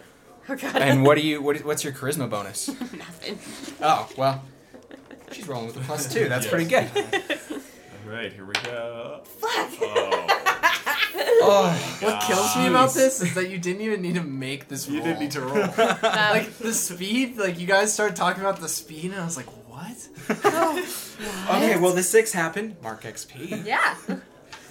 Oh 0.48 0.56
god. 0.56 0.76
And 0.76 1.04
what 1.04 1.16
do 1.16 1.20
you? 1.22 1.40
What, 1.42 1.58
what's 1.64 1.84
your 1.84 1.92
charisma 1.92 2.28
bonus? 2.28 2.68
Nothing. 2.68 3.38
Oh 3.80 4.08
well, 4.16 4.42
she's 5.32 5.46
rolling 5.48 5.66
with 5.68 5.76
a 5.76 5.80
plus 5.80 6.12
two. 6.12 6.28
That's 6.28 6.46
Yes. 6.46 6.52
pretty 6.52 6.68
good. 6.68 6.88
All 8.06 8.12
right, 8.12 8.32
here 8.32 8.44
we 8.44 8.52
go. 8.64 9.22
Oh, 11.42 11.98
What 12.00 12.22
kills 12.22 12.54
me 12.56 12.66
about 12.68 12.92
this 12.94 13.20
is 13.22 13.34
that 13.34 13.48
you 13.50 13.58
didn't 13.58 13.80
even 13.82 14.02
need 14.02 14.14
to 14.14 14.22
make 14.22 14.68
this 14.68 14.86
roll. 14.86 14.96
You 14.98 15.02
didn't 15.02 15.20
need 15.20 15.30
to 15.32 15.40
roll. 15.40 15.62
Um, 15.62 15.98
like 16.02 16.52
the 16.58 16.72
speed. 16.74 17.38
Like 17.38 17.58
you 17.58 17.66
guys 17.66 17.92
started 17.94 18.14
talking 18.16 18.42
about 18.42 18.60
the 18.60 18.68
speed, 18.68 19.06
and 19.12 19.20
I 19.20 19.24
was 19.24 19.36
like, 19.36 19.46
what? 19.80 20.38
Oh, 21.52 21.56
okay. 21.56 21.78
Well, 21.78 21.92
the 21.92 22.02
six 22.02 22.32
happened. 22.32 22.76
Mark 22.82 23.02
XP. 23.02 23.64
yeah. 23.66 23.94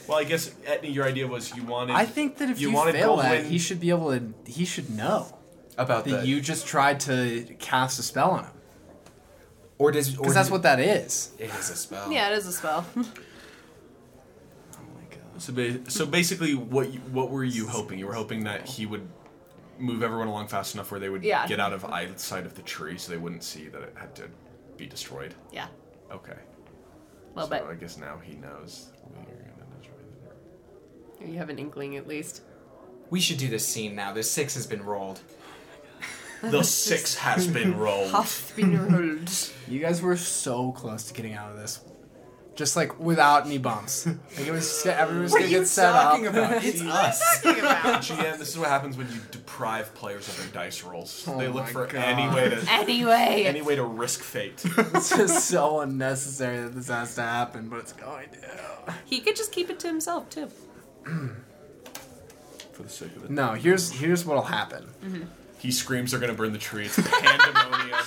well, 0.08 0.18
I 0.18 0.24
guess 0.24 0.50
Etney, 0.66 0.94
your 0.94 1.06
idea 1.06 1.28
was 1.28 1.56
you 1.56 1.64
wanted. 1.64 1.96
I 1.96 2.06
think 2.06 2.38
that 2.38 2.50
if 2.50 2.60
You 2.60 2.70
you, 2.70 2.76
wanted 2.76 2.94
fail 2.96 3.18
that, 3.18 3.44
Goldwyn- 3.44 3.48
he 3.50 3.58
should 3.60 3.80
be 3.80 3.90
able 3.92 4.10
to. 4.18 4.34
He 4.46 4.66
should 4.66 4.90
know 4.90 5.38
About 5.78 6.06
that 6.06 6.22
the 6.22 6.28
you 6.28 6.42
just 6.42 6.66
tried 6.66 7.00
to 7.02 7.44
cast 7.60 8.00
a 8.00 8.04
spell 8.04 8.32
on 8.32 8.46
him. 8.46 8.52
or 9.78 9.92
does 9.92 10.10
Because 10.16 10.34
that's 10.34 10.50
what 10.50 10.64
that 10.64 10.80
is. 10.80 11.32
it 11.38 11.50
is 11.54 11.70
a 11.70 11.76
spell. 11.76 12.12
Yeah, 12.12 12.32
it 12.32 12.38
is 12.38 12.48
a 12.48 12.52
spell. 12.54 12.86
Oh 14.74 14.80
my 14.96 15.04
god. 15.16 15.42
So, 15.42 15.54
ba- 15.54 15.90
so 15.92 16.06
basically, 16.06 16.56
what 16.56 16.92
you, 16.94 17.00
what 17.12 17.30
were 17.30 17.44
you 17.44 17.68
hoping? 17.68 18.00
You 18.00 18.08
were 18.08 18.14
hoping 18.14 18.44
that 18.46 18.68
he 18.68 18.86
would 18.86 19.08
move 19.78 20.04
everyone 20.04 20.28
along 20.28 20.48
fast 20.48 20.74
enough 20.74 20.92
where 20.92 21.00
they 21.00 21.10
would 21.10 21.24
Yeah. 21.24 21.48
get 21.48 21.60
out 21.60 21.74
of 21.74 21.86
eyesight 21.86 22.46
of 22.46 22.56
the 22.56 22.62
tree, 22.62 22.98
so 22.98 23.12
they 23.12 23.18
wouldn't 23.18 23.44
see 23.44 23.68
that 23.70 23.82
it 23.82 23.94
had 23.96 24.16
to 24.16 24.24
be 24.80 24.86
destroyed. 24.88 25.36
Yeah. 25.52 25.68
Okay. 26.12 26.38
Well, 27.36 27.48
little 27.48 27.68
so 27.68 27.72
I 27.72 27.76
guess 27.76 27.98
now 27.98 28.18
he 28.24 28.36
knows 28.36 28.90
we're 29.06 29.24
gonna 29.24 29.78
destroy 29.78 29.96
the 31.20 31.28
You 31.32 31.38
have 31.38 31.50
an 31.50 31.60
inkling 31.60 31.98
at 31.98 32.08
least. 32.08 32.42
We 33.10 33.20
should 33.20 33.38
do 33.38 33.48
this 33.48 33.68
scene 33.68 33.96
now. 33.96 34.14
The 34.14 34.24
six 34.24 34.56
has 34.56 34.66
been 34.66 34.84
rolled. 34.84 35.20
The 36.42 36.64
six 36.64 37.16
has 37.16 37.48
been 37.48 37.78
rolled. 37.78 38.12
Huff 38.12 38.56
been 38.56 38.78
rolled. 38.90 39.30
You 39.68 39.80
guys 39.82 40.02
were 40.02 40.16
so 40.16 40.72
close 40.72 41.04
to 41.08 41.14
getting 41.14 41.34
out 41.34 41.52
of 41.52 41.58
this. 41.58 41.82
Just 42.60 42.76
like 42.76 43.00
without 43.00 43.46
any 43.46 43.58
bumps. 43.58 44.06
Like 44.06 44.18
it 44.48 44.52
was 44.52 44.68
just, 44.68 44.86
everyone 44.86 45.24
was 45.24 45.32
What 45.32 45.38
are 45.38 45.46
gonna 45.46 45.52
you 45.54 45.60
get 45.60 45.68
set 45.70 45.94
talking 45.94 46.28
up. 46.28 46.34
about? 46.34 46.62
It's 46.66 46.82
us. 46.82 47.42
GM, 47.46 48.38
this 48.38 48.50
is 48.50 48.58
what 48.58 48.68
happens 48.68 48.98
when 48.98 49.08
you 49.08 49.20
deprive 49.32 49.96
players 49.96 50.28
of 50.28 50.38
their 50.38 50.48
dice 50.48 50.84
rolls. 50.84 51.24
Oh 51.26 51.38
they 51.38 51.48
look 51.48 51.68
for 51.68 51.86
God. 51.88 51.96
any 52.04 52.28
way 52.28 52.50
to 52.50 52.62
Anyway. 52.70 53.46
any 53.48 53.62
way 53.62 53.78
to 53.78 53.86
risk 53.86 54.20
fate. 54.20 54.62
it's 54.78 55.10
just 55.16 55.48
so 55.48 55.80
unnecessary 55.80 56.60
that 56.64 56.76
this 56.76 56.90
has 56.90 57.16
to 57.16 57.22
happen, 57.22 57.70
but 57.70 57.80
it's 57.80 57.94
going 57.94 58.28
to. 58.30 58.94
He 59.06 59.22
could 59.22 59.38
just 59.38 59.54
keep 59.54 59.70
it 59.70 59.80
to 59.80 59.88
himself 59.88 60.30
too. 60.30 60.50
for 62.74 62.84
the 62.84 62.90
sake 62.90 63.16
of 63.16 63.24
it. 63.24 63.30
No, 63.30 63.54
here's 63.54 63.90
here's 63.90 64.26
what'll 64.26 64.44
happen. 64.44 64.86
Mm-hmm. 65.02 65.22
He 65.60 65.72
screams 65.72 66.12
they're 66.12 66.20
gonna 66.20 66.34
burn 66.34 66.52
the 66.52 66.60
tree. 66.60 66.88
It's 66.88 67.00
pandemonium. 67.00 67.98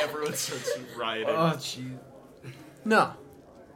Everyone 0.00 0.34
starts 0.34 0.76
rioting. 0.96 1.28
Oh 1.32 1.52
jeez. 1.58 1.96
No. 2.84 3.12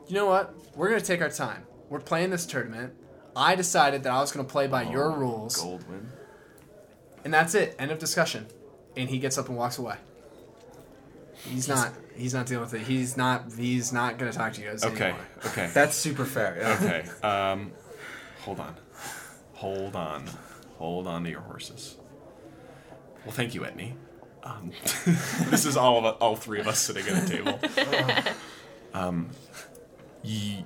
You 0.09 0.15
know 0.15 0.27
what? 0.27 0.55
We're 0.77 0.89
gonna 0.89 1.01
take 1.01 1.21
our 1.23 1.31
time. 1.31 1.65
We're 1.89 2.01
playing 2.01 2.31
this 2.31 2.47
tournament. 2.47 2.95
I 3.37 3.55
decided 3.57 4.03
that 4.05 4.13
I 4.13 4.21
was 4.21 4.33
gonna 4.33 4.49
play 4.49 4.67
by 4.67 4.83
your 4.83 5.11
rules, 5.11 5.57
Goldwyn. 5.63 6.07
and 7.25 7.33
that's 7.35 7.55
it. 7.55 7.75
End 7.79 7.91
of 7.91 7.99
discussion. 7.99 8.47
And 8.97 9.09
he 9.09 9.19
gets 9.19 9.39
up 9.39 9.49
and 9.49 9.57
walks 9.57 9.79
away. 9.79 9.97
He's 11.49 11.69
not. 11.69 11.93
He's 12.15 12.33
not 12.33 12.47
dealing 12.47 12.63
with 12.65 12.75
it. 12.75 12.83
He's 12.83 13.17
not. 13.17 13.53
He's 13.57 13.93
not 13.93 14.19
gonna 14.19 14.33
talk 14.33 14.53
to 14.55 14.61
you 14.63 14.69
guys 14.71 14.85
Okay. 14.85 15.05
anymore. 15.07 15.27
Okay. 15.47 15.69
That's 15.75 15.97
super 15.97 16.25
fair. 16.25 16.57
Yeah. 16.61 16.79
Okay. 16.81 17.27
Um, 17.27 17.73
hold 18.43 18.61
on. 18.61 18.75
Hold 19.55 19.97
on. 19.97 20.25
Hold 20.79 21.07
on 21.07 21.25
to 21.25 21.31
your 21.31 21.41
horses. 21.41 21.97
Well, 23.25 23.33
thank 23.35 23.55
you, 23.55 23.63
Etney. 23.63 23.95
Um, 24.43 24.71
this 25.51 25.65
is 25.65 25.77
all 25.77 25.99
of 25.99 26.05
us, 26.05 26.17
all 26.21 26.37
three 26.37 26.61
of 26.61 26.69
us 26.69 26.79
sitting 26.79 27.07
at 27.09 27.25
a 27.25 27.27
table. 27.29 27.59
um, 28.95 29.31
ye, 30.25 30.65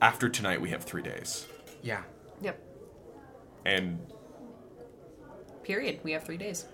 after 0.00 0.28
tonight, 0.28 0.60
we 0.60 0.70
have 0.70 0.84
three 0.84 1.02
days, 1.02 1.46
Yeah. 1.82 2.02
Yep. 2.40 2.60
and 3.64 3.98
Period. 5.62 6.00
We 6.02 6.12
have 6.12 6.24
three 6.24 6.36
days. 6.36 6.66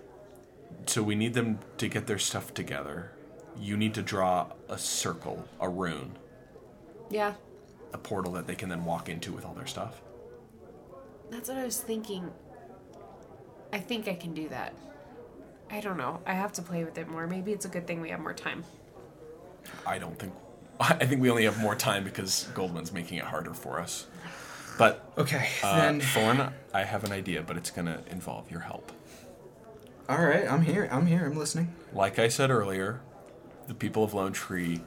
so 0.85 1.01
we 1.01 1.15
need 1.15 1.33
them 1.33 1.59
to 1.77 1.87
get 1.87 2.07
their 2.07 2.17
stuff 2.19 2.53
together. 2.53 3.11
You 3.57 3.77
need 3.77 3.93
to 3.93 4.01
draw 4.01 4.51
a 4.67 4.77
circle, 4.77 5.45
a 5.61 5.69
rune, 5.69 6.17
Yeah. 7.09 7.35
a 7.93 7.97
portal 7.97 8.33
that 8.33 8.47
they 8.47 8.55
can 8.55 8.67
then 8.69 8.83
walk 8.83 9.07
into 9.09 9.31
with 9.31 9.45
all 9.45 9.53
their 9.53 9.65
stuff. 9.67 10.01
That's 11.29 11.47
what 11.47 11.57
I 11.57 11.63
was 11.65 11.79
thinking. 11.79 12.31
I 13.71 13.79
think 13.79 14.07
I 14.09 14.15
can 14.15 14.33
do 14.33 14.49
that. 14.49 14.73
I 15.69 15.79
don't 15.79 15.97
know. 15.97 16.19
I 16.25 16.33
have 16.33 16.51
to 16.53 16.61
play 16.61 16.83
with 16.83 16.97
it 16.97 17.07
more. 17.07 17.27
Maybe 17.27 17.53
it's 17.53 17.63
a 17.65 17.69
good 17.69 17.87
thing 17.87 18.01
we 18.01 18.09
have 18.09 18.19
more 18.19 18.33
time. 18.33 18.65
I 19.87 19.97
don't 19.99 20.19
think. 20.19 20.33
I 20.99 21.05
think 21.05 21.21
we 21.21 21.29
only 21.29 21.45
have 21.45 21.59
more 21.59 21.75
time 21.75 22.03
because 22.03 22.47
Goldwyn's 22.53 22.91
making 22.91 23.17
it 23.19 23.25
harder 23.25 23.53
for 23.53 23.79
us. 23.79 24.07
But 24.77 25.11
Okay. 25.17 25.47
uh, 25.63 25.77
then. 25.79 26.01
Thorn, 26.01 26.53
I 26.73 26.83
have 26.83 27.03
an 27.03 27.11
idea, 27.11 27.43
but 27.43 27.57
it's 27.57 27.69
gonna 27.71 28.01
involve 28.09 28.49
your 28.49 28.61
help. 28.61 28.91
All 30.09 30.23
right. 30.25 30.49
I'm 30.49 30.61
here. 30.63 30.89
I'm 30.91 31.05
here. 31.05 31.25
I'm 31.25 31.37
listening. 31.37 31.73
Like 31.93 32.17
I 32.19 32.27
said 32.27 32.49
earlier, 32.49 33.01
the 33.67 33.73
people 33.73 34.03
of 34.03 34.13
Lone 34.13 34.33
Tree 34.33 34.81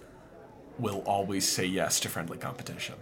will 0.78 1.02
always 1.06 1.48
say 1.48 1.64
yes 1.64 2.00
to 2.00 2.08
friendly 2.08 2.38
competition. 2.38 2.96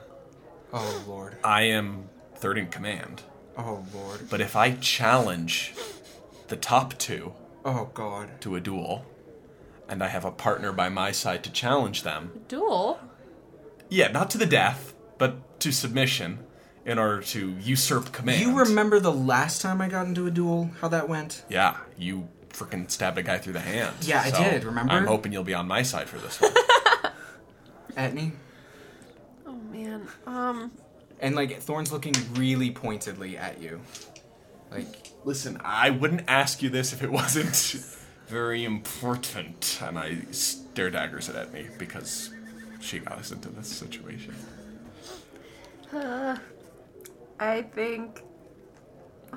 Oh 0.73 1.03
lord. 1.07 1.37
I 1.43 1.63
am 1.63 2.09
third 2.37 2.59
in 2.59 2.69
command, 2.69 3.23
Oh 3.57 3.85
lord. 3.95 4.29
but 4.29 4.41
if 4.41 4.55
I 4.57 4.73
challenge 4.73 5.75
the 6.49 6.57
top 6.57 6.99
two 6.99 7.33
Oh 7.65 7.91
god. 7.95 8.41
to 8.43 8.57
a 8.57 8.61
duel, 8.61 9.07
and 9.93 10.03
I 10.03 10.09
have 10.09 10.25
a 10.25 10.31
partner 10.31 10.73
by 10.73 10.89
my 10.89 11.13
side 11.13 11.45
to 11.45 11.53
challenge 11.53 12.03
them, 12.03 12.41
Duel? 12.49 12.99
yeah, 13.91 14.09
not 14.09 14.31
to 14.31 14.39
the 14.39 14.47
death, 14.47 14.95
but 15.19 15.61
to 15.61 15.71
submission, 15.71 16.39
in 16.87 16.99
order 16.99 17.21
to 17.21 17.51
usurp 17.61 18.11
command. 18.11 18.41
You 18.41 18.59
remember 18.59 18.99
the 19.01 19.13
last 19.13 19.61
time 19.61 19.83
I 19.83 19.89
got 19.89 20.07
into 20.07 20.27
a 20.27 20.31
duel? 20.31 20.71
How 20.81 20.89
that 20.89 21.11
went? 21.11 21.45
Yeah, 21.51 21.77
you 21.99 22.27
freaking 22.49 22.91
stabbed 22.91 23.19
a 23.19 23.23
guy 23.23 23.37
through 23.37 23.53
the 23.53 23.61
hand. 23.61 23.95
Yeah, 24.01 24.23
I 24.25 24.31
did, 24.31 24.65
remember? 24.65 24.95
I'm 24.95 25.07
hoping 25.07 25.31
you'll 25.31 25.45
be 25.45 25.55
on 25.55 25.69
my 25.69 25.83
side 25.83 26.09
for 26.09 26.17
this 26.17 26.41
one. 26.41 26.53
Etney. 27.97 28.33
Oh 29.47 29.53
man. 29.53 30.09
Um. 30.27 30.73
And 31.21 31.37
like 31.37 31.61
Thorn's 31.61 31.93
looking 31.93 32.15
really 32.33 32.71
pointedly 32.71 33.37
at 33.37 33.61
you. 33.61 33.81
Like 34.71 35.13
Listen, 35.25 35.61
I 35.63 35.91
wouldn't 35.91 36.23
ask 36.29 36.63
you 36.63 36.71
this 36.71 36.95
if 36.95 37.03
it 37.03 37.13
wasn't 37.13 37.55
very 38.33 38.65
important. 38.65 39.79
And 39.83 39.99
I 39.99 40.19
stare 40.31 40.91
daggers 40.91 41.29
it 41.29 41.37
at 41.37 41.53
me 41.53 41.67
because 41.79 42.31
she 42.81 42.99
got 42.99 43.19
us 43.19 43.31
into 43.31 43.51
this 43.51 43.69
situation. 43.69 44.35
I 45.95 47.63
think. 47.63 48.23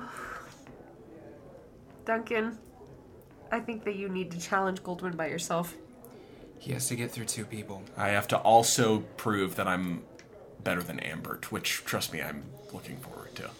Duncan, 2.06 2.58
I 3.52 3.60
think 3.60 3.84
that 3.84 3.96
you 3.96 4.08
need 4.08 4.30
to 4.30 4.38
challenge 4.40 4.82
Goldwyn 4.82 5.16
by 5.16 5.26
yourself. 5.28 5.74
he 6.58 6.72
has 6.72 6.88
to 6.88 6.96
get 6.96 7.10
through 7.10 7.26
two 7.26 7.44
people. 7.44 7.82
I 7.96 8.08
have 8.08 8.28
to 8.28 8.38
also 8.38 9.00
prove 9.16 9.56
that 9.56 9.66
I'm 9.68 10.02
better 10.62 10.82
than 10.82 11.00
Ambert, 11.00 11.52
which, 11.52 11.84
trust 11.84 12.12
me, 12.12 12.22
I'm 12.22 12.44
looking 12.72 12.96
forward 12.96 13.34
to. 13.36 13.50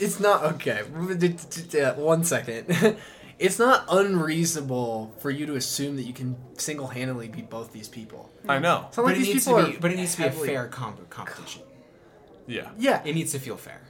It's 0.00 0.18
not 0.18 0.44
okay. 0.54 0.82
Uh, 0.82 1.94
One 1.96 2.24
second. 2.24 2.66
it's 3.42 3.58
not 3.58 3.84
unreasonable 3.90 5.14
for 5.18 5.30
you 5.30 5.46
to 5.46 5.54
assume 5.56 5.96
that 5.96 6.04
you 6.04 6.12
can 6.12 6.36
single-handedly 6.56 7.28
beat 7.28 7.50
both 7.50 7.72
these 7.72 7.88
people. 7.88 8.30
I 8.48 8.58
know. 8.58 8.86
It's 8.88 8.96
not 8.96 9.04
But 9.04 9.04
like 9.04 9.16
it, 9.16 9.18
these 9.18 9.28
needs 9.34 9.44
people 9.46 9.60
to 9.60 9.66
be, 9.70 9.76
are 9.76 9.80
but 9.80 9.90
it 9.92 9.96
needs 9.96 10.12
to 10.12 10.18
be 10.18 10.24
a 10.24 10.28
heavily- 10.30 10.48
fair 10.48 10.66
comp- 10.68 11.10
competition. 11.10 11.62
Yeah. 12.46 12.70
Yeah, 12.78 13.02
It 13.04 13.14
needs 13.14 13.32
to 13.32 13.38
feel 13.38 13.56
fair. 13.56 13.80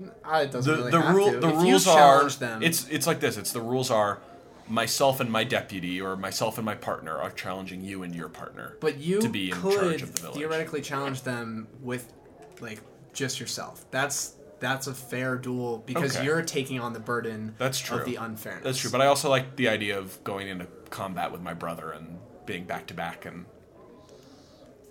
it 0.00 0.50
doesn't 0.52 0.64
The 0.64 0.76
really 0.78 0.90
the 0.90 1.00
have 1.00 1.14
rule 1.14 1.30
to. 1.32 1.40
the 1.40 1.48
If 1.48 1.54
you 1.54 1.60
rules 1.70 1.86
are 1.86 1.96
challenge 1.96 2.38
them. 2.38 2.62
it's 2.62 2.86
it's 2.88 3.06
like 3.06 3.20
this. 3.20 3.36
It's 3.36 3.52
the 3.52 3.60
rules 3.60 3.90
are 3.90 4.20
myself 4.68 5.20
and 5.20 5.30
my 5.30 5.44
deputy 5.44 6.00
or 6.00 6.16
myself 6.16 6.56
and 6.58 6.64
my 6.64 6.74
partner 6.74 7.16
are 7.16 7.30
challenging 7.30 7.82
you 7.82 8.02
and 8.02 8.14
your 8.14 8.28
partner. 8.28 8.76
But 8.80 8.98
you 8.98 9.20
to 9.20 9.28
be 9.28 9.50
in 9.50 9.56
could 9.56 9.74
charge 9.78 10.02
of 10.02 10.14
the 10.14 10.20
village. 10.22 10.36
theoretically 10.36 10.80
challenge 10.82 11.22
them 11.22 11.68
with, 11.80 12.12
like, 12.60 12.80
just 13.12 13.38
yourself. 13.40 13.84
That's 13.90 14.34
that's 14.62 14.86
a 14.86 14.94
fair 14.94 15.36
duel 15.36 15.82
because 15.84 16.16
Okay. 16.16 16.24
you're 16.24 16.40
taking 16.42 16.80
on 16.80 16.94
the 16.94 17.00
burden. 17.00 17.54
That's 17.58 17.78
true. 17.78 17.98
Of 17.98 18.06
the 18.06 18.14
unfairness. 18.16 18.64
That's 18.64 18.78
true, 18.78 18.90
but 18.90 19.02
I 19.02 19.06
also 19.06 19.28
like 19.28 19.56
the 19.56 19.68
idea 19.68 19.98
of 19.98 20.22
going 20.24 20.48
into 20.48 20.66
combat 20.88 21.30
with 21.32 21.42
my 21.42 21.52
brother 21.52 21.90
and 21.90 22.18
being 22.46 22.64
back 22.64 22.86
to 22.86 22.94
back 22.94 23.26
and 23.26 23.44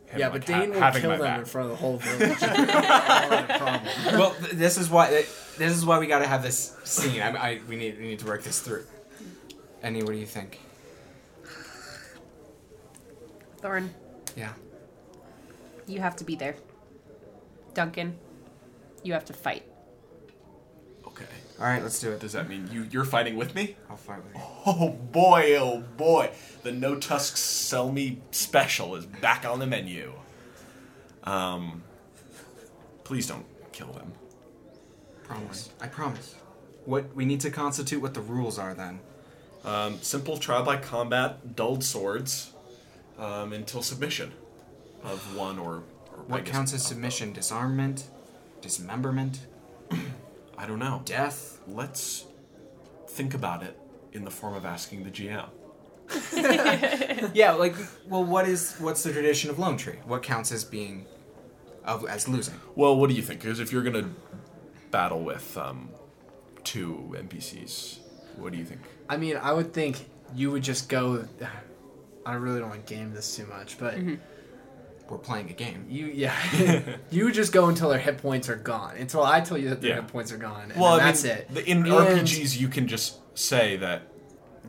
him, 0.08 0.20
yeah, 0.20 0.28
like, 0.28 0.42
but 0.46 0.54
ha- 0.54 0.60
Dane 0.60 0.70
will 0.72 0.80
having 0.80 1.02
kill 1.02 1.12
my 1.12 1.18
them 1.18 1.26
back. 1.26 1.40
in 1.40 1.46
front 1.46 1.66
of 1.66 1.72
the 1.72 1.78
whole 1.78 1.98
village. 1.98 2.42
Not 2.42 3.50
a 3.50 3.58
problem. 3.58 4.20
well, 4.20 4.36
this 4.54 4.78
is 4.78 4.90
why 4.90 5.10
this 5.58 5.74
is 5.74 5.86
why 5.86 6.00
we 6.00 6.08
got 6.08 6.20
to 6.20 6.28
have 6.28 6.44
this 6.44 6.76
scene. 6.84 7.22
I, 7.22 7.30
I 7.32 7.62
we 7.70 7.76
need 7.78 7.98
we 7.98 8.08
need 8.08 8.20
to 8.20 8.26
work 8.26 8.44
this 8.44 8.60
through. 8.60 8.86
Annie, 9.82 10.04
what 10.04 10.12
do 10.12 10.18
you 10.20 10.26
think? 10.26 10.60
Thorn, 13.60 13.94
Yeah. 14.36 14.54
you 15.88 16.00
have 16.02 16.16
to 16.18 16.24
be 16.24 16.36
there. 16.36 16.56
Duncan, 17.74 18.18
you 19.04 19.14
have 19.14 19.26
to 19.26 19.34
fight. 19.34 19.64
Okay. 21.08 21.26
All 21.60 21.66
right, 21.66 21.82
let's 21.82 22.00
do 22.00 22.12
it. 22.12 22.20
Does 22.20 22.34
that 22.34 22.50
mean 22.50 22.70
you 22.72 22.88
you're 22.92 23.06
fighting 23.06 23.36
with 23.36 23.54
me? 23.56 23.76
I'll 23.90 23.98
fight 23.98 24.24
with 24.24 24.36
you. 24.36 24.42
Oh 24.66 24.90
boy, 24.90 25.56
oh 25.58 25.84
boy. 25.98 26.32
The 26.64 26.72
no 26.72 26.96
tusks 26.96 27.40
sell 27.40 27.92
me 27.92 28.22
special 28.32 28.96
is 28.96 29.06
back 29.06 29.46
on 29.46 29.60
the 29.60 29.68
menu. 29.68 30.14
Um 31.24 31.84
please 33.04 33.28
don't 33.28 33.46
kill 33.72 33.92
them. 33.92 34.14
Promise. 35.24 35.70
I 35.82 35.88
promise. 35.88 36.36
What 36.86 37.16
we 37.16 37.26
need 37.26 37.42
to 37.42 37.52
constitute 37.52 38.02
what 38.02 38.14
the 38.14 38.22
rules 38.22 38.58
are 38.58 38.74
then. 38.74 39.00
Um, 39.64 40.00
simple 40.02 40.38
trial 40.38 40.64
by 40.64 40.78
combat, 40.78 41.56
dulled 41.56 41.84
swords, 41.84 42.52
um, 43.20 43.54
until 43.54 43.84
submission 43.84 44.32
of 45.04 45.36
one 45.36 45.60
or, 45.60 45.84
or 46.12 46.24
What 46.28 46.46
counts 46.46 46.74
as 46.74 46.84
submission? 46.84 47.32
Disarmament, 47.32 48.06
dismemberment. 48.62 49.40
I 50.58 50.66
don't 50.68 50.80
know. 50.80 51.02
death. 51.06 51.60
Let's 51.68 52.26
think 53.10 53.34
about 53.34 53.64
it 53.64 53.78
in 54.14 54.24
the 54.24 54.32
form 54.32 54.54
of 54.54 54.66
asking 54.66 55.04
the 55.04 55.10
GM. 55.12 55.50
Yeah, 57.34 57.54
like 57.54 57.76
well, 58.08 58.24
what 58.24 58.48
is 58.48 58.76
what's 58.80 59.04
the 59.04 59.12
tradition 59.14 59.50
of 59.50 59.60
Lone 59.60 59.78
Tree? 59.78 60.00
What 60.06 60.24
counts 60.24 60.52
as 60.52 60.64
being 60.64 61.06
of 61.86 62.06
as 62.08 62.28
losing? 62.28 62.56
Well, 62.76 62.98
what 62.98 63.10
do 63.10 63.16
you 63.16 63.22
think? 63.22 63.42
Because 63.42 63.60
if 63.60 63.72
you're 63.72 63.84
gonna 63.84 64.10
battle 64.92 65.22
with 65.24 65.58
um, 65.58 65.90
two 66.64 67.16
NPCs, 67.18 68.00
what 68.38 68.52
do 68.52 68.58
you 68.58 68.66
think? 68.66 68.82
I 69.10 69.18
mean, 69.18 69.38
I 69.38 69.54
would 69.54 69.74
think 69.74 70.10
you 70.36 70.52
would 70.52 70.64
just 70.64 70.90
go. 70.90 71.26
I 72.26 72.34
really 72.34 72.60
don't 72.60 72.70
want 72.70 72.86
to 72.86 72.94
game 72.94 73.14
this 73.14 73.36
too 73.36 73.46
much, 73.48 73.78
but 73.80 73.96
We're 75.12 75.18
playing 75.18 75.50
a 75.50 75.54
game. 75.54 75.86
you, 75.90 76.06
yeah, 76.06 76.82
you 77.12 77.32
just 77.34 77.52
go 77.52 77.68
until 77.68 77.90
their 77.90 78.00
hit 78.00 78.18
points 78.20 78.48
are 78.48 78.56
gone. 78.56 78.96
Until 78.98 79.24
I 79.24 79.42
tell 79.42 79.58
you 79.58 79.68
that 79.70 79.82
their 79.82 79.90
Yeah. 79.92 79.96
hit 79.98 80.08
points 80.08 80.32
are 80.32 80.38
gone, 80.38 80.72
and 80.72 80.80
well, 80.82 80.98
that's 80.98 81.24
mean, 81.24 81.34
it. 81.34 81.54
the- 81.54 81.70
In 81.70 81.78
And- 81.80 81.88
RPGs, 81.88 82.58
you 82.58 82.70
can 82.70 82.88
just 82.88 83.18
say 83.38 83.76
that 83.78 84.04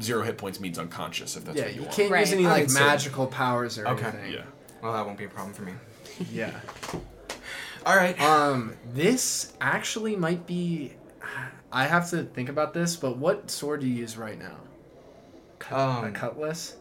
zero 0.03 0.25
hit 0.25 0.37
points 0.39 0.59
means 0.59 0.79
unconscious 0.81 1.37
if 1.37 1.45
that's 1.45 1.57
yeah, 1.57 1.65
what 1.65 1.71
you, 1.75 1.77
you 1.77 1.83
want. 1.87 1.95
can't 1.97 2.11
use 2.11 2.13
Right. 2.31 2.33
any 2.33 2.47
like 2.47 2.61
would 2.63 2.71
say- 2.73 2.81
magical 2.81 3.27
powers 3.29 3.79
or 3.79 3.87
Okay. 3.87 4.05
anything. 4.07 4.33
Yeah. 4.33 4.43
Well, 4.83 4.93
that 4.95 5.07
won't 5.07 5.17
be 5.19 5.25
a 5.27 5.29
problem 5.29 5.55
for 5.55 5.63
me. 5.63 5.75
yeah. 6.33 6.51
All 7.87 7.97
right. 7.97 8.21
Um, 8.21 8.75
this 8.93 9.53
actually 9.61 10.17
might 10.17 10.45
be. 10.47 10.95
I 11.71 11.85
have 11.85 12.11
to 12.11 12.25
think 12.25 12.49
about 12.49 12.75
this, 12.75 12.97
but 12.97 13.17
what 13.17 13.49
sword 13.51 13.81
do 13.81 13.87
you 13.87 13.95
use 13.95 14.17
right 14.19 14.39
now? 14.39 14.57
Cut, 15.61 16.03
a 16.05 16.07
Um, 16.09 16.13
cutlass. 16.13 16.77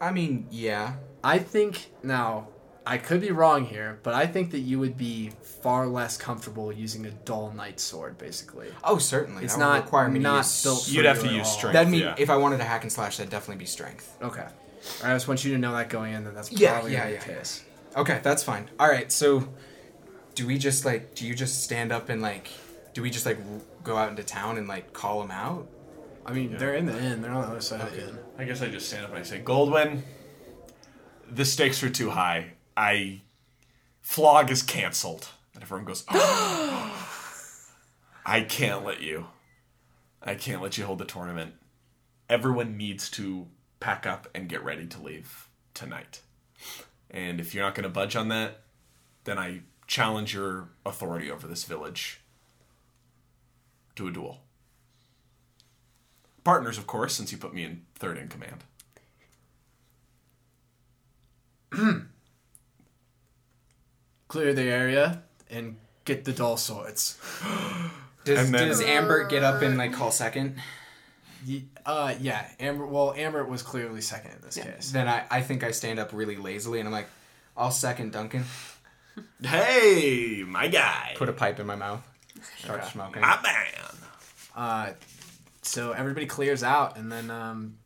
I 0.00 0.10
mean, 0.10 0.46
yeah. 0.50 0.94
I 1.22 1.38
think 1.38 1.90
now 2.02 2.48
I 2.86 2.98
could 2.98 3.20
be 3.22 3.30
wrong 3.30 3.64
here, 3.64 3.98
but 4.02 4.12
I 4.12 4.26
think 4.26 4.50
that 4.50 4.58
you 4.60 4.78
would 4.78 4.98
be 4.98 5.30
far 5.62 5.86
less 5.86 6.18
comfortable 6.18 6.70
using 6.70 7.06
a 7.06 7.10
dull 7.10 7.50
knight 7.52 7.80
sword. 7.80 8.18
Basically, 8.18 8.68
Oh, 8.84 8.98
certainly. 8.98 9.44
it's 9.44 9.54
that 9.54 9.60
not 9.60 9.84
require 9.84 10.08
me 10.08 10.18
to 10.18 10.22
not 10.22 10.36
use- 10.38 10.62
built. 10.62 10.88
You'd 10.88 11.06
have 11.06 11.20
to 11.22 11.28
use 11.32 11.48
strength. 11.50 11.72
That'd 11.72 11.90
mean 11.90 12.02
yeah. 12.02 12.14
if 12.18 12.28
I 12.28 12.36
wanted 12.36 12.58
to 12.58 12.64
hack 12.64 12.82
and 12.82 12.92
slash, 12.92 13.16
that'd 13.16 13.30
definitely 13.30 13.60
be 13.62 13.66
strength. 13.66 14.14
Okay, 14.20 14.46
I 15.02 15.14
just 15.14 15.26
want 15.28 15.44
you 15.44 15.52
to 15.52 15.58
know 15.58 15.72
that 15.72 15.88
going 15.88 16.12
in, 16.12 16.24
that 16.24 16.34
that's 16.34 16.52
Yeah, 16.52 16.72
probably 16.74 16.92
yeah, 16.92 16.98
gonna 17.04 17.10
yeah, 17.12 17.20
the 17.24 17.30
yeah. 17.32 17.38
case. 17.38 17.64
Okay, 17.96 18.20
that's 18.22 18.42
fine. 18.42 18.68
All 18.78 18.88
right, 18.88 19.10
so 19.10 19.48
do 20.34 20.46
we 20.46 20.58
just 20.58 20.84
like 20.84 21.14
do 21.14 21.26
you 21.26 21.34
just 21.34 21.62
stand 21.64 21.90
up 21.92 22.08
and 22.10 22.20
like 22.20 22.48
do 22.92 23.00
we 23.02 23.08
just 23.08 23.24
like 23.24 23.38
w- 23.38 23.60
go 23.82 23.96
out 23.96 24.10
into 24.10 24.22
town 24.24 24.58
and 24.58 24.68
like 24.68 24.92
call 24.92 25.20
them 25.22 25.30
out? 25.30 25.66
I 26.26 26.32
mean, 26.32 26.56
they're 26.58 26.74
in 26.74 26.86
the 26.86 26.98
inn. 26.98 27.22
They're 27.22 27.30
on 27.32 27.42
the 27.42 27.48
other 27.48 27.60
side 27.60 27.80
of 27.82 27.92
the 27.92 28.08
inn. 28.08 28.18
I 28.38 28.44
guess 28.44 28.60
I 28.62 28.68
just 28.68 28.88
stand 28.88 29.04
up 29.04 29.10
and 29.10 29.18
I 29.18 29.22
say, 29.22 29.40
Goldwyn, 29.42 30.00
the 31.30 31.44
stakes 31.44 31.82
are 31.82 31.90
too 31.90 32.10
high. 32.10 32.53
I 32.76 33.22
flog 34.00 34.50
is 34.50 34.62
canceled. 34.62 35.28
And 35.54 35.62
everyone 35.62 35.84
goes, 35.84 36.04
oh. 36.08 36.90
I 38.26 38.40
can't 38.40 38.84
let 38.84 39.00
you. 39.00 39.26
I 40.22 40.34
can't 40.34 40.62
let 40.62 40.78
you 40.78 40.84
hold 40.84 40.98
the 40.98 41.04
tournament. 41.04 41.54
Everyone 42.28 42.76
needs 42.76 43.10
to 43.10 43.46
pack 43.80 44.06
up 44.06 44.28
and 44.34 44.48
get 44.48 44.64
ready 44.64 44.86
to 44.86 45.02
leave 45.02 45.48
tonight. 45.74 46.20
And 47.10 47.38
if 47.38 47.54
you're 47.54 47.64
not 47.64 47.74
going 47.74 47.84
to 47.84 47.90
budge 47.90 48.16
on 48.16 48.28
that, 48.28 48.62
then 49.24 49.38
I 49.38 49.60
challenge 49.86 50.32
your 50.34 50.70
authority 50.86 51.30
over 51.30 51.46
this 51.46 51.64
village 51.64 52.20
to 53.96 54.08
a 54.08 54.10
duel. 54.10 54.40
Partners, 56.42 56.78
of 56.78 56.86
course, 56.86 57.14
since 57.14 57.30
you 57.30 57.38
put 57.38 57.54
me 57.54 57.64
in 57.64 57.82
third 57.94 58.18
in 58.18 58.28
command. 58.28 58.64
Clear 64.34 64.52
the 64.52 64.62
area 64.62 65.22
and 65.48 65.76
get 66.04 66.24
the 66.24 66.32
dull 66.32 66.56
swords. 66.56 67.16
Does, 68.24 68.38
And 68.46 68.52
then- 68.52 68.66
does 68.68 68.80
Amber 68.80 69.28
get 69.28 69.44
up 69.44 69.62
and 69.62 69.78
like 69.78 69.92
call 69.92 70.10
second? 70.10 70.56
Ye- 71.46 71.68
Uh, 71.86 72.14
yeah, 72.20 72.44
Amber. 72.58 72.84
Well, 72.84 73.12
Amber 73.16 73.44
was 73.44 73.62
clearly 73.62 74.00
second 74.00 74.32
in 74.32 74.40
this 74.42 74.56
case. 74.56 74.90
Then 74.90 75.06
I, 75.06 75.22
I 75.30 75.40
think 75.40 75.62
I 75.62 75.70
stand 75.70 76.00
up 76.00 76.10
really 76.12 76.34
lazily 76.36 76.80
and 76.80 76.88
I'm 76.88 76.92
like, 76.92 77.06
I'll 77.56 77.70
second 77.70 78.10
Duncan. 78.12 78.44
Hey, 79.44 80.42
my 80.44 80.66
guy. 80.66 81.14
Put 81.16 81.28
a 81.28 81.32
pipe 81.32 81.60
in 81.60 81.66
my 81.66 81.76
mouth. 81.76 82.02
Start 82.58 82.80
Okay. 82.80 82.90
smoking. 82.90 83.22
my 83.22 83.38
man. 83.40 83.94
Uh, 84.56 84.92
so 85.62 85.92
everybody 85.92 86.26
clears 86.26 86.64
out, 86.64 86.96
and 86.98 87.12
then 87.12 87.30
um, 87.30 87.76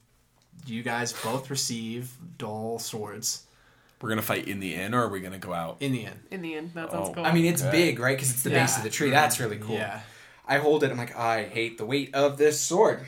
you 0.65 0.83
guys 0.83 1.13
both 1.13 1.51
receive 1.51 2.11
dull 2.39 2.79
swords 2.79 3.45
We're 4.01 4.09
gonna 4.11 4.23
fight 4.23 4.47
in 4.47 4.61
the 4.61 4.75
inn, 4.75 4.95
or 4.95 5.03
are 5.05 5.09
we 5.09 5.21
gonna 5.21 5.39
go 5.39 5.53
out? 5.53 5.79
in 5.81 5.93
the 5.93 6.05
inn. 6.05 6.21
In 6.31 6.41
the 6.43 6.55
end, 6.55 6.73
that 6.75 6.91
sounds 6.93 7.09
Oh. 7.11 7.15
cool. 7.15 7.27
I 7.27 7.33
mean, 7.33 7.45
it's 7.47 7.63
Okay. 7.63 7.71
big, 7.73 7.99
right? 7.99 8.17
Because 8.17 8.31
it's 8.31 8.43
the 8.43 8.51
base 8.51 8.77
of 8.77 8.83
the 8.85 8.91
tree. 8.91 9.11
That's 9.11 9.41
really 9.41 9.59
cool. 9.59 9.75
Yeah. 9.75 10.01
I 10.47 10.59
hold 10.59 10.85
it. 10.85 10.91
I'm 10.91 10.97
like, 10.97 11.17
I 11.17 11.45
hate 11.45 11.79
the 11.79 11.85
weight 11.85 12.15
of 12.15 12.39
this 12.39 12.61
sword. 12.61 13.05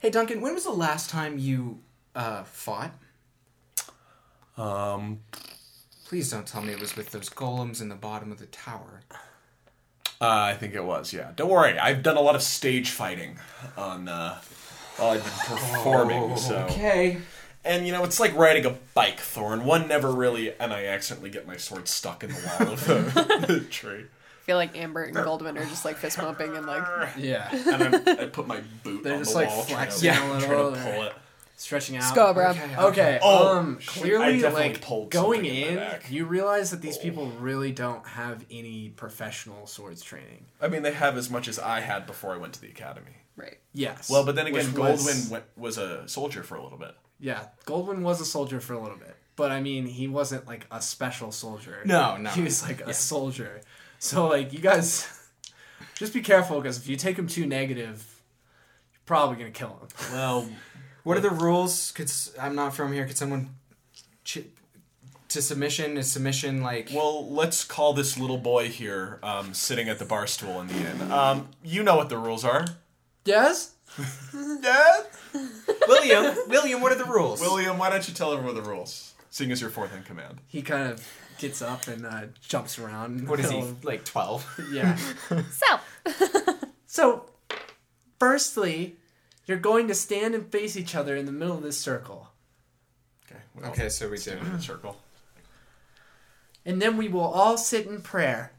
hey, 0.00 0.10
Duncan, 0.10 0.40
when 0.40 0.54
was 0.54 0.64
the 0.64 0.70
last 0.72 1.10
time 1.10 1.38
you 1.38 1.80
uh, 2.14 2.44
fought? 2.44 2.92
Um, 4.56 5.20
Please 6.06 6.30
don't 6.30 6.46
tell 6.46 6.62
me 6.62 6.72
it 6.72 6.80
was 6.80 6.96
with 6.96 7.10
those 7.10 7.28
golems 7.28 7.80
in 7.82 7.88
the 7.88 7.94
bottom 7.96 8.30
of 8.32 8.38
the 8.38 8.46
tower. 8.46 9.02
uh, 10.20 10.26
I 10.28 10.54
think 10.54 10.74
it 10.74 10.84
was. 10.84 11.12
Yeah. 11.12 11.32
Don't 11.36 11.50
worry. 11.50 11.78
I've 11.78 12.02
done 12.02 12.16
a 12.16 12.20
lot 12.20 12.34
of 12.36 12.42
stage 12.42 12.90
fighting 12.90 13.38
on 13.76 14.08
uh, 14.08 14.38
while 14.96 15.10
I've 15.10 15.22
been 15.24 15.56
performing. 15.58 16.36
so 16.38 16.58
Okay. 16.70 17.18
And 17.66 17.86
you 17.86 17.92
know 17.92 18.04
it's 18.04 18.20
like 18.20 18.34
riding 18.36 18.64
a 18.66 18.70
bike, 18.94 19.18
Thorn. 19.20 19.64
One 19.64 19.88
never 19.88 20.10
really, 20.12 20.52
and 20.58 20.72
I 20.72 20.86
accidentally 20.86 21.30
get 21.30 21.46
my 21.46 21.56
sword 21.56 21.88
stuck 21.88 22.24
in 22.24 22.30
the 22.30 22.56
wall 22.60 22.72
of 22.72 22.84
the, 22.86 23.44
the 23.48 23.60
tree, 23.60 24.04
I 24.04 24.44
feel 24.44 24.56
like 24.56 24.76
Amber 24.76 25.02
and 25.04 25.16
Goldwyn 25.16 25.56
are 25.60 25.64
just 25.66 25.84
like 25.84 25.96
fist 25.96 26.18
bumping 26.18 26.56
and 26.56 26.66
like 26.66 26.84
Yeah. 27.18 27.48
and 27.52 27.94
I, 28.08 28.22
I 28.22 28.26
put 28.26 28.46
my 28.46 28.60
boot 28.84 29.02
They're 29.02 29.14
on 29.14 29.18
just, 29.20 29.32
the 29.32 29.38
like, 29.38 29.48
wall, 29.48 29.64
trying 29.64 29.88
to, 29.88 29.92
flexing 29.92 30.10
a 30.10 30.14
trying 30.14 30.48
little. 30.50 30.72
to 30.72 30.78
pull 30.80 31.02
it. 31.02 31.12
Stretching 31.58 31.96
out. 31.96 32.14
go, 32.14 32.34
bro. 32.34 32.50
Okay. 32.50 32.76
Okay. 32.78 33.18
Oh, 33.22 33.56
um, 33.56 33.78
shoot, 33.78 34.02
clearly, 34.02 34.42
like 34.42 34.82
pulled 34.82 35.10
going 35.10 35.46
in 35.46 35.78
in, 35.78 35.98
you 36.10 36.26
realize 36.26 36.70
that 36.70 36.82
these 36.82 36.98
people 36.98 37.28
really 37.40 37.72
don't 37.72 38.06
have 38.06 38.44
any 38.50 38.90
professional 38.90 39.66
swords 39.66 40.02
training. 40.02 40.44
I 40.60 40.68
mean, 40.68 40.82
they 40.82 40.92
have 40.92 41.16
as 41.16 41.30
much 41.30 41.48
as 41.48 41.58
I 41.58 41.80
had 41.80 42.06
before 42.06 42.34
I 42.34 42.36
went 42.36 42.52
to 42.54 42.60
the 42.60 42.68
academy. 42.68 43.16
Right. 43.36 43.56
Yes. 43.72 44.10
Well, 44.10 44.22
but 44.24 44.34
then 44.36 44.46
again, 44.48 44.66
Which 44.66 44.76
was- 44.76 45.30
went, 45.30 45.44
was 45.56 45.78
a 45.78 46.06
soldier 46.06 46.42
for 46.42 46.56
a 46.56 46.62
little 46.62 46.78
bit. 46.78 46.94
Yeah, 47.18 47.46
Goldwyn 47.66 48.02
was 48.02 48.20
a 48.20 48.24
soldier 48.26 48.60
for 48.60 48.74
a 48.74 48.80
little 48.80 48.98
bit, 48.98 49.16
but 49.36 49.50
I 49.50 49.60
mean, 49.60 49.86
he 49.86 50.06
wasn't 50.08 50.46
like 50.46 50.66
a 50.70 50.80
special 50.82 51.32
soldier. 51.32 51.82
No, 51.84 52.16
no. 52.16 52.30
He 52.30 52.42
was 52.42 52.62
like 52.62 52.80
a 52.82 52.92
soldier. 52.94 53.60
So 53.98 54.28
like, 54.28 54.52
you 54.52 54.58
guys, 54.58 55.08
just 55.94 56.12
be 56.12 56.20
careful 56.20 56.60
because 56.60 56.76
if 56.78 56.88
you 56.88 56.96
take 56.96 57.18
him 57.18 57.26
too 57.26 57.46
negative, 57.46 58.20
you're 58.92 59.00
probably 59.06 59.36
gonna 59.36 59.50
kill 59.50 59.68
him. 59.80 59.88
Well, 60.12 60.48
What 61.04 61.16
are 61.16 61.20
the 61.20 61.30
rules? 61.30 61.92
Could 61.92 62.06
s- 62.08 62.34
I'm 62.40 62.54
not 62.54 62.74
from 62.74 62.92
here. 62.92 63.06
Could 63.06 63.16
someone 63.16 63.50
ch- 64.24 64.40
to 65.28 65.40
submission? 65.40 65.96
Is 65.96 66.10
submission 66.12 66.62
like? 66.62 66.90
well, 66.92 67.30
let's 67.32 67.64
call 67.64 67.94
this 67.94 68.18
little 68.18 68.38
boy 68.38 68.68
here 68.68 69.18
um, 69.22 69.54
sitting 69.54 69.88
at 69.88 69.98
the 69.98 70.04
bar 70.04 70.26
stool 70.26 70.60
in 70.60 70.66
the 70.66 70.74
inn. 70.74 71.10
Um, 71.12 71.48
you 71.64 71.82
know 71.82 71.96
what 71.96 72.08
the 72.10 72.18
rules 72.18 72.44
are. 72.44 72.66
Yes. 73.24 73.72
Dad? 74.62 75.04
William, 75.88 76.36
William, 76.48 76.80
what 76.80 76.92
are 76.92 76.96
the 76.98 77.04
rules? 77.04 77.40
William, 77.40 77.78
why 77.78 77.90
don't 77.90 78.06
you 78.08 78.14
tell 78.14 78.32
everyone 78.32 78.54
the 78.54 78.62
rules? 78.62 79.14
Seeing 79.30 79.50
as 79.52 79.60
you're 79.60 79.70
fourth 79.70 79.94
in 79.94 80.02
command. 80.02 80.40
He 80.46 80.62
kind 80.62 80.90
of 80.90 81.06
gets 81.38 81.60
up 81.62 81.88
and 81.88 82.06
uh, 82.06 82.22
jumps 82.40 82.78
around. 82.78 83.28
What 83.28 83.40
is 83.40 83.50
he 83.50 83.62
like? 83.82 84.04
Twelve. 84.04 84.46
Yeah. 84.72 84.96
So, 85.50 85.80
So, 86.86 87.26
firstly, 88.18 88.96
you're 89.46 89.58
going 89.58 89.88
to 89.88 89.94
stand 89.94 90.34
and 90.34 90.50
face 90.50 90.76
each 90.76 90.94
other 90.94 91.16
in 91.16 91.26
the 91.26 91.32
middle 91.32 91.56
of 91.56 91.62
this 91.62 91.78
circle. 91.78 92.28
Okay. 93.26 93.40
well, 93.54 93.70
Okay, 93.70 93.88
so 93.88 94.08
we 94.08 94.16
do. 94.16 94.22
stand 94.22 94.40
in 94.46 94.52
a 94.54 94.62
circle. 94.62 94.96
And 96.64 96.80
then 96.82 96.96
we 96.96 97.08
will 97.08 97.20
all 97.20 97.56
sit 97.58 97.86
in 97.86 98.00
prayer. 98.00 98.52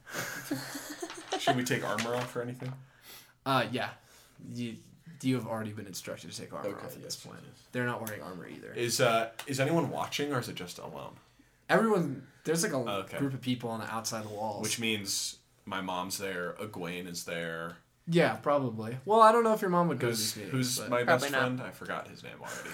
Should 1.39 1.55
we 1.57 1.63
take 1.63 1.83
armor 1.85 2.15
off 2.15 2.35
or 2.35 2.41
anything? 2.41 2.71
Uh, 3.45 3.65
yeah. 3.71 3.89
You, 4.53 4.75
you 5.21 5.35
have 5.35 5.47
already 5.47 5.71
been 5.71 5.87
instructed 5.87 6.31
to 6.31 6.39
take 6.41 6.53
armor 6.53 6.69
Okay, 6.69 6.85
off 6.85 6.95
at 6.95 7.01
this 7.03 7.15
point. 7.15 7.39
yes. 7.41 7.61
They're 7.71 7.85
not 7.85 8.01
wearing 8.05 8.21
armor 8.21 8.47
either. 8.47 8.71
Is 8.73 8.99
uh 9.01 9.29
is 9.47 9.59
anyone 9.59 9.89
watching 9.89 10.33
or 10.33 10.39
is 10.39 10.49
it 10.49 10.55
just 10.55 10.77
alone? 10.79 11.13
Everyone, 11.69 12.25
there's 12.45 12.63
like 12.63 12.71
a 12.73 12.77
Okay. 12.77 13.17
group 13.17 13.33
of 13.33 13.41
people 13.41 13.69
on 13.69 13.79
the 13.81 13.93
outside 13.93 14.23
of 14.23 14.29
the 14.29 14.35
walls. 14.35 14.63
Which 14.63 14.79
means 14.79 15.37
my 15.65 15.81
mom's 15.81 16.17
there, 16.17 16.55
Egwene 16.61 17.07
is 17.07 17.25
there. 17.25 17.75
yeah, 18.07 18.35
probably. 18.37 18.97
Well, 19.05 19.21
I 19.21 19.31
don't 19.33 19.43
know 19.43 19.51
if 19.53 19.61
your 19.61 19.69
mom 19.69 19.89
would 19.89 19.99
go 19.99 20.07
to 20.09 20.15
these 20.15 20.35
meetings. 20.37 20.51
who's 20.53 20.79
my 20.89 21.03
best 21.03 21.23
Probably 21.23 21.29
not. 21.31 21.41
friend? 21.41 21.61
I 21.61 21.71
forgot 21.71 22.07
his 22.07 22.23
name 22.23 22.35
already. 22.41 22.69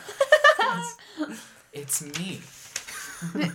It's 1.74 2.04
me. 2.04 2.40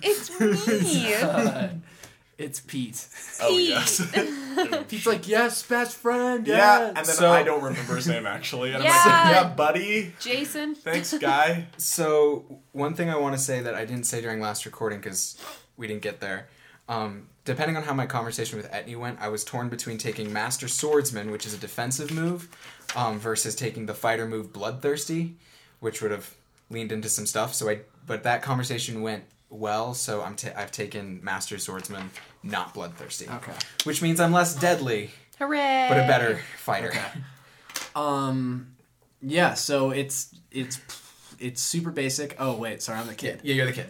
it's 0.03 0.41
me. 0.41 1.14
It's 2.39 2.61
Pete. 2.61 3.05
Oh 3.43 3.49
Pete. 3.57 3.68
yes. 3.68 4.84
Pete's 4.89 5.07
like, 5.07 5.26
yes, 5.26 5.62
best 5.64 5.97
friend. 5.97 6.47
yeah, 6.47 6.57
Yes. 6.57 6.89
and 6.97 6.97
then 6.99 7.16
So- 7.16 7.32
I 7.32 7.43
don't 7.43 7.62
remember 7.62 7.97
his 7.97 8.07
name 8.07 8.26
actually. 8.26 8.72
And 8.72 8.84
Yeah. 8.84 8.93
I'm 9.05 9.26
like, 9.26 9.34
yeah, 9.34 9.55
buddy. 9.55 10.14
Jason. 10.20 10.74
Thanks, 10.76 11.12
guy. 11.18 11.66
So 11.78 12.61
one 12.72 12.95
thing 12.95 13.11
I 13.11 13.16
want 13.16 13.36
to 13.36 13.43
say 13.43 13.61
that 13.61 13.74
I 13.74 13.84
didn't 13.84 14.05
say 14.05 14.20
during 14.20 14.41
last 14.41 14.64
recording 14.66 15.01
because 15.01 15.36
we 15.76 15.86
didn't 15.89 16.03
get 16.03 16.20
there. 16.20 16.49
Um, 16.89 17.26
depending 17.45 17.76
on 17.76 17.82
how 17.82 17.93
my 17.93 18.07
conversation 18.07 18.57
with 18.57 18.70
Etney 18.70 18.97
went, 18.97 19.20
I 19.20 19.28
was 19.28 19.45
torn 19.45 19.68
between 19.68 19.99
taking 19.99 20.32
Master 20.32 20.68
Swordsman, 20.68 21.30
which 21.30 21.45
is 21.45 21.53
a 21.53 21.59
defensive 21.59 22.11
move, 22.12 22.49
um, 22.97 23.18
versus 23.18 23.55
taking 23.55 23.86
the 23.86 23.95
fighter 23.95 24.26
move 24.26 24.53
Bloodthirsty, 24.53 25.34
which 25.80 26.01
would 26.03 26.11
have 26.12 26.34
leaned 26.70 26.93
into 26.93 27.09
some 27.09 27.26
stuff. 27.26 27.55
So 27.55 27.68
I, 27.68 27.80
but 28.07 28.22
that 28.22 28.43
conversation 28.43 29.03
went 29.03 29.24
well. 29.51 29.94
So 29.94 30.22
I'm 30.22 30.36
ta- 30.36 30.53
I've 30.57 30.72
taken 30.72 31.20
Master 31.22 31.59
Swordsman, 31.59 32.11
not 32.42 32.74
Bloodthirsty. 32.74 33.28
Okay. 33.28 33.53
Which 33.84 34.03
means 34.03 34.20
I'm 34.20 34.32
less 34.32 34.55
deadly, 34.55 35.11
Hooray. 35.38 35.86
but 35.88 35.99
a 35.99 36.07
better 36.07 36.40
fighter. 36.59 36.92
Um, 37.94 38.74
yeah. 39.22 39.55
So 39.55 39.90
it's 39.90 40.34
it's 40.51 40.80
it's 41.38 41.61
super 41.62 41.90
basic. 41.90 42.36
Oh 42.38 42.55
wait, 42.55 42.82
sorry, 42.82 42.99
I'm 42.99 43.07
the 43.07 43.14
kid. 43.14 43.40
Yeah, 43.42 43.55
you're 43.55 43.66
the 43.66 43.72
kid. 43.72 43.86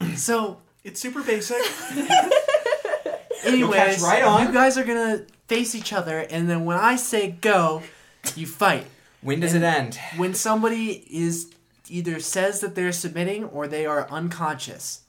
So, 0.16 0.58
It's 0.84 1.00
super 1.00 1.22
basic. 1.22 1.56
anyways, 3.44 4.02
right 4.02 4.22
on. 4.22 4.46
you 4.46 4.52
guys 4.52 4.76
are 4.76 4.84
gonna 4.84 5.24
face 5.48 5.74
each 5.74 5.92
other, 5.92 6.18
and 6.18 6.48
then 6.48 6.64
when 6.64 6.76
I 6.76 6.96
say 6.96 7.30
go, 7.30 7.82
you 8.36 8.46
fight. 8.46 8.86
When 9.20 9.40
does 9.40 9.54
it 9.54 9.62
end? 9.62 9.98
When 10.16 10.34
somebody 10.34 11.04
is 11.10 11.52
either 11.88 12.18
says 12.20 12.60
that 12.60 12.74
they're 12.74 12.92
submitting 12.92 13.44
or 13.44 13.68
they 13.68 13.86
are 13.86 14.08
unconscious. 14.10 15.01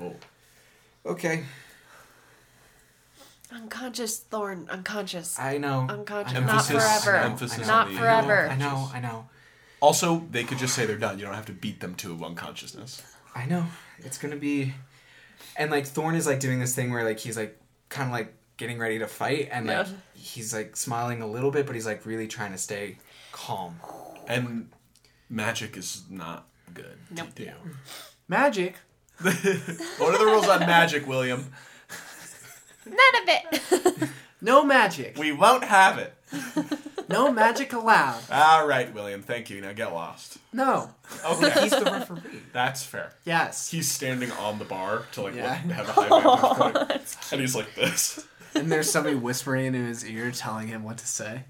Oh. 0.00 0.14
Okay, 1.06 1.44
Unconscious 3.52 4.18
Thorn. 4.18 4.68
Unconscious. 4.70 5.38
I 5.38 5.58
know. 5.58 5.86
Unconscious. 5.88 6.36
I 6.36 6.40
know. 6.40 6.46
Not 6.46 6.70
Emphasis- 6.70 7.04
forever. 7.04 7.16
emphasis 7.16 7.66
Not 7.66 7.88
on 7.88 7.94
forever. 7.96 8.48
I 8.48 8.56
know. 8.56 8.90
I 8.92 9.00
know. 9.00 9.28
Also, 9.80 10.26
they 10.30 10.44
could 10.44 10.58
just 10.58 10.74
say 10.74 10.86
they're 10.86 10.98
done. 10.98 11.18
You 11.18 11.24
don't 11.24 11.34
have 11.34 11.46
to 11.46 11.52
beat 11.52 11.80
them 11.80 11.94
to 11.96 12.22
unconsciousness. 12.24 13.02
I 13.34 13.46
know. 13.46 13.64
It's 13.98 14.18
gonna 14.18 14.36
be, 14.36 14.74
and 15.56 15.70
like 15.70 15.86
Thorn 15.86 16.14
is 16.14 16.26
like 16.26 16.38
doing 16.40 16.60
this 16.60 16.74
thing 16.74 16.92
where 16.92 17.02
like 17.04 17.18
he's 17.18 17.36
like 17.36 17.58
kind 17.88 18.08
of 18.08 18.12
like 18.12 18.34
getting 18.56 18.78
ready 18.78 18.98
to 18.98 19.06
fight, 19.06 19.48
and 19.50 19.66
like 19.66 19.86
Yeah. 19.86 19.92
he's 20.14 20.52
like 20.54 20.76
smiling 20.76 21.22
a 21.22 21.26
little 21.26 21.50
bit, 21.50 21.66
but 21.66 21.74
he's 21.74 21.86
like 21.86 22.04
really 22.06 22.28
trying 22.28 22.52
to 22.52 22.58
stay 22.58 22.98
calm. 23.32 23.80
And 24.28 24.70
magic 25.30 25.76
is 25.76 26.02
not 26.10 26.46
good 26.74 26.98
Nope. 27.10 27.34
to 27.34 27.44
do. 27.46 27.52
Magic. 28.28 28.76
what 29.98 30.14
are 30.14 30.18
the 30.18 30.24
rules 30.26 30.48
on 30.48 30.60
magic, 30.60 31.06
William? 31.06 31.50
None 32.86 32.96
of 33.22 33.28
it. 33.28 34.08
No 34.42 34.64
magic. 34.64 35.18
We 35.18 35.32
won't 35.32 35.64
have 35.64 35.98
it. 35.98 36.14
No 37.10 37.30
magic 37.32 37.72
allowed. 37.72 38.22
All 38.30 38.66
right, 38.68 38.94
William. 38.94 39.20
Thank 39.20 39.50
you. 39.50 39.60
Now 39.60 39.72
get 39.72 39.92
lost. 39.92 40.38
No. 40.52 40.90
Okay, 41.26 41.62
He's 41.62 41.72
the 41.72 41.84
referee. 41.84 42.20
that's 42.52 42.84
fair. 42.84 43.12
Yes. 43.24 43.68
He's 43.68 43.90
standing 43.90 44.30
on 44.32 44.60
the 44.60 44.64
bar 44.64 45.02
to 45.12 45.22
like 45.22 45.34
Yeah. 45.34 45.60
look- 45.66 45.74
have 45.76 45.88
a 45.88 45.92
high 45.92 46.08
vantage 46.70 46.76
point, 46.76 47.16
and 47.32 47.40
he's 47.40 47.56
like 47.56 47.74
this. 47.74 48.24
And 48.54 48.70
there's 48.70 48.88
somebody 48.88 49.16
whispering 49.16 49.66
in 49.74 49.86
his 49.86 50.06
ear 50.06 50.30
telling 50.30 50.68
him 50.68 50.84
what 50.84 50.98
to 50.98 51.06
say. 51.06 51.42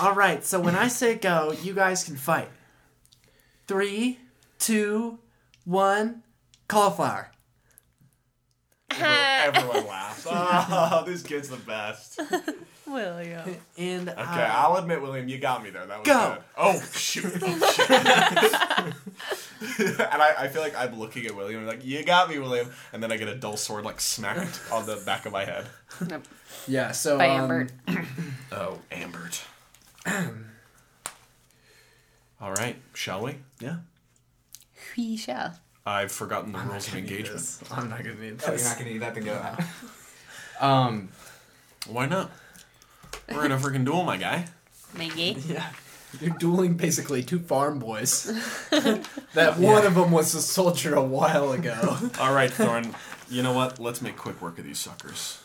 All 0.00 0.14
right, 0.14 0.44
so 0.44 0.58
when 0.60 0.74
I 0.74 0.88
say 0.88 1.14
go, 1.14 1.52
you 1.62 1.72
guys 1.72 2.02
can 2.02 2.16
fight. 2.16 2.48
Three, 3.68 4.18
two, 4.58 5.18
one, 5.70 6.22
cauliflower. 6.68 7.30
Everyone 8.90 9.86
laughs. 9.86 10.26
Oh, 10.28 11.04
this 11.06 11.22
kid's 11.22 11.48
the 11.48 11.56
best. 11.58 12.20
William. 12.88 13.56
And 13.78 14.08
uh, 14.08 14.14
I'll 14.16 14.76
admit, 14.76 15.00
William, 15.00 15.28
you 15.28 15.38
got 15.38 15.62
me 15.62 15.70
there. 15.70 15.86
That 15.86 16.00
was 16.00 16.06
Go. 16.08 16.34
good. 16.34 16.42
Oh 16.58 16.82
shoot! 16.92 17.32
Oh, 17.40 17.72
shit. 19.68 20.00
and 20.00 20.20
I, 20.20 20.34
I 20.36 20.48
feel 20.48 20.60
like 20.60 20.76
I'm 20.76 20.98
looking 20.98 21.24
at 21.26 21.36
William, 21.36 21.64
like 21.66 21.84
you 21.84 22.02
got 22.04 22.28
me, 22.28 22.40
William, 22.40 22.68
and 22.92 23.00
then 23.00 23.12
I 23.12 23.16
get 23.16 23.28
a 23.28 23.36
dull 23.36 23.56
sword 23.56 23.84
like 23.84 24.00
smacked 24.00 24.60
on 24.72 24.86
the 24.86 25.00
back 25.06 25.24
of 25.24 25.32
my 25.32 25.44
head. 25.44 25.66
Nope. 26.08 26.24
yeah, 26.66 26.90
so 26.90 27.16
By 27.16 27.28
um, 27.28 27.42
Ambert. 27.42 27.72
Oh, 28.52 28.80
Ambert. 28.90 29.40
All 32.40 32.52
right, 32.54 32.76
shall 32.94 33.22
we? 33.22 33.36
Yeah. 33.60 33.76
We 34.96 35.16
shall. 35.16 35.58
I've 35.86 36.12
forgotten 36.12 36.52
the 36.52 36.58
rules 36.58 36.88
of 36.88 36.96
engagement. 36.96 37.58
I'm 37.70 37.88
not 37.88 38.04
gonna 38.04 38.16
need 38.16 38.40
Oh, 38.46 38.52
you're 38.52 38.62
not 38.64 38.78
gonna 38.78 38.90
need 38.90 38.98
that 39.02 39.14
thing 39.14 39.24
go 39.24 39.34
out. 39.34 39.60
Um, 40.60 41.08
Why 41.86 42.04
not? 42.04 42.30
We're 43.32 43.46
in 43.46 43.52
a 43.52 43.56
freaking 43.56 43.86
duel, 43.86 44.04
my 44.04 44.18
guy. 44.18 44.46
Maybe. 44.96 45.36
Yeah. 45.48 45.66
You're 46.20 46.36
dueling 46.36 46.74
basically 46.74 47.22
two 47.22 47.38
farm 47.38 47.78
boys. 47.78 48.24
that 48.70 49.58
one 49.58 49.86
of 49.86 49.94
them 49.94 50.10
was 50.10 50.34
a 50.34 50.42
soldier 50.42 50.94
a 50.94 51.02
while 51.02 51.52
ago. 51.52 51.96
All 52.18 52.34
right, 52.34 52.52
Thorn. 52.52 52.94
You 53.30 53.42
know 53.44 53.52
what? 53.52 53.78
Let's 53.78 54.02
make 54.02 54.16
quick 54.16 54.42
work 54.42 54.58
of 54.58 54.64
these 54.64 54.80
suckers. 54.80 55.39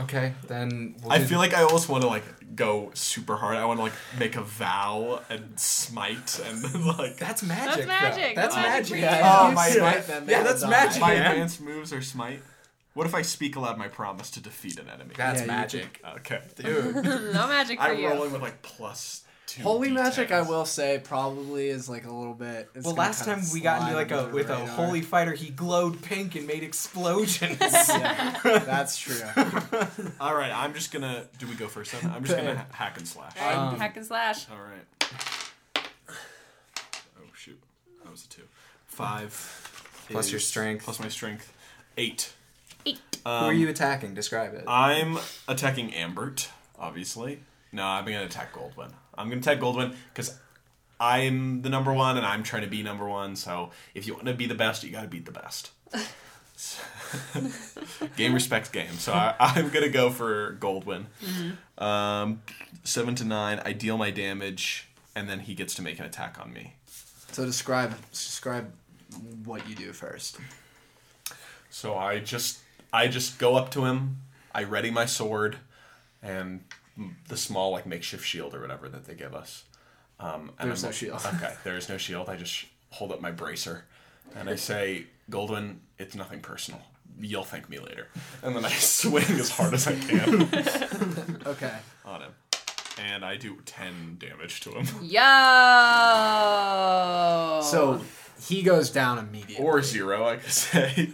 Okay, 0.00 0.34
then 0.48 0.94
we'll 1.02 1.12
I 1.12 1.18
do- 1.18 1.24
feel 1.24 1.38
like 1.38 1.54
I 1.54 1.62
almost 1.62 1.88
want 1.88 2.02
to 2.02 2.08
like 2.08 2.24
go 2.54 2.90
super 2.94 3.36
hard. 3.36 3.56
I 3.56 3.64
want 3.64 3.78
to 3.78 3.84
like 3.84 3.92
make 4.18 4.36
a 4.36 4.42
vow 4.42 5.20
and 5.30 5.58
smite 5.58 6.40
and 6.46 6.62
like. 6.98 7.16
that's 7.16 7.42
magic. 7.42 7.86
That's 7.86 7.86
magic. 7.86 8.34
That's 8.36 8.54
That's 8.54 8.56
magic. 8.56 8.90
magic. 8.96 9.00
Yeah, 9.00 9.22
Oh, 9.42 9.48
you 9.48 9.54
my- 9.54 9.68
smite 9.70 10.06
them, 10.06 10.28
yeah, 10.28 10.42
that's 10.42 10.62
die. 10.62 10.70
magic. 10.70 11.00
My 11.00 11.12
advanced 11.14 11.60
moves 11.60 11.92
are 11.92 12.02
smite. 12.02 12.42
What 12.94 13.06
if 13.06 13.14
I 13.14 13.22
speak 13.22 13.56
aloud 13.56 13.78
my 13.78 13.88
promise 13.88 14.30
to 14.32 14.40
defeat 14.40 14.78
an 14.78 14.88
enemy? 14.90 15.14
That's 15.16 15.40
Yeah, 15.40 15.46
magic, 15.46 16.02
Okay. 16.18 16.40
dude. 16.56 16.94
no 16.96 17.46
magic 17.48 17.78
for 17.78 17.86
I'm 17.86 17.98
you. 17.98 18.08
rolling 18.08 18.32
with 18.32 18.42
like 18.42 18.60
plus 18.60 19.22
two. 19.56 19.62
Holy 19.62 19.88
D10s. 19.90 19.94
magic, 19.94 20.32
I 20.32 20.42
will 20.42 20.64
say, 20.64 21.00
probably 21.02 21.68
is 21.68 21.88
like 21.88 22.06
a 22.06 22.12
little 22.12 22.34
bit. 22.34 22.70
it's 22.74 22.84
Well, 22.86 22.94
last 22.94 23.24
time 23.24 23.40
we 23.52 23.60
got 23.60 23.82
into 23.82 23.94
like 23.94 24.10
a 24.10 24.18
under 24.20 24.30
the 24.30 24.34
with 24.34 24.50
a 24.50 24.56
holy 24.66 25.00
fighter, 25.02 25.32
he 25.32 25.50
glowed 25.50 26.00
pink 26.02 26.34
and 26.34 26.46
made 26.46 26.62
explosions. 26.62 27.58
Yeah, 27.88 28.38
that's 28.64 28.96
true. 28.98 29.20
All 30.20 30.34
right, 30.34 30.50
I'm 30.52 30.72
just 30.74 30.92
gonna. 30.92 31.26
Do 31.38 31.46
we 31.46 31.54
go 31.54 31.68
first 31.68 31.92
then? 31.92 32.10
I'm 32.10 32.24
just 32.24 32.36
gonna 32.36 32.56
ha- 32.56 32.66
hack 32.72 32.96
and 32.98 33.06
slash. 33.06 33.36
Alright, 33.38 33.56
Um, 33.56 33.78
hack 33.78 33.96
and 33.96 34.06
slash. 34.06 34.46
All 34.50 34.56
right. 34.58 35.84
Oh 37.16 37.22
shoot, 37.34 37.60
that 38.02 38.10
was 38.10 38.24
a 38.24 38.28
two. 38.28 38.42
Five. 38.86 40.04
Plus 40.10 40.30
your 40.30 40.40
strength. 40.40 40.84
Plus 40.84 41.00
my 41.00 41.08
strength. 41.08 41.52
Eight. 41.96 42.32
Eight. 42.86 43.00
Who 43.24 43.30
are 43.30 43.52
you 43.52 43.68
attacking? 43.68 44.14
Describe 44.14 44.54
it. 44.54 44.64
I'm 44.66 45.18
attacking 45.48 45.94
Ambert, 45.94 46.48
obviously. 46.78 47.40
No, 47.72 47.84
I'm 47.84 48.04
gonna 48.04 48.24
attack 48.24 48.52
Goldwyn. 48.54 48.92
I'm 49.14 49.28
gonna 49.28 49.40
attack 49.40 49.58
Goldwyn 49.58 49.94
because 50.12 50.38
I'm 51.00 51.62
the 51.62 51.68
number 51.68 51.92
one 51.92 52.16
and 52.16 52.24
I'm 52.24 52.42
trying 52.42 52.62
to 52.62 52.68
be 52.68 52.82
number 52.82 53.08
one. 53.08 53.36
So 53.36 53.70
if 53.94 54.06
you 54.06 54.14
want 54.14 54.26
to 54.26 54.34
be 54.34 54.46
the 54.46 54.54
best, 54.54 54.84
you 54.84 54.90
gotta 54.90 55.08
beat 55.08 55.26
the 55.26 55.32
best. 55.32 55.70
game 58.16 58.32
respects 58.32 58.68
game. 58.68 58.92
So 58.98 59.12
I, 59.12 59.34
I'm 59.40 59.70
gonna 59.70 59.88
go 59.88 60.10
for 60.10 60.56
Goldwyn. 60.60 61.06
Um, 61.78 62.42
seven 62.84 63.14
to 63.16 63.24
nine. 63.24 63.60
I 63.64 63.72
deal 63.72 63.98
my 63.98 64.10
damage, 64.10 64.88
and 65.14 65.28
then 65.28 65.40
he 65.40 65.54
gets 65.54 65.74
to 65.74 65.82
make 65.82 65.98
an 65.98 66.04
attack 66.04 66.38
on 66.40 66.52
me. 66.52 66.74
So 67.32 67.44
describe 67.44 67.94
describe 68.10 68.72
what 69.44 69.68
you 69.68 69.74
do 69.74 69.92
first. 69.92 70.38
So 71.70 71.96
I 71.96 72.20
just 72.20 72.60
I 72.92 73.08
just 73.08 73.38
go 73.38 73.56
up 73.56 73.70
to 73.72 73.86
him. 73.86 74.18
I 74.54 74.64
ready 74.64 74.90
my 74.90 75.06
sword 75.06 75.56
and 76.22 76.62
the 77.28 77.36
small 77.36 77.70
like 77.72 77.86
makeshift 77.86 78.24
shield 78.26 78.54
or 78.54 78.60
whatever 78.60 78.88
that 78.88 79.06
they 79.06 79.14
give 79.14 79.34
us. 79.34 79.64
Um, 80.20 80.52
and 80.58 80.68
There's 80.70 80.84
I'm- 80.84 80.90
no 80.90 80.92
shield. 80.92 81.20
Okay, 81.34 81.54
there 81.64 81.76
is 81.76 81.88
no 81.88 81.96
shield. 81.98 82.28
I 82.28 82.36
just 82.36 82.64
hold 82.90 83.10
up 83.12 83.20
my 83.20 83.30
bracer 83.32 83.84
and 84.36 84.48
I 84.50 84.56
say, 84.56 85.06
Goldwyn, 85.30 85.76
it's 85.98 86.14
nothing 86.14 86.40
personal. 86.40 86.80
You'll 87.18 87.44
thank 87.44 87.68
me 87.68 87.78
later. 87.78 88.08
And 88.42 88.54
then 88.56 88.64
I 88.64 88.68
swing 88.70 89.24
as 89.24 89.50
hard 89.50 89.74
as 89.74 89.86
I 89.86 89.94
can 89.96 90.42
Okay. 91.46 91.74
on 92.04 92.22
him. 92.22 92.32
And 92.98 93.24
I 93.24 93.36
do 93.36 93.56
10 93.64 94.16
damage 94.18 94.60
to 94.60 94.70
him. 94.72 94.86
Yo. 95.02 95.20
So 97.62 98.00
he 98.46 98.62
goes 98.62 98.90
down 98.90 99.18
immediately. 99.18 99.64
Or 99.64 99.82
zero, 99.82 100.26
I 100.26 100.36
could 100.36 100.52
say. 100.52 101.10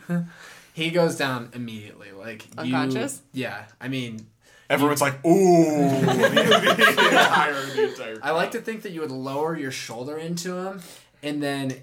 he 0.74 0.90
goes 0.90 1.16
down 1.16 1.50
immediately. 1.54 2.10
Like 2.12 2.46
you- 2.64 2.74
Unconscious? 2.74 3.22
yeah. 3.32 3.64
I 3.80 3.88
mean, 3.88 4.26
Everyone's 4.70 5.00
like, 5.00 5.24
ooh. 5.24 6.00
the, 6.00 6.06
the 6.06 7.08
entire, 7.10 7.66
the 7.66 7.88
entire 7.88 8.18
I 8.22 8.32
like 8.32 8.50
to 8.52 8.60
think 8.60 8.82
that 8.82 8.92
you 8.92 9.00
would 9.00 9.10
lower 9.10 9.56
your 9.56 9.70
shoulder 9.70 10.18
into 10.18 10.54
him, 10.54 10.80
and 11.22 11.42
then 11.42 11.74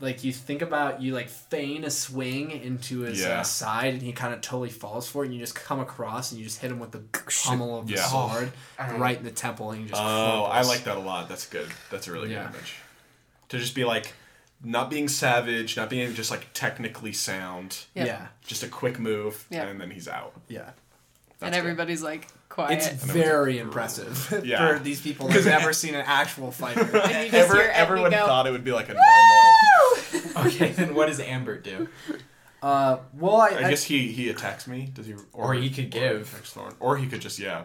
like 0.00 0.24
you 0.24 0.32
think 0.32 0.60
about 0.60 1.00
you 1.00 1.14
like 1.14 1.28
feign 1.28 1.84
a 1.84 1.90
swing 1.90 2.50
into 2.50 3.00
his 3.00 3.20
Yeah. 3.22 3.40
uh, 3.40 3.42
side, 3.44 3.94
and 3.94 4.02
he 4.02 4.12
kind 4.12 4.34
of 4.34 4.40
totally 4.40 4.70
falls 4.70 5.08
for 5.08 5.22
it, 5.22 5.26
and 5.26 5.34
you 5.34 5.40
just 5.40 5.54
come 5.54 5.78
across 5.80 6.32
and 6.32 6.38
you 6.40 6.44
just 6.46 6.60
hit 6.60 6.70
him 6.70 6.78
with 6.80 6.90
the 6.92 7.02
pommel 7.44 7.78
of 7.78 7.86
the 7.86 7.94
Yeah. 7.94 8.02
sword 8.06 8.52
Oh. 8.78 8.96
right 8.98 9.16
in 9.16 9.24
the 9.24 9.30
temple, 9.30 9.70
and 9.70 9.82
you 9.82 9.88
just. 9.88 10.00
Oh, 10.02 10.42
I 10.44 10.62
like 10.62 10.84
that 10.84 10.96
a 10.96 11.00
lot. 11.00 11.28
That's 11.28 11.46
good. 11.46 11.68
That's 11.90 12.08
a 12.08 12.12
really 12.12 12.32
Yeah. 12.32 12.46
good 12.48 12.56
image. 12.56 12.74
To 13.50 13.58
just 13.58 13.74
be 13.76 13.84
like, 13.84 14.12
not 14.64 14.90
being 14.90 15.06
savage, 15.08 15.76
not 15.76 15.88
being 15.88 16.12
just 16.14 16.30
like 16.32 16.48
technically 16.52 17.12
sound, 17.12 17.78
Yeah. 17.94 18.04
Yeah, 18.06 18.26
just 18.46 18.62
a 18.64 18.68
quick 18.68 18.98
move, 18.98 19.46
Yeah. 19.48 19.62
and 19.66 19.80
then 19.80 19.90
he's 19.92 20.08
out. 20.08 20.32
yeah. 20.48 20.70
And 21.40 21.52
good. 21.52 21.58
everybody's 21.58 22.02
like 22.02 22.28
quiet. 22.48 22.72
It's 22.72 22.88
very 23.04 23.58
impressive 23.58 24.40
Yeah. 24.44 24.74
for 24.76 24.82
these 24.82 25.00
people 25.00 25.28
who've 25.30 25.44
never 25.44 25.72
seen 25.72 25.94
an 25.94 26.04
actual 26.06 26.50
fighter. 26.50 26.80
and 26.80 26.92
you 27.26 27.30
just 27.30 27.34
Ever- 27.34 27.54
hear 27.62 27.70
everyone 27.74 28.10
go, 28.10 28.26
thought 28.26 28.46
it 28.46 28.50
would 28.52 28.64
be 28.64 28.72
like 28.72 28.88
a 28.88 28.94
normal. 28.94 30.46
Okay, 30.46 30.68
then 30.70 30.94
what 30.94 31.06
does 31.06 31.18
Amber 31.18 31.56
do? 31.58 31.88
Uh, 32.62 32.98
well, 33.14 33.36
I, 33.36 33.48
I 33.48 33.70
guess 33.70 33.82
he 33.84 34.08
he 34.12 34.28
attacks 34.28 34.66
me. 34.66 34.88
Does 34.92 35.06
he? 35.06 35.14
Or 35.32 35.54
he 35.54 35.70
could 35.70 35.90
give. 35.90 36.30
attacks 36.32 36.52
Thorn. 36.52 36.74
Or 36.78 36.96
he 36.98 37.06
could 37.06 37.20
just 37.22 37.38
yeah. 37.38 37.64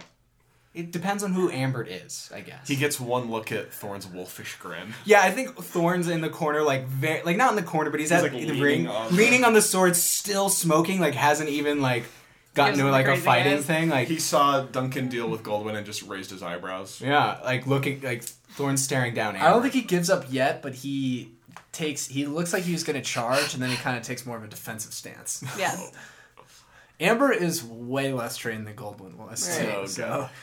It 0.74 0.92
depends 0.92 1.22
on 1.22 1.34
who 1.34 1.52
Amber 1.52 1.84
is, 1.84 2.32
I 2.34 2.40
guess. 2.40 2.66
He 2.70 2.78
gets 2.78 2.98
one 2.98 3.30
look 3.30 3.52
at 3.52 3.74
Thorn's 3.74 4.08
wolfish 4.08 4.56
grin. 4.58 4.94
Yeah, 5.04 5.22
I 5.22 5.30
think 5.32 5.54
Thorn's 5.58 6.08
in 6.08 6.22
the 6.22 6.30
corner, 6.30 6.62
like 6.62 6.86
very, 6.88 7.22
like 7.24 7.36
not 7.36 7.50
in 7.50 7.58
the 7.58 7.64
corner, 7.70 7.90
but 7.92 8.00
he's, 8.00 8.10
He's, 8.10 8.20
at 8.20 8.24
like, 8.24 8.32
the 8.32 8.38
leaning 8.48 8.62
ring, 8.62 8.88
on 8.88 9.14
leaning 9.14 9.44
on 9.44 9.54
the 9.54 9.62
sword, 9.62 9.98
still 9.98 10.48
smoking, 10.48 11.02
like 11.02 11.14
hasn't 11.14 11.50
even 11.50 11.82
like 11.82 12.06
gotten 12.54 12.80
into 12.80 12.92
like 12.92 13.08
a 13.08 13.18
fighting 13.18 13.54
eyes. 13.54 13.66
thing. 13.66 13.90
Like 13.90 14.08
He 14.08 14.20
saw 14.20 14.62
Duncan 14.62 15.08
deal 15.10 15.28
with 15.30 15.44
Goldwyn 15.44 15.76
and 15.76 15.86
just 15.86 16.04
raised 16.04 16.32
his 16.32 16.44
eyebrows. 16.44 17.02
yeah, 17.02 17.40
like 17.44 17.66
looking 17.68 18.02
like 18.02 18.24
Thorn's 18.24 18.84
staring 18.84 19.14
down. 19.14 19.36
Amber. 19.36 19.48
I 19.48 19.50
don't 19.52 19.62
think 19.62 19.74
he 19.74 19.82
gives 19.82 20.10
up 20.10 20.26
yet, 20.30 20.62
but 20.62 20.74
he 20.74 21.32
takes. 21.72 22.08
He 22.08 22.26
looks 22.26 22.52
like 22.54 22.64
he's 22.64 22.84
going 22.84 22.96
to 23.02 23.02
charge, 23.02 23.54
and 23.54 23.62
then 23.64 23.70
he 23.70 23.78
kind 23.78 23.98
of 23.98 24.04
takes 24.04 24.26
more 24.26 24.38
of 24.38 24.44
a 24.44 24.48
defensive 24.48 24.94
stance. 24.94 25.44
Yeah. 25.58 25.76
Amber 27.00 27.32
is 27.32 27.64
way 27.64 28.14
less 28.14 28.38
trained 28.38 28.68
than 28.68 28.76
Goldwyn 28.76 29.16
was. 29.18 29.50
Right. 29.58 29.66
too, 29.70 29.76
Oh, 29.76 29.86
so 29.88 30.08
God. 30.08 30.30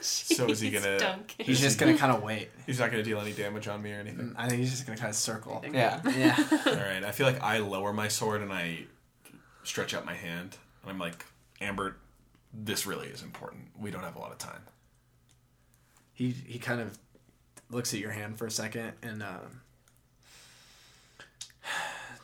So 0.00 0.46
is 0.46 0.60
he 0.60 0.70
gonna? 0.70 0.98
Duncan. 0.98 1.44
he's 1.44 1.60
just 1.60 1.78
going 1.78 1.92
to 1.92 1.98
kind 2.00 2.12
of 2.12 2.22
wait. 2.22 2.50
He's 2.66 2.78
not 2.78 2.90
gonna 2.90 3.02
deal 3.02 3.20
any 3.20 3.32
damage 3.32 3.66
on 3.66 3.82
me 3.82 3.92
or 3.92 3.96
anything. 4.00 4.30
Mm, 4.30 4.34
I 4.36 4.48
think 4.48 4.60
he's 4.60 4.70
just 4.70 4.86
going 4.86 4.96
to 4.96 5.00
kind 5.02 5.10
of 5.10 5.16
circle. 5.16 5.64
Yeah. 5.72 6.00
Yeah. 6.16 6.36
All 6.66 6.72
right. 6.74 7.02
I 7.04 7.10
feel 7.10 7.26
like 7.26 7.42
I 7.42 7.58
lower 7.58 7.92
my 7.92 8.06
sword 8.08 8.40
and 8.40 8.52
I 8.52 8.84
stretch 9.68 9.94
out 9.94 10.04
my 10.04 10.14
hand, 10.14 10.56
and 10.82 10.90
I'm 10.90 10.98
like, 10.98 11.24
Amber, 11.60 11.96
this 12.52 12.86
really 12.86 13.08
is 13.08 13.22
important. 13.22 13.68
We 13.78 13.90
don't 13.90 14.02
have 14.02 14.16
a 14.16 14.18
lot 14.18 14.32
of 14.32 14.38
time. 14.38 14.62
he 16.14 16.30
he 16.30 16.58
kind 16.58 16.80
of 16.80 16.98
looks 17.70 17.92
at 17.92 18.00
your 18.00 18.12
hand 18.12 18.38
for 18.38 18.46
a 18.46 18.50
second 18.50 18.92
and 19.02 19.22
um, 19.22 19.60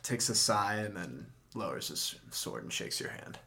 takes 0.03 0.27
a 0.29 0.35
sigh 0.35 0.75
and 0.77 0.95
then 0.97 1.27
lowers 1.53 1.89
his 1.89 2.15
sword 2.31 2.63
and 2.63 2.73
shakes 2.73 2.99
your 2.99 3.09
hand. 3.09 3.37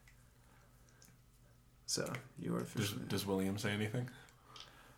So 1.87 2.11
you 2.39 2.55
are 2.55 2.63
Does, 2.77 2.93
does 2.93 3.27
William 3.27 3.59
say 3.59 3.71
anything? 3.73 4.09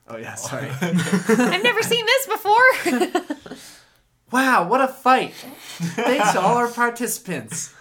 Oh 0.09 0.17
yeah, 0.19 0.35
sorry. 0.51 0.69
I've 0.81 1.63
never 1.63 1.83
seen 1.83 2.05
this 2.05 2.27
before. 2.27 3.57
wow, 4.33 4.69
what 4.69 4.81
a 4.83 4.89
fight! 4.89 5.33
Thanks 5.79 6.33
to 6.33 6.41
all 6.41 6.57
our 6.57 6.69
participants. 6.69 7.75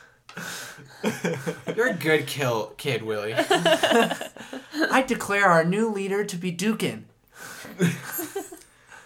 You're 1.75 1.89
a 1.89 1.93
good 1.93 2.27
kill 2.27 2.73
kid, 2.77 3.03
Willie. 3.03 3.34
I 3.38 5.03
declare 5.07 5.45
our 5.45 5.63
new 5.63 5.89
leader 5.89 6.23
to 6.23 6.36
be 6.38 6.51
Dukin. 6.51 7.03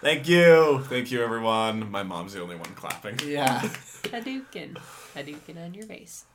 Thank 0.01 0.27
you. 0.27 0.83
Thank 0.89 1.11
you, 1.11 1.23
everyone. 1.23 1.89
My 1.89 2.03
mom's 2.03 2.33
the 2.33 2.41
only 2.41 2.55
one 2.55 2.73
clapping. 2.75 3.19
Yeah. 3.25 3.61
Hadouken. 4.03 4.77
Hadouken 5.15 5.63
on 5.63 5.73
your 5.73 5.85
face. 5.85 6.25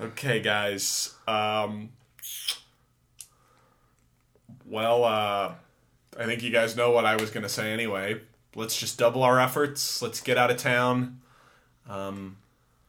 Okay, 0.00 0.40
guys. 0.40 1.14
Um, 1.26 1.90
well, 4.66 5.04
uh, 5.04 5.54
I 6.18 6.24
think 6.26 6.42
you 6.42 6.50
guys 6.50 6.76
know 6.76 6.90
what 6.90 7.06
I 7.06 7.16
was 7.16 7.30
going 7.30 7.44
to 7.44 7.48
say 7.48 7.72
anyway. 7.72 8.20
Let's 8.54 8.78
just 8.78 8.98
double 8.98 9.22
our 9.22 9.40
efforts. 9.40 10.02
Let's 10.02 10.20
get 10.20 10.36
out 10.36 10.50
of 10.50 10.56
town. 10.58 11.20
Um, 11.88 12.36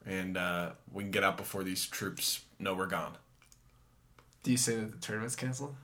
and 0.05 0.37
uh, 0.37 0.71
we 0.91 1.03
can 1.03 1.11
get 1.11 1.23
out 1.23 1.37
before 1.37 1.63
these 1.63 1.85
troops 1.85 2.41
know 2.59 2.73
we're 2.73 2.85
gone. 2.85 3.13
Do 4.43 4.51
you 4.51 4.57
say 4.57 4.75
that 4.75 4.91
the 4.91 4.97
tournament's 4.97 5.35
canceled? 5.35 5.75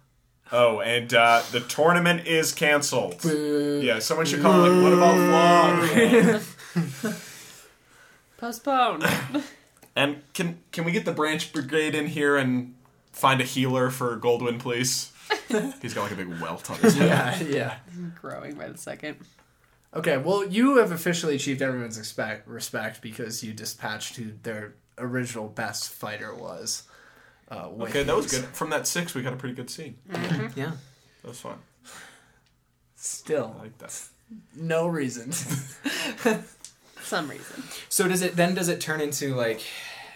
Oh, 0.52 0.82
and 0.82 1.14
uh, 1.14 1.42
the 1.52 1.62
tournament 1.62 2.28
is 2.28 2.52
canceled. 2.52 3.22
Boo. 3.22 3.82
Yeah, 3.84 4.00
someone 4.00 4.26
should 4.26 4.42
call 4.42 4.60
like, 4.60 4.84
what 4.84 4.94
about 4.94 5.80
vlog? 5.86 7.28
Postpone. 8.38 9.04
and 9.96 10.22
can 10.34 10.60
can 10.72 10.84
we 10.84 10.92
get 10.92 11.06
the 11.06 11.12
branch 11.12 11.54
brigade 11.54 11.96
in 11.96 12.08
here 12.08 12.36
and 12.36 12.76
find 13.14 13.40
a 13.40 13.46
healer 13.46 13.90
for 13.90 14.18
Goldwyn, 14.18 14.60
please? 14.60 15.12
He's 15.82 15.94
got 15.94 16.04
like 16.04 16.12
a 16.12 16.16
big 16.16 16.42
welt 16.42 16.70
on 16.70 16.78
his 16.80 16.98
head. 16.98 17.48
Yeah, 17.48 17.48
yeah. 17.48 17.76
Growing 18.20 18.56
by 18.56 18.68
the 18.68 18.78
second. 18.78 19.18
Okay, 19.94 20.18
well, 20.18 20.46
you 20.46 20.78
have 20.78 20.92
officially 20.92 21.36
achieved 21.36 21.62
everyone's 21.62 21.98
expect, 21.98 22.48
respect 22.48 23.02
because 23.02 23.44
you 23.44 23.52
dispatched 23.54 24.16
who 24.16 24.32
their 24.44 24.76
original 24.98 25.48
best 25.50 25.90
fighter 25.92 26.34
was. 26.34 26.84
Uh, 27.50 27.68
Okay, 27.82 28.04
that 28.04 28.16
was 28.16 28.32
good. 28.32 28.46
From 28.46 28.70
that 28.70 28.88
six, 28.88 29.14
we 29.14 29.22
got 29.22 29.34
a 29.34 29.38
pretty 29.38 29.56
good 29.56 29.70
scene. 29.70 29.98
yeah. 30.56 30.72
That 31.22 31.28
was 31.28 31.40
fun. 31.42 31.58
Still, 32.96 33.56
I 33.60 33.64
like 33.64 33.78
that. 33.80 34.00
no 34.56 34.88
reason. 34.88 35.32
Some 37.02 37.30
reason. 37.30 37.64
So 37.90 38.08
does 38.08 38.22
it 38.22 38.36
then? 38.36 38.54
Does 38.54 38.70
it 38.70 38.80
turn 38.80 39.02
into 39.02 39.36
like? 39.36 39.62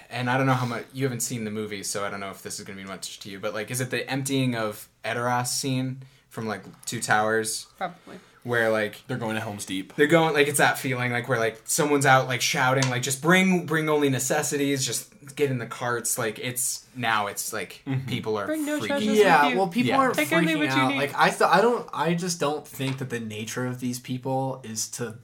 And 0.09 0.29
I 0.29 0.37
don't 0.37 0.45
know 0.45 0.53
how 0.53 0.67
much 0.67 0.85
you 0.93 1.03
haven't 1.03 1.21
seen 1.21 1.43
the 1.45 1.51
movie, 1.51 1.81
so 1.83 2.05
I 2.05 2.09
don't 2.11 2.19
know 2.19 2.29
if 2.29 2.43
this 2.43 2.59
is 2.59 2.65
gonna 2.65 2.77
mean 2.77 2.87
much 2.87 3.19
to 3.21 3.29
you. 3.29 3.39
But 3.39 3.53
like, 3.55 3.71
is 3.71 3.81
it 3.81 3.89
the 3.89 4.09
emptying 4.09 4.55
of 4.55 4.87
Edoras 5.03 5.47
scene 5.47 6.03
from 6.29 6.45
like 6.47 6.61
Two 6.85 7.01
Towers, 7.01 7.65
Probably. 7.77 8.19
Where 8.45 8.69
like 8.69 9.03
They're 9.07 9.17
going 9.17 9.35
to 9.35 9.41
Helm's 9.41 9.65
Deep. 9.65 9.93
they're 9.95 10.07
going 10.07 10.33
like 10.33 10.47
it's 10.47 10.59
that 10.59 10.77
feeling 10.77 11.11
like 11.11 11.27
where 11.27 11.39
like 11.39 11.59
someone's 11.65 12.05
out 12.05 12.27
like 12.27 12.41
shouting 12.41 12.87
like 12.89 13.01
just 13.01 13.21
bring 13.21 13.65
bring 13.65 13.89
only 13.89 14.09
necessities, 14.09 14.85
just 14.85 15.11
get 15.35 15.49
in 15.51 15.57
the 15.57 15.65
carts. 15.65 16.17
Like 16.17 16.37
it's 16.39 16.85
now 16.95 17.27
it's 17.27 17.51
like 17.51 17.81
mm-hmm. 17.85 18.07
people 18.07 18.37
are 18.37 18.45
Bring 18.45 18.65
no 18.65 18.79
freaking. 18.79 19.15
yeah, 19.15 19.43
with 19.45 19.51
you. 19.53 19.57
well, 19.57 19.67
people 19.67 19.89
Yeah. 19.89 19.97
are 19.97 20.11
Take 20.13 20.29
freaking 20.29 20.57
what 20.59 20.65
you 20.65 20.69
out. 20.69 20.91
need. 20.91 20.97
Like 20.99 21.13
I, 21.17 21.29
th- 21.29 21.41
I 21.41 21.59
don't, 21.59 21.89
I 21.91 22.13
just 22.13 22.39
don't 22.39 22.65
think 22.67 22.99
that 22.99 23.09
the 23.09 23.19
nature 23.19 23.65
of 23.65 23.79
these 23.79 23.99
people 23.99 24.61
is 24.63 24.87
to 24.91 25.15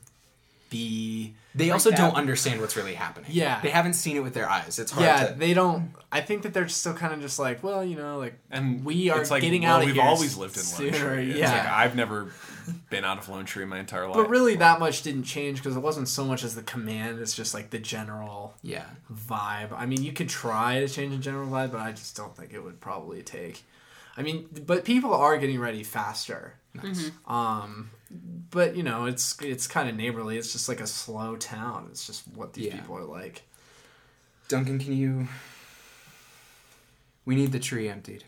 be. 0.70 1.36
They 1.54 1.70
also 1.70 1.92
out. 1.92 1.98
don't 1.98 2.16
understand 2.16 2.62
what's 2.62 2.78
really 2.78 2.94
happening. 2.94 3.30
Yeah. 3.34 3.60
they 3.62 3.70
haven't 3.72 3.94
seen 3.94 4.16
it 4.16 4.22
with 4.22 4.34
their 4.34 4.50
eyes. 4.50 4.80
It's 4.80 4.92
hard 4.92 5.06
Yeah, 5.06 5.28
to. 5.28 5.34
they 5.34 5.54
don't. 5.54 5.92
I 6.12 6.22
think 6.22 6.44
that 6.44 6.54
they're 6.54 6.70
still 6.70 6.94
kind 6.94 7.14
of 7.14 7.20
just 7.20 7.38
like, 7.40 7.62
well, 7.62 7.84
you 7.84 7.98
know, 7.98 8.18
like 8.20 8.36
And 8.50 8.86
we 8.86 9.10
are 9.10 9.20
it's 9.20 9.30
like, 9.30 9.42
getting 9.42 9.64
well, 9.64 9.76
out 9.76 9.82
of 9.82 9.88
We've 9.88 9.96
here 9.96 10.04
always 10.04 10.38
lived 10.38 10.56
in 10.56 10.64
Lone 10.64 10.94
sooner, 10.94 11.14
Tree. 11.16 11.30
It's 11.32 11.40
yeah. 11.40 11.52
like, 11.58 11.68
I've 11.68 11.96
never 11.98 12.32
been 12.90 13.04
out 13.06 13.18
of 13.18 13.30
Lone 13.30 13.46
Tree 13.46 13.66
my 13.66 13.80
entire 13.80 14.06
life. 14.08 14.16
But 14.16 14.30
really, 14.30 14.56
that 14.56 14.80
much 14.80 15.02
didn't 15.02 15.24
change 15.24 15.58
because 15.60 15.76
it 15.76 15.82
wasn't 15.82 16.08
so 16.08 16.26
much 16.26 16.44
as 16.44 16.56
the 16.56 16.64
command; 16.64 17.20
it's 17.20 17.36
just 17.36 17.54
like 17.54 17.70
the 17.70 17.80
general 17.80 18.56
yeah, 18.62 18.86
vibe. 19.14 19.72
I 19.76 19.86
mean, 19.86 20.04
you 20.04 20.12
could 20.14 20.30
try 20.30 20.80
to 20.80 20.88
change 20.88 21.12
the 21.12 21.18
general 21.22 21.48
vibe, 21.48 21.72
but 21.72 21.82
I 21.82 21.92
just 21.92 22.16
don't 22.16 22.36
think 22.36 22.54
it 22.54 22.64
would 22.64 22.80
probably 22.82 23.22
take. 23.24 23.64
I 24.18 24.24
mean, 24.24 24.48
but 24.66 24.84
people 24.86 25.14
are 25.14 25.38
getting 25.38 25.60
ready 25.60 25.84
faster. 25.84 26.56
Um, 27.28 27.92
but 28.50 28.76
you 28.76 28.84
know, 28.84 29.06
it's 29.06 29.40
it's 29.42 29.68
kind 29.68 29.90
of 29.90 29.96
neighborly. 29.96 30.38
It's 30.38 30.52
just 30.52 30.68
like 30.70 30.80
a 30.80 30.88
slow 30.88 31.36
town. 31.36 31.88
It's 31.92 32.06
just 32.06 32.24
what 32.36 32.54
these 32.54 32.68
Yeah. 32.68 32.76
people 32.78 32.98
are 32.98 33.04
like. 33.04 33.44
Duncan, 34.48 34.80
can 34.80 34.94
you? 34.96 35.28
We 37.26 37.36
need 37.36 37.52
the 37.52 37.60
tree 37.60 37.88
emptied. 37.88 38.24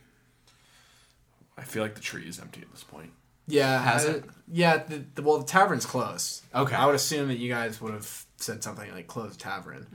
I 1.58 1.64
feel 1.64 1.84
like 1.84 1.96
the 1.96 2.02
tree 2.02 2.28
is 2.28 2.40
empty 2.40 2.62
at 2.62 2.72
this 2.72 2.84
point. 2.84 3.12
Yeah, 3.48 3.82
Has 3.84 4.06
I- 4.06 4.10
it? 4.12 4.26
Yeah, 4.52 4.78
the, 4.78 5.04
the, 5.16 5.22
well, 5.22 5.40
the 5.40 5.46
tavern's 5.46 5.86
closed. 5.86 6.44
Okay. 6.54 6.76
I 6.76 6.86
would 6.86 6.96
assume 6.96 7.30
that 7.30 7.38
you 7.38 7.50
guys 7.50 7.82
would 7.82 7.94
have 7.94 8.26
said 8.38 8.62
something 8.64 8.92
like 8.94 9.08
"close 9.08 9.32
the 9.32 9.38
tavern." 9.38 9.88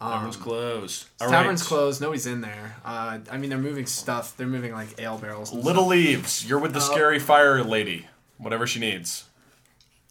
Tavern's 0.00 0.36
closed. 0.36 1.06
All 1.20 1.28
Tavern's 1.30 1.62
right. 1.62 1.68
closed. 1.68 2.00
Nobody's 2.00 2.26
in 2.26 2.40
there. 2.40 2.76
Uh, 2.84 3.18
I 3.30 3.36
mean, 3.38 3.50
they're 3.50 3.58
moving 3.58 3.86
stuff. 3.86 4.36
They're 4.36 4.46
moving 4.46 4.72
like 4.72 4.98
ale 5.00 5.16
barrels. 5.18 5.52
and 5.52 5.62
Little 5.62 5.82
stuff. 5.84 5.90
leaves. 5.90 6.46
You're 6.48 6.58
with 6.58 6.72
the 6.72 6.80
scary 6.80 7.18
fire 7.18 7.62
lady. 7.62 8.06
Whatever 8.38 8.66
she 8.66 8.80
needs. 8.80 9.24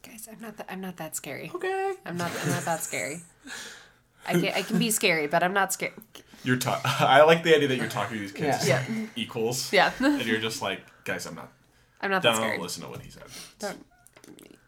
Guys, 0.01 0.27
I'm 0.31 0.39
not 0.41 0.57
that 0.57 0.67
I'm 0.71 0.79
not 0.81 0.97
that 0.97 1.15
scary. 1.15 1.51
Okay. 1.53 1.93
I'm 2.05 2.15
not 2.17 2.31
I'm 2.43 2.49
not 2.49 2.63
that 2.65 2.79
scary. 2.81 3.21
I 4.27 4.31
can 4.33 4.45
I 4.45 4.61
can 4.61 4.79
be 4.79 4.89
scary, 4.91 5.27
but 5.27 5.43
I'm 5.43 5.53
not 5.53 5.73
scared. 5.73 5.93
You're 6.43 6.57
ta- 6.57 6.81
I 6.99 7.23
like 7.23 7.43
the 7.43 7.55
idea 7.55 7.67
that 7.67 7.77
you're 7.77 7.87
talking 7.89 8.15
to 8.17 8.21
these 8.21 8.31
kids 8.31 8.67
Yeah. 8.67 8.83
as 8.87 9.07
equals. 9.15 9.71
Yeah. 9.73 9.91
And 9.99 10.25
you're 10.25 10.39
just 10.39 10.61
like, 10.61 10.81
guys, 11.03 11.25
I'm 11.25 11.35
not. 11.35 11.51
I'm 12.03 12.11
not 12.11 12.21
that 12.21 12.33
Don't 12.33 12.41
scary. 12.41 12.57
listen 12.59 12.83
to 12.83 12.89
what 12.89 13.01
he 13.01 13.09
said. 13.09 13.23
Don't, 13.59 13.85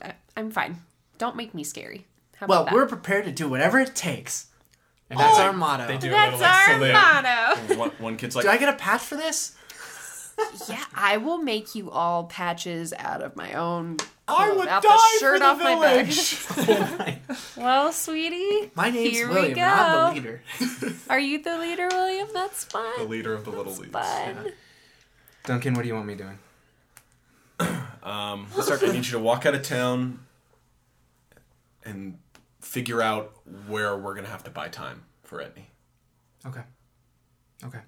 I, 0.02 0.14
I'm 0.38 0.50
fine. 0.52 0.78
Don't 1.20 1.36
make 1.36 1.54
me 1.54 1.64
scary. 1.64 2.06
How 2.38 2.48
Well, 2.48 2.64
about 2.64 2.74
we're 2.74 2.88
prepared 2.88 3.26
to 3.26 3.32
do 3.32 3.48
whatever 3.48 3.80
it 3.80 3.96
takes. 3.96 4.48
And 5.10 5.20
Oh, 5.20 5.24
that's 5.24 5.38
our 5.40 5.54
motto. 5.54 5.86
They 5.88 5.98
do 5.98 6.10
That's 6.10 6.34
a 6.34 6.38
little 6.38 6.88
like, 6.88 6.96
our 6.96 7.58
so 7.60 7.68
motto. 7.68 7.76
One, 7.80 7.92
one 8.00 8.18
kid's 8.18 8.36
like, 8.36 8.44
Do 8.46 8.50
I 8.50 8.58
get 8.58 8.70
a 8.70 8.74
patch 8.74 9.02
for 9.02 9.16
this? 9.16 9.56
Yeah, 10.68 10.84
I 10.94 11.16
will 11.18 11.38
make 11.38 11.76
you 11.76 11.90
all 11.92 12.26
patches 12.26 12.92
out 12.98 13.22
of 13.22 13.36
my 13.38 13.54
own. 13.54 13.98
I 14.28 14.48
clothes, 14.48 14.58
would 14.58 14.68
out 14.68 14.84
die 14.84 14.90
the 14.90 15.20
shirt 15.20 15.34
for 15.36 15.40
the 15.40 15.46
off 15.46 15.60
my 15.62 15.80
back. 15.80 16.06
village. 16.08 17.20
Oh 17.58 17.62
well, 17.62 17.92
sweetie, 17.94 18.72
My 18.76 18.90
name's 18.90 19.12
Here 19.16 19.28
we 19.30 19.34
William. 19.36 19.58
and 19.60 19.62
I'm 19.72 19.92
go. 19.94 20.10
the 20.10 20.16
leader. 20.22 20.42
are 21.10 21.20
you 21.20 21.42
the 21.42 21.58
leader, 21.58 21.88
William? 21.90 22.28
That's 22.34 22.66
fine. 22.66 22.84
the 22.94 23.00
fine. 23.00 23.10
leader 23.10 23.34
of 23.34 23.46
the 23.46 23.52
little 23.52 23.74
leaves. 23.74 23.92
Fun. 23.92 24.52
Duncan, 25.46 25.74
what 25.74 25.84
do 25.84 25.88
you 25.88 25.94
want 25.96 26.08
me 26.08 26.16
doing? 26.16 26.38
Um, 28.06 28.48
I 28.56 28.78
need 28.92 28.96
you 29.06 29.12
to 29.14 29.20
walk 29.20 29.46
out 29.48 29.56
of 29.56 29.64
town 29.64 30.20
and 31.84 32.20
figure 32.62 33.02
out 33.02 33.34
where 33.68 33.98
we're 33.98 34.14
gonna 34.16 34.28
have 34.28 34.44
to 34.44 34.52
buy 34.52 34.70
time 34.70 35.04
for 35.24 35.40
Etney. 35.40 35.66
Okay. 36.46 36.62
Okay. 37.64 37.80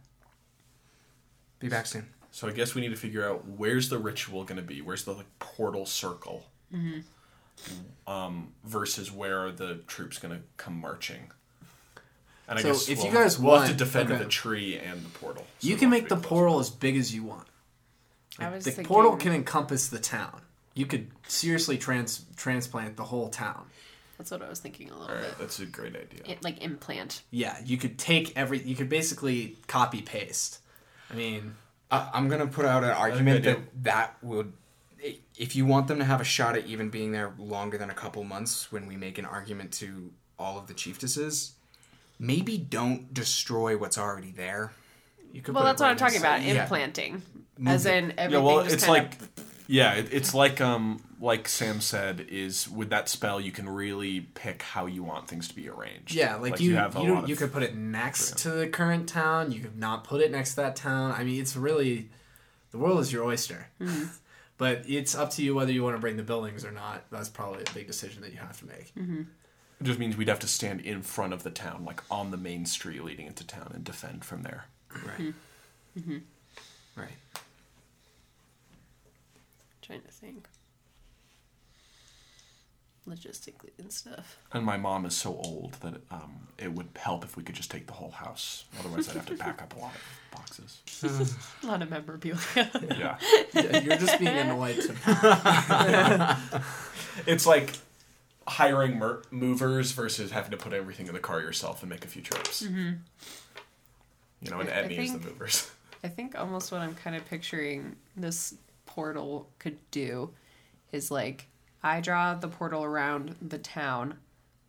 Be 1.59 1.69
back 1.69 1.85
soon. 1.85 2.07
So 2.31 2.47
I 2.47 2.51
guess 2.51 2.73
we 2.75 2.81
need 2.81 2.89
to 2.89 2.95
figure 2.95 3.27
out 3.27 3.47
where's 3.47 3.89
the 3.89 3.97
ritual 3.99 4.43
gonna 4.43 4.61
be. 4.63 4.81
Where's 4.81 5.03
the 5.05 5.13
like 5.13 5.27
portal 5.39 5.85
circle? 5.85 6.47
Um, 8.07 8.53
versus 8.63 9.11
where 9.11 9.45
are 9.45 9.51
the 9.51 9.75
troops 9.87 10.17
gonna 10.19 10.41
come 10.57 10.79
marching? 10.79 11.31
And 12.47 12.57
I 12.57 12.61
So 12.61 12.69
guess 12.71 12.89
if 12.89 12.97
you 12.99 13.05
we'll- 13.05 13.13
guys 13.13 13.37
we'll 13.39 13.59
have 13.59 13.69
to 13.69 13.75
defend 13.75 14.11
okay. 14.11 14.23
the 14.23 14.29
tree 14.29 14.77
and 14.79 15.03
the 15.03 15.09
portal. 15.09 15.45
So 15.59 15.67
You 15.67 15.73
they'll 15.75 15.79
can 15.81 15.89
make 15.91 16.09
the 16.09 16.17
portal 16.17 16.59
as 16.59 16.69
big 16.69 16.95
as 16.97 17.13
you 17.13 17.23
want. 17.23 17.47
I 18.39 18.49
was 18.49 18.63
the 18.65 18.71
thinking, 18.71 18.93
portal 18.93 19.15
can 19.17 19.33
encompass 19.33 19.87
the 19.89 19.99
town. 19.99 20.41
You 20.73 20.85
could 20.85 21.09
seriously 21.27 21.77
trans 21.77 22.25
transplant 22.35 22.97
the 22.97 23.03
whole 23.05 23.29
town. 23.29 23.65
That's 24.17 24.31
what 24.31 24.41
I 24.41 24.49
was 24.49 24.59
thinking 24.59 24.89
a 24.89 24.93
little 24.97 25.09
All 25.15 25.15
right, 25.21 25.29
bit. 25.29 25.37
that's 25.39 25.59
a 25.59 25.65
great 25.65 25.95
idea. 25.95 26.21
It, 26.25 26.43
like 26.43 26.61
implant. 26.63 27.21
Yeah, 27.31 27.57
you 27.65 27.77
could 27.77 27.97
take 27.99 28.35
every. 28.35 28.59
You 28.61 28.75
could 28.75 28.89
basically 28.89 29.57
copy 29.67 30.01
paste. 30.01 30.59
I 31.11 31.15
mean, 31.15 31.55
Uh, 31.89 32.09
I'm 32.13 32.27
gonna 32.27 32.47
put 32.47 32.65
out 32.65 32.83
an 32.83 32.89
argument 32.91 33.43
that 33.45 33.59
that 33.83 34.17
would, 34.21 34.53
if 35.37 35.55
you 35.55 35.65
want 35.65 35.87
them 35.87 35.99
to 35.99 36.05
have 36.05 36.19
a 36.19 36.25
shot 36.25 36.57
at 36.57 36.65
even 36.65 36.89
being 36.89 37.11
there 37.11 37.33
longer 37.37 37.77
than 37.77 37.89
a 37.89 37.93
couple 37.93 38.23
months, 38.23 38.71
when 38.71 38.87
we 38.87 38.97
make 38.97 39.17
an 39.17 39.25
argument 39.25 39.71
to 39.73 40.11
all 40.37 40.57
of 40.59 40.67
the 40.67 40.73
chieftesses, 40.73 41.51
maybe 42.19 42.57
don't 42.57 43.13
destroy 43.13 43.77
what's 43.77 43.97
already 43.97 44.31
there. 44.31 44.73
You 45.37 45.43
could. 45.43 45.53
Well, 45.53 45.63
put 45.63 45.67
it 45.67 45.71
that's 45.71 45.81
what 45.81 45.91
I'm 45.91 45.97
talking 45.97 46.19
about. 46.19 46.41
yeah. 46.41 46.63
Implanting, 46.63 47.21
as 47.65 47.85
in 47.85 48.11
everything. 48.17 48.31
yeah, 48.31 48.39
well, 48.39 48.63
just 48.63 48.73
it's 48.73 48.85
kind 48.85 49.03
like, 49.03 49.21
of, 49.21 49.29
yeah, 49.67 49.93
it, 49.93 50.07
it's 50.11 50.33
like 50.33 50.59
um, 50.59 50.99
like 51.21 51.47
Sam 51.47 51.79
said, 51.79 52.25
is 52.27 52.67
with 52.67 52.89
that 52.89 53.07
spell 53.07 53.39
you 53.39 53.51
can 53.51 53.69
really 53.69 54.21
pick 54.21 54.63
how 54.63 54.87
you 54.87 55.03
want 55.03 55.27
things 55.27 55.47
to 55.47 55.55
be 55.55 55.69
arranged. 55.69 56.15
Yeah, 56.15 56.37
like, 56.37 56.59
you, 56.59 56.71
you, 56.71 56.75
have 56.77 56.97
a 56.97 57.03
you, 57.03 57.13
lot 57.13 57.29
of- 57.29 57.37
could 57.37 57.53
put 57.53 57.61
it 57.61 57.75
next 57.75 58.39
to 58.39 58.49
the 58.49 58.67
current 58.67 59.07
town. 59.07 59.51
You 59.51 59.59
could 59.59 59.77
not 59.77 60.03
put 60.03 60.21
it 60.21 60.31
next 60.31 60.51
to 60.51 60.55
that 60.57 60.75
town. 60.75 61.11
I 61.11 61.23
mean, 61.23 61.39
it's 61.39 61.55
really 61.55 62.09
the 62.71 62.79
world 62.79 62.99
is 62.99 63.13
your 63.13 63.23
oyster. 63.23 63.67
Mm-hmm. 63.79 64.05
but 64.57 64.85
it's 64.87 65.13
up 65.13 65.29
to 65.31 65.43
you 65.43 65.53
whether 65.53 65.71
you 65.71 65.83
want 65.83 65.95
to 65.95 66.01
bring 66.01 66.17
the 66.17 66.23
buildings 66.23 66.65
or 66.65 66.71
not. 66.71 67.03
That's 67.11 67.29
probably 67.29 67.61
a 67.61 67.73
big 67.75 67.85
decision 67.85 68.23
that 68.23 68.31
you 68.31 68.39
have 68.39 68.59
to 68.59 68.65
make. 68.65 68.91
Mm-hmm. 68.95 69.21
It 69.79 69.83
just 69.83 69.99
means 69.99 70.17
we'd 70.17 70.29
have 70.29 70.39
to 70.39 70.47
stand 70.47 70.81
in 70.81 71.03
front 71.03 71.33
of 71.33 71.43
the 71.43 71.51
town, 71.51 71.85
like 71.85 72.01
on 72.09 72.31
the 72.31 72.37
main 72.37 72.65
street 72.65 73.03
leading 73.03 73.27
into 73.27 73.45
town, 73.45 73.71
and 73.75 73.83
defend 73.83 74.25
from 74.25 74.41
there. 74.41 74.65
Right. 75.05 75.33
Mm-hmm. 75.97 76.17
Right. 76.95 77.09
trying 79.81 80.01
to 80.01 80.07
think 80.11 80.47
logistically 83.07 83.69
and 83.77 83.91
stuff. 83.91 84.37
And 84.51 84.65
my 84.65 84.75
mom 84.75 85.05
is 85.05 85.15
so 85.15 85.39
old 85.41 85.73
that 85.81 86.01
um, 86.11 86.47
it 86.57 86.73
would 86.73 86.89
help 86.97 87.23
if 87.23 87.37
we 87.37 87.43
could 87.43 87.55
just 87.55 87.71
take 87.71 87.87
the 87.87 87.93
whole 87.93 88.11
house. 88.11 88.65
Otherwise, 88.79 89.07
I'd 89.07 89.15
have 89.15 89.25
to 89.27 89.35
pack 89.37 89.61
up 89.61 89.73
a 89.77 89.79
lot 89.79 89.93
of 89.95 90.01
boxes. 90.37 90.81
A 91.63 91.67
lot 91.67 91.81
of 91.81 91.89
memorabilia. 91.89 92.37
Yeah, 92.55 93.17
Yeah, 93.53 93.79
you're 93.79 93.97
just 93.97 94.19
being 94.19 94.35
annoyed. 94.35 94.75
To, 94.81 96.37
it's 97.25 97.45
like 97.45 97.73
hiring 98.47 98.99
mer- 98.99 99.21
movers 99.31 99.91
versus 99.93 100.31
having 100.31 100.51
to 100.51 100.57
put 100.57 100.73
everything 100.73 101.07
in 101.07 101.13
the 101.13 101.19
car 101.19 101.39
yourself 101.39 101.81
and 101.81 101.89
make 101.89 102.03
a 102.03 102.07
few 102.07 102.21
trips. 102.21 102.63
Mm-hmm. 102.63 102.91
You 104.41 104.51
know, 104.51 104.59
and 104.59 104.69
I- 104.69 104.79
I 104.79 104.83
Etney 104.83 104.97
is 104.99 105.13
the 105.13 105.19
think- 105.19 105.25
movers. 105.25 105.71
I 106.03 106.09
think 106.09 106.37
almost 106.39 106.71
what 106.71 106.81
I'm 106.81 106.93
kind 106.95 107.15
of 107.15 107.25
picturing 107.25 107.95
this 108.15 108.53
portal 108.85 109.49
could 109.59 109.77
do 109.91 110.31
is 110.91 111.09
like 111.11 111.47
I 111.83 112.01
draw 112.01 112.35
the 112.35 112.47
portal 112.47 112.83
around 112.83 113.35
the 113.41 113.57
town, 113.57 114.15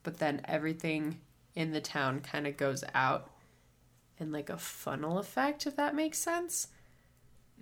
but 0.03 0.19
then 0.19 0.41
everything 0.47 1.21
in 1.55 1.73
the 1.73 1.81
town 1.81 2.21
kind 2.21 2.47
of 2.47 2.57
goes 2.57 2.83
out 2.95 3.31
in 4.19 4.33
like 4.33 4.49
a 4.51 4.57
funnel 4.57 5.19
effect, 5.19 5.67
if 5.67 5.77
that 5.77 5.95
makes 5.95 6.19
sense. 6.19 6.69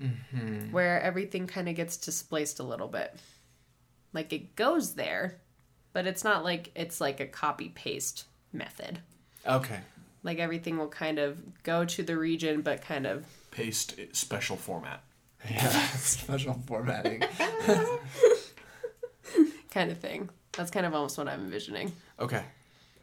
Mm-hmm. 0.01 0.71
Where 0.73 1.01
everything 1.01 1.47
kind 1.47 1.69
of 1.69 1.75
gets 1.75 1.97
displaced 1.97 2.59
a 2.61 2.65
little 2.65 2.89
bit. 2.89 3.17
Like 4.13 4.33
it 4.33 4.55
goes 4.57 4.95
there, 4.95 5.41
but 5.93 6.07
it's 6.07 6.23
not 6.25 6.45
like 6.45 6.71
it's 6.75 7.01
like 7.01 7.19
a 7.21 7.27
copy 7.27 7.71
paste 7.71 8.25
method. 8.53 9.01
Okay. 9.47 9.81
Like 10.27 10.41
everything 10.41 10.77
will 10.77 10.89
kind 10.89 11.21
of 11.21 11.39
go 11.63 11.85
to 11.85 12.03
the 12.03 12.19
region, 12.19 12.61
but 12.61 12.83
kind 12.83 13.07
of 13.07 13.25
Paste 13.53 13.95
special 14.13 14.57
format. 14.57 15.01
yeah, 15.49 15.69
special 15.97 16.61
formatting. 16.67 17.23
kind 19.71 19.91
of 19.91 19.99
thing. 19.99 20.29
That's 20.53 20.71
kind 20.71 20.87
of 20.87 20.95
almost 20.95 21.19
what 21.19 21.29
I'm 21.29 21.41
envisioning. 21.41 21.93
Okay. 22.19 22.43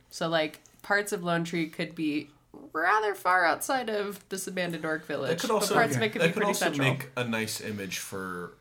So 0.10 0.28
like 0.28 0.62
parts 0.82 1.12
of 1.12 1.24
Lone 1.24 1.44
Tree 1.44 1.70
could 1.70 1.96
be 1.96 2.30
rather 2.72 3.16
far 3.16 3.46
outside 3.46 3.90
of 3.90 4.24
this 4.30 4.48
abandoned 4.48 4.86
orc 4.86 5.06
village, 5.06 5.32
That 5.32 5.40
could 5.42 5.52
also, 5.52 5.74
but 5.76 5.82
parts 5.82 5.96
of 5.96 6.02
it 6.04 6.10
could 6.10 6.22
that 6.22 6.28
be 6.28 6.34
could 6.34 6.42
pretty 6.42 6.48
also 6.50 6.66
central. 6.66 6.88
make 6.90 7.10
a 7.16 7.24
nice 7.24 7.62
image 7.62 7.98
for 8.00 8.54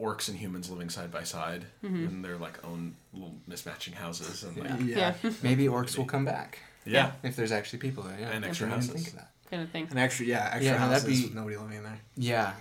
orcs 0.00 0.28
and 0.28 0.38
humans 0.38 0.70
living 0.70 0.90
side 0.90 1.10
by 1.10 1.22
side 1.22 1.66
Mm-hmm. 1.84 2.06
in 2.06 2.22
their 2.22 2.36
like 2.36 2.64
own 2.64 2.94
little 3.12 3.34
mismatching 3.48 3.94
houses 3.94 4.42
and 4.44 4.56
like 4.56 4.70
Yeah. 4.84 5.14
yeah, 5.22 5.30
Maybe 5.42 5.64
orcs 5.66 5.96
will 5.96 6.04
come 6.04 6.24
back 6.24 6.58
yeah. 6.84 7.12
if 7.22 7.36
there's 7.36 7.52
actually 7.52 7.78
people 7.80 8.02
there. 8.04 8.16
Yeah. 8.18 8.30
And 8.30 8.44
extra 8.44 8.66
I 8.66 8.70
houses. 8.70 8.90
think 8.92 9.08
of 9.08 9.14
that. 9.14 9.30
kind 9.50 9.62
of 9.62 9.70
thing. 9.70 9.88
An 9.90 9.98
extra, 9.98 10.24
yeah, 10.26 10.46
extra 10.52 10.64
Yeah, 10.64 10.76
houses 10.78 11.02
that'd 11.04 11.16
be- 11.18 11.24
with 11.24 11.34
nobody 11.34 11.56
living 11.56 11.76
in 11.78 11.84
there. 11.84 11.98
Yeah. 12.16 12.52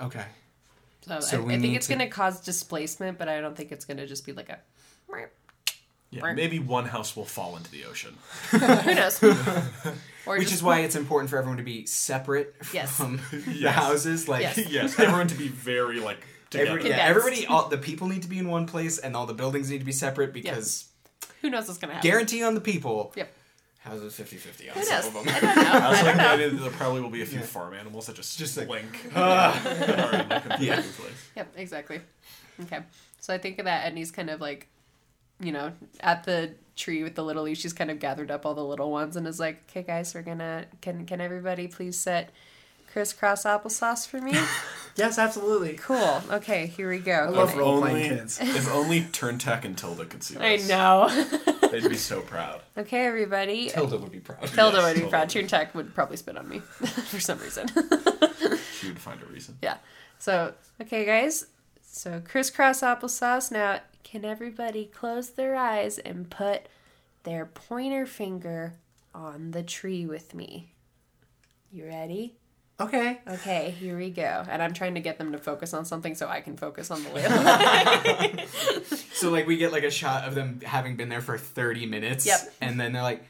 Okay. 0.00 0.24
So, 1.06 1.20
So 1.20 1.36
I, 1.38 1.40
we 1.44 1.54
I 1.54 1.60
think 1.60 1.76
it's 1.76 1.86
to- 1.86 1.94
going 1.94 2.06
to 2.08 2.12
cause 2.14 2.40
displacement, 2.40 3.16
but 3.18 3.28
I 3.28 3.40
don't 3.40 3.56
think 3.56 3.70
it's 3.72 3.84
going 3.84 3.96
to 3.98 4.06
just 4.06 4.26
be 4.26 4.32
like 4.32 4.48
a. 4.48 4.58
Yeah, 6.10 6.22
Right. 6.22 6.36
maybe 6.36 6.60
one 6.60 6.86
house 6.86 7.16
will 7.16 7.24
fall 7.24 7.56
into 7.56 7.70
the 7.70 7.84
ocean. 7.84 8.16
Who 8.52 8.58
knows? 8.94 9.20
or 10.26 10.36
Which 10.38 10.42
just- 10.42 10.54
is 10.54 10.62
why 10.62 10.80
it's 10.80 10.94
important 10.94 11.30
for 11.30 11.36
everyone 11.36 11.58
to 11.58 11.64
be 11.64 11.84
separate 11.86 12.54
Yes. 12.72 12.96
from 12.96 13.20
the 13.32 13.70
houses. 13.72 14.28
Like 14.28 14.42
Yes. 14.42 14.56
yes, 14.70 14.98
everyone 15.00 15.26
to 15.28 15.34
be 15.34 15.48
very 15.48 15.98
like 15.98 16.18
together. 16.50 16.78
Every, 16.78 16.90
yeah, 16.90 16.96
everybody, 16.98 17.44
all 17.46 17.68
the 17.68 17.76
people 17.78 18.06
need 18.06 18.22
to 18.22 18.28
be 18.28 18.38
in 18.38 18.48
one 18.48 18.66
place, 18.66 18.98
and 18.98 19.16
all 19.16 19.26
the 19.26 19.34
buildings 19.34 19.68
need 19.68 19.78
to 19.80 19.84
be 19.84 19.92
separate 19.92 20.32
because 20.32 20.86
who 21.42 21.50
knows 21.50 21.66
what's 21.68 21.78
going 21.78 21.90
to 21.90 21.94
happen? 21.96 22.08
guarantee 22.10 22.42
on 22.42 22.54
the 22.54 22.60
people. 22.60 23.12
Yep. 23.16 23.32
Houses 23.80 24.16
50 24.16 24.36
50 24.36 24.70
on 24.70 24.74
Who 24.76 24.82
some 24.82 24.96
knows? 24.96 25.06
of 25.06 25.14
them. 25.14 25.24
I 25.28 25.40
don't 25.40 25.56
know. 25.56 25.62
I 25.72 25.90
was 25.90 26.02
like, 26.02 26.16
the 26.16 26.28
idea 26.28 26.50
that 26.50 26.56
there 26.56 26.70
probably 26.72 27.00
will 27.02 27.10
be 27.10 27.22
a 27.22 27.26
few 27.26 27.38
farm 27.40 27.72
animals 27.74 28.06
that 28.06 28.16
just 28.16 28.36
Just 28.36 28.56
like, 28.56 28.66
blink. 28.66 29.10
Ah, 29.14 29.60
are 29.64 30.20
in 30.22 30.28
the 30.28 30.40
completely 30.40 30.66
Yeah. 30.66 30.76
new 30.76 30.82
place. 30.82 31.28
Yep, 31.36 31.52
exactly. 31.56 32.00
Okay. 32.62 32.80
So 33.20 33.32
I 33.32 33.38
think 33.38 33.58
of 33.60 33.66
that 33.66 33.92
Etney's 33.92 34.10
kind 34.10 34.28
of 34.30 34.40
like, 34.40 34.66
you 35.38 35.52
know, 35.52 35.72
at 36.00 36.24
the 36.24 36.54
tree 36.74 37.02
with 37.04 37.14
the 37.14 37.22
little 37.22 37.44
leaves, 37.44 37.60
she's 37.60 37.72
kind 37.72 37.90
of 37.90 38.00
gathered 38.00 38.30
up 38.30 38.44
all 38.44 38.54
the 38.54 38.64
little 38.64 38.90
ones 38.90 39.16
and 39.16 39.26
is 39.26 39.38
like, 39.38 39.62
okay, 39.70 39.82
guys, 39.82 40.14
we're 40.14 40.22
gonna, 40.22 40.64
can, 40.80 41.06
can 41.06 41.20
everybody 41.20 41.68
please 41.68 41.98
set 41.98 42.30
crisscross 43.00 43.44
applesauce 43.44 44.08
for 44.08 44.20
me? 44.20 44.32
Yes, 44.98 45.18
absolutely. 45.18 45.74
cool. 45.74 46.22
Okay, 46.30 46.68
here 46.68 46.88
we 46.88 47.00
go. 47.00 47.12
I 47.12 47.28
love 47.28 47.50
Can 47.50 47.58
role 47.58 47.74
Only, 47.74 47.90
playing 47.90 48.08
kids. 48.16 48.40
if 48.40 48.72
only 48.72 49.02
Turntack 49.12 49.66
and 49.66 49.76
Tilda 49.76 50.06
could 50.06 50.22
see 50.22 50.38
I 50.38 50.56
this. 50.56 50.70
know. 50.70 51.10
They'd 51.70 51.86
be 51.86 51.98
so 51.98 52.22
proud. 52.22 52.62
Okay, 52.78 53.04
everybody. 53.04 53.68
Tilda 53.68 53.98
would 53.98 54.10
be 54.10 54.20
proud. 54.20 54.40
Tilda 54.48 54.78
Yes, 54.78 54.84
would 54.84 54.94
be 54.94 55.00
totally. 55.00 55.10
proud. 55.10 55.28
Toon 55.28 55.46
Tech 55.48 55.74
would 55.74 55.94
probably 55.94 56.16
spit 56.16 56.38
on 56.38 56.48
me 56.48 56.60
for 56.60 57.20
some 57.20 57.38
reason. 57.40 57.66
She 58.80 58.86
would 58.88 58.98
find 58.98 59.20
a 59.22 59.26
reason. 59.26 59.58
yeah. 59.60 59.76
So, 60.18 60.54
okay, 60.80 61.04
guys. 61.04 61.44
So, 61.82 62.22
crisscross 62.26 62.80
applesauce. 62.80 63.50
Now, 63.52 63.80
can 64.02 64.24
everybody 64.24 64.86
close 64.86 65.28
their 65.28 65.56
eyes 65.56 65.98
and 65.98 66.30
put 66.30 66.68
their 67.24 67.44
pointer 67.44 68.06
finger 68.06 68.76
on 69.14 69.50
the 69.50 69.62
tree 69.62 70.06
with 70.06 70.34
me? 70.34 70.72
You 71.70 71.84
ready? 71.84 72.36
Okay. 72.78 73.20
Okay, 73.26 73.70
here 73.80 73.96
we 73.96 74.10
go. 74.10 74.44
And 74.50 74.62
I'm 74.62 74.74
trying 74.74 74.94
to 74.96 75.00
get 75.00 75.16
them 75.16 75.32
to 75.32 75.38
focus 75.38 75.72
on 75.72 75.86
something 75.86 76.14
so 76.14 76.28
I 76.28 76.42
can 76.42 76.56
focus 76.58 76.90
on 76.90 77.02
the 77.04 77.10
lid. 77.10 78.48
So 79.16 79.30
like 79.30 79.46
we 79.46 79.56
get 79.56 79.72
like 79.72 79.82
a 79.84 79.90
shot 79.90 80.28
of 80.28 80.34
them 80.34 80.60
having 80.62 80.96
been 80.96 81.08
there 81.08 81.22
for 81.22 81.38
30 81.38 81.86
minutes. 81.86 82.26
Yep. 82.26 82.52
And 82.60 82.78
then 82.78 82.92
they're 82.92 83.02
like, 83.02 83.24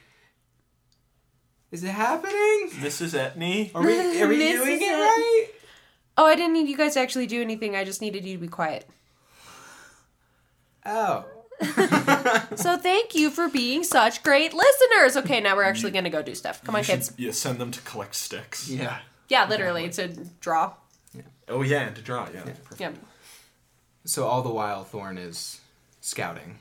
"Is 1.70 1.84
it 1.84 1.90
happening? 1.90 2.70
Mrs. 2.80 3.14
Etney. 3.16 3.70
Are 3.72 3.82
we 3.84 3.96
are 4.22 4.26
we 4.26 4.36
This 4.36 4.60
doing 4.60 4.80
it 4.80 4.84
it. 4.84 4.92
right?" 4.92 5.46
oh, 6.18 6.26
I 6.26 6.34
didn't 6.34 6.54
need 6.54 6.68
you 6.68 6.76
guys 6.76 6.94
to 6.94 7.00
actually 7.00 7.28
do 7.28 7.40
anything. 7.40 7.76
I 7.76 7.84
just 7.84 8.00
needed 8.00 8.24
you 8.24 8.34
to 8.34 8.40
be 8.40 8.48
quiet. 8.48 8.86
Oh. 10.84 11.24
So, 12.56 12.76
thank 12.76 13.14
you 13.14 13.30
for 13.30 13.48
being 13.48 13.84
such 13.84 14.22
great 14.24 14.52
listeners. 14.52 15.16
Okay, 15.18 15.40
now 15.40 15.54
we're 15.56 15.62
actually 15.62 15.92
going 15.92 16.04
to 16.04 16.10
go 16.10 16.20
do 16.22 16.34
stuff. 16.34 16.62
Come 16.64 16.74
on, 16.74 16.82
should- 16.82 16.96
kids. 16.96 17.12
Yeah, 17.16 17.30
send 17.30 17.58
them 17.58 17.70
to 17.70 17.80
collect 17.82 18.14
sticks. 18.16 18.68
Yeah. 18.68 18.98
Yeah, 19.28 19.48
literally, 19.48 19.88
to 19.90 20.08
draw. 20.40 20.72
Yeah. 21.14 21.22
Oh 21.48 21.62
yeah, 21.62 21.90
to 21.90 22.00
draw. 22.02 22.28
Yeah. 22.32 22.42
perfect. 22.42 22.80
Yeah. 22.80 22.92
So 24.04 24.26
all 24.26 24.42
the 24.42 24.50
while 24.50 24.84
Thorn 24.84 25.18
is 25.18 25.60
scouting, 26.00 26.58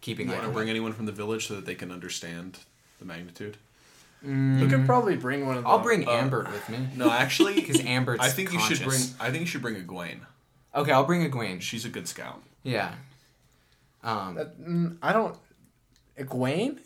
keeping 0.00 0.28
You 0.28 0.34
want 0.34 0.46
to 0.46 0.50
bring 0.52 0.70
anyone 0.70 0.92
from 0.92 1.06
the 1.06 1.12
village 1.12 1.46
so 1.48 1.54
that 1.56 1.66
they 1.66 1.74
can 1.74 1.90
understand 1.92 2.58
the 2.98 3.04
magnitude? 3.04 3.56
You 4.24 4.68
could 4.68 4.86
probably 4.86 5.16
bring 5.16 5.46
one 5.46 5.56
of 5.56 5.64
the. 5.64 5.68
I'll 5.68 5.80
bring 5.80 6.06
Uh, 6.06 6.12
Amber 6.12 6.46
with 6.50 6.68
me. 6.68 6.86
No, 6.96 7.10
actually, 7.10 7.54
Because 7.56 7.80
Amber's 7.80 8.20
I 8.20 8.28
think 8.28 8.52
you 8.52 8.60
should 8.60 8.78
bring. 8.86 9.00
I 9.18 9.30
think 9.30 9.40
you 9.40 9.46
should 9.46 9.62
bring 9.62 9.74
Egwene. 9.74 10.20
Okay, 10.74 10.92
I'll 10.92 11.04
bring 11.04 11.28
Egwene. 11.28 11.60
She's 11.60 11.84
a 11.84 11.88
good 11.88 12.06
scout. 12.06 12.40
Yeah. 12.62 12.94
Um, 14.04 14.38
Uh, 14.38 14.44
mm, 14.60 14.96
I 15.02 15.12
don't. 15.12 15.36
Egwene? 16.18 16.78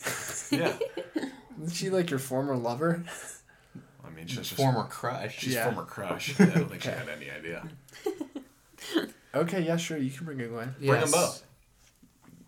Yeah. 0.50 0.76
Is 1.62 1.74
she 1.76 1.90
like 1.90 2.08
your 2.10 2.18
former 2.18 2.56
lover? 2.56 3.04
I 4.16 4.18
mean, 4.20 4.28
she's 4.28 4.38
just 4.38 4.54
former 4.54 4.84
crush. 4.84 5.38
She's 5.38 5.52
Yeah. 5.54 5.64
former 5.64 5.84
crush. 5.84 6.34
I 6.40 6.46
don't 6.46 6.70
think 6.70 6.82
she 6.82 6.88
had 6.88 7.08
any 7.08 7.30
idea. 7.30 7.62
Okay, 9.34 9.60
yeah, 9.62 9.76
sure. 9.76 9.98
You 9.98 10.10
can 10.10 10.24
bring 10.24 10.38
Egwene. 10.38 10.72
Yes. 10.80 10.88
Bring 10.88 11.00
them 11.02 11.10
both. 11.10 11.42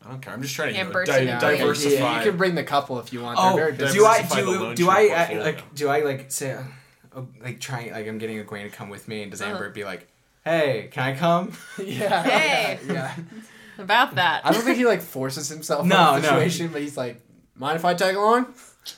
I 0.03 0.09
don't 0.11 0.23
care. 0.23 0.33
I'm 0.33 0.41
just 0.41 0.55
trying 0.55 0.69
to 0.73 0.75
you 0.79 0.85
know, 0.85 0.87
Amber 0.89 1.05
di- 1.05 1.25
diversify. 1.27 1.95
Yeah, 1.95 2.19
you 2.25 2.31
can 2.31 2.39
bring 2.39 2.55
the 2.55 2.65
couple 2.65 2.99
if 3.01 3.13
you 3.13 3.21
want. 3.21 3.39
Oh, 3.39 3.57
very 3.57 3.73
do. 3.77 4.07
I 4.07 4.23
do 4.23 4.75
do 4.75 4.89
I, 4.89 5.09
I 5.09 5.39
like 5.39 5.75
do 5.75 5.89
I 5.89 6.01
like 6.01 6.31
say 6.33 6.53
uh, 6.53 6.63
oh, 7.15 7.29
like 7.43 7.61
try 7.61 7.91
like 7.93 8.07
I'm 8.07 8.17
getting 8.17 8.39
a 8.41 8.45
Egwene 8.45 8.63
to 8.63 8.71
come 8.71 8.89
with 8.89 9.07
me 9.07 9.21
and 9.23 9.31
does 9.31 9.43
Uh-huh. 9.43 9.51
Amber 9.51 9.69
be 9.69 9.85
like, 9.85 10.09
"Hey, 10.45 10.89
can 10.91 11.03
I 11.03 11.15
come?" 11.17 11.53
yeah. 11.85 12.23
Hey. 12.23 12.79
Yeah. 12.87 13.15
About 13.77 14.15
that. 14.15 14.47
I 14.47 14.53
don't 14.53 14.63
think 14.63 14.79
he 14.79 14.87
like 14.87 15.03
forces 15.03 15.49
himself 15.51 15.85
No, 15.85 16.15
in 16.15 16.23
the 16.23 16.29
no. 16.29 16.35
situation, 16.39 16.69
but 16.69 16.81
he's 16.81 16.97
like, 16.97 17.21
mind 17.55 17.77
if 17.77 17.85
I 17.85 17.93
tag 17.93 18.15
along? 18.17 18.47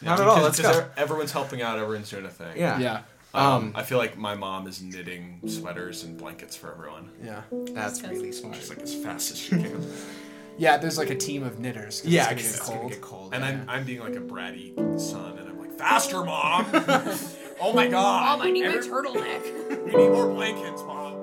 Not 0.03 0.21
at 0.21 0.27
all. 0.29 0.37
Because- 0.37 0.61
Let's 0.63 0.79
go. 0.79 0.85
e- 0.85 0.89
Everyone's 0.97 1.33
helping 1.33 1.63
out. 1.63 1.79
Everyone's 1.79 2.11
doing 2.11 2.25
a 2.25 2.31
thing. 2.31 2.57
Yeah. 2.57 2.79
Yeah. 2.79 3.03
Um, 3.33 3.45
Um, 3.47 3.73
I 3.77 3.83
feel 3.85 3.99
like 3.99 4.19
my 4.19 4.35
mom 4.35 4.67
is 4.67 4.83
knitting 4.83 5.41
sweaters 5.47 6.03
and 6.03 6.19
blankets 6.19 6.57
for 6.57 6.73
everyone. 6.73 7.11
Yeah. 7.23 7.43
That's 7.73 8.03
really 8.03 8.33
smart. 8.33 8.57
She's 8.57 8.69
like 8.71 8.81
as 8.81 8.95
fast 8.95 9.31
as 9.33 9.39
she 9.39 9.51
can. 9.51 9.87
Yeah, 10.59 10.77
there's 10.77 10.99
like 10.99 11.09
a 11.09 11.15
team 11.17 11.43
of 11.43 11.59
knitters. 11.59 12.03
'cause 12.03 12.11
Yeah, 12.11 12.29
it's 12.31 12.43
because 12.43 12.43
gonna 12.43 12.51
it's 12.51 12.59
get 12.59 12.67
gonna 12.69 12.81
cold. 12.81 12.93
get 12.93 13.01
cold. 13.01 13.35
And 13.35 13.43
yeah. 13.45 13.49
I'm, 13.51 13.71
I'm 13.81 13.85
being 13.85 14.01
like 14.01 14.15
a 14.17 14.21
bratty 14.21 15.01
son, 15.01 15.39
and 15.39 15.49
I'm 15.49 15.59
like, 15.59 15.73
faster, 15.79 16.23
mom! 16.23 16.67
oh 17.63 17.73
my 17.73 17.87
god! 17.87 18.39
Mom, 18.41 18.43
I 18.47 18.51
need 18.51 18.65
my 18.67 18.75
Every- 18.75 18.91
turtleneck. 18.91 19.85
We 19.87 19.93
need 19.97 20.11
more 20.11 20.29
blankets, 20.29 20.83
mom. 20.83 21.15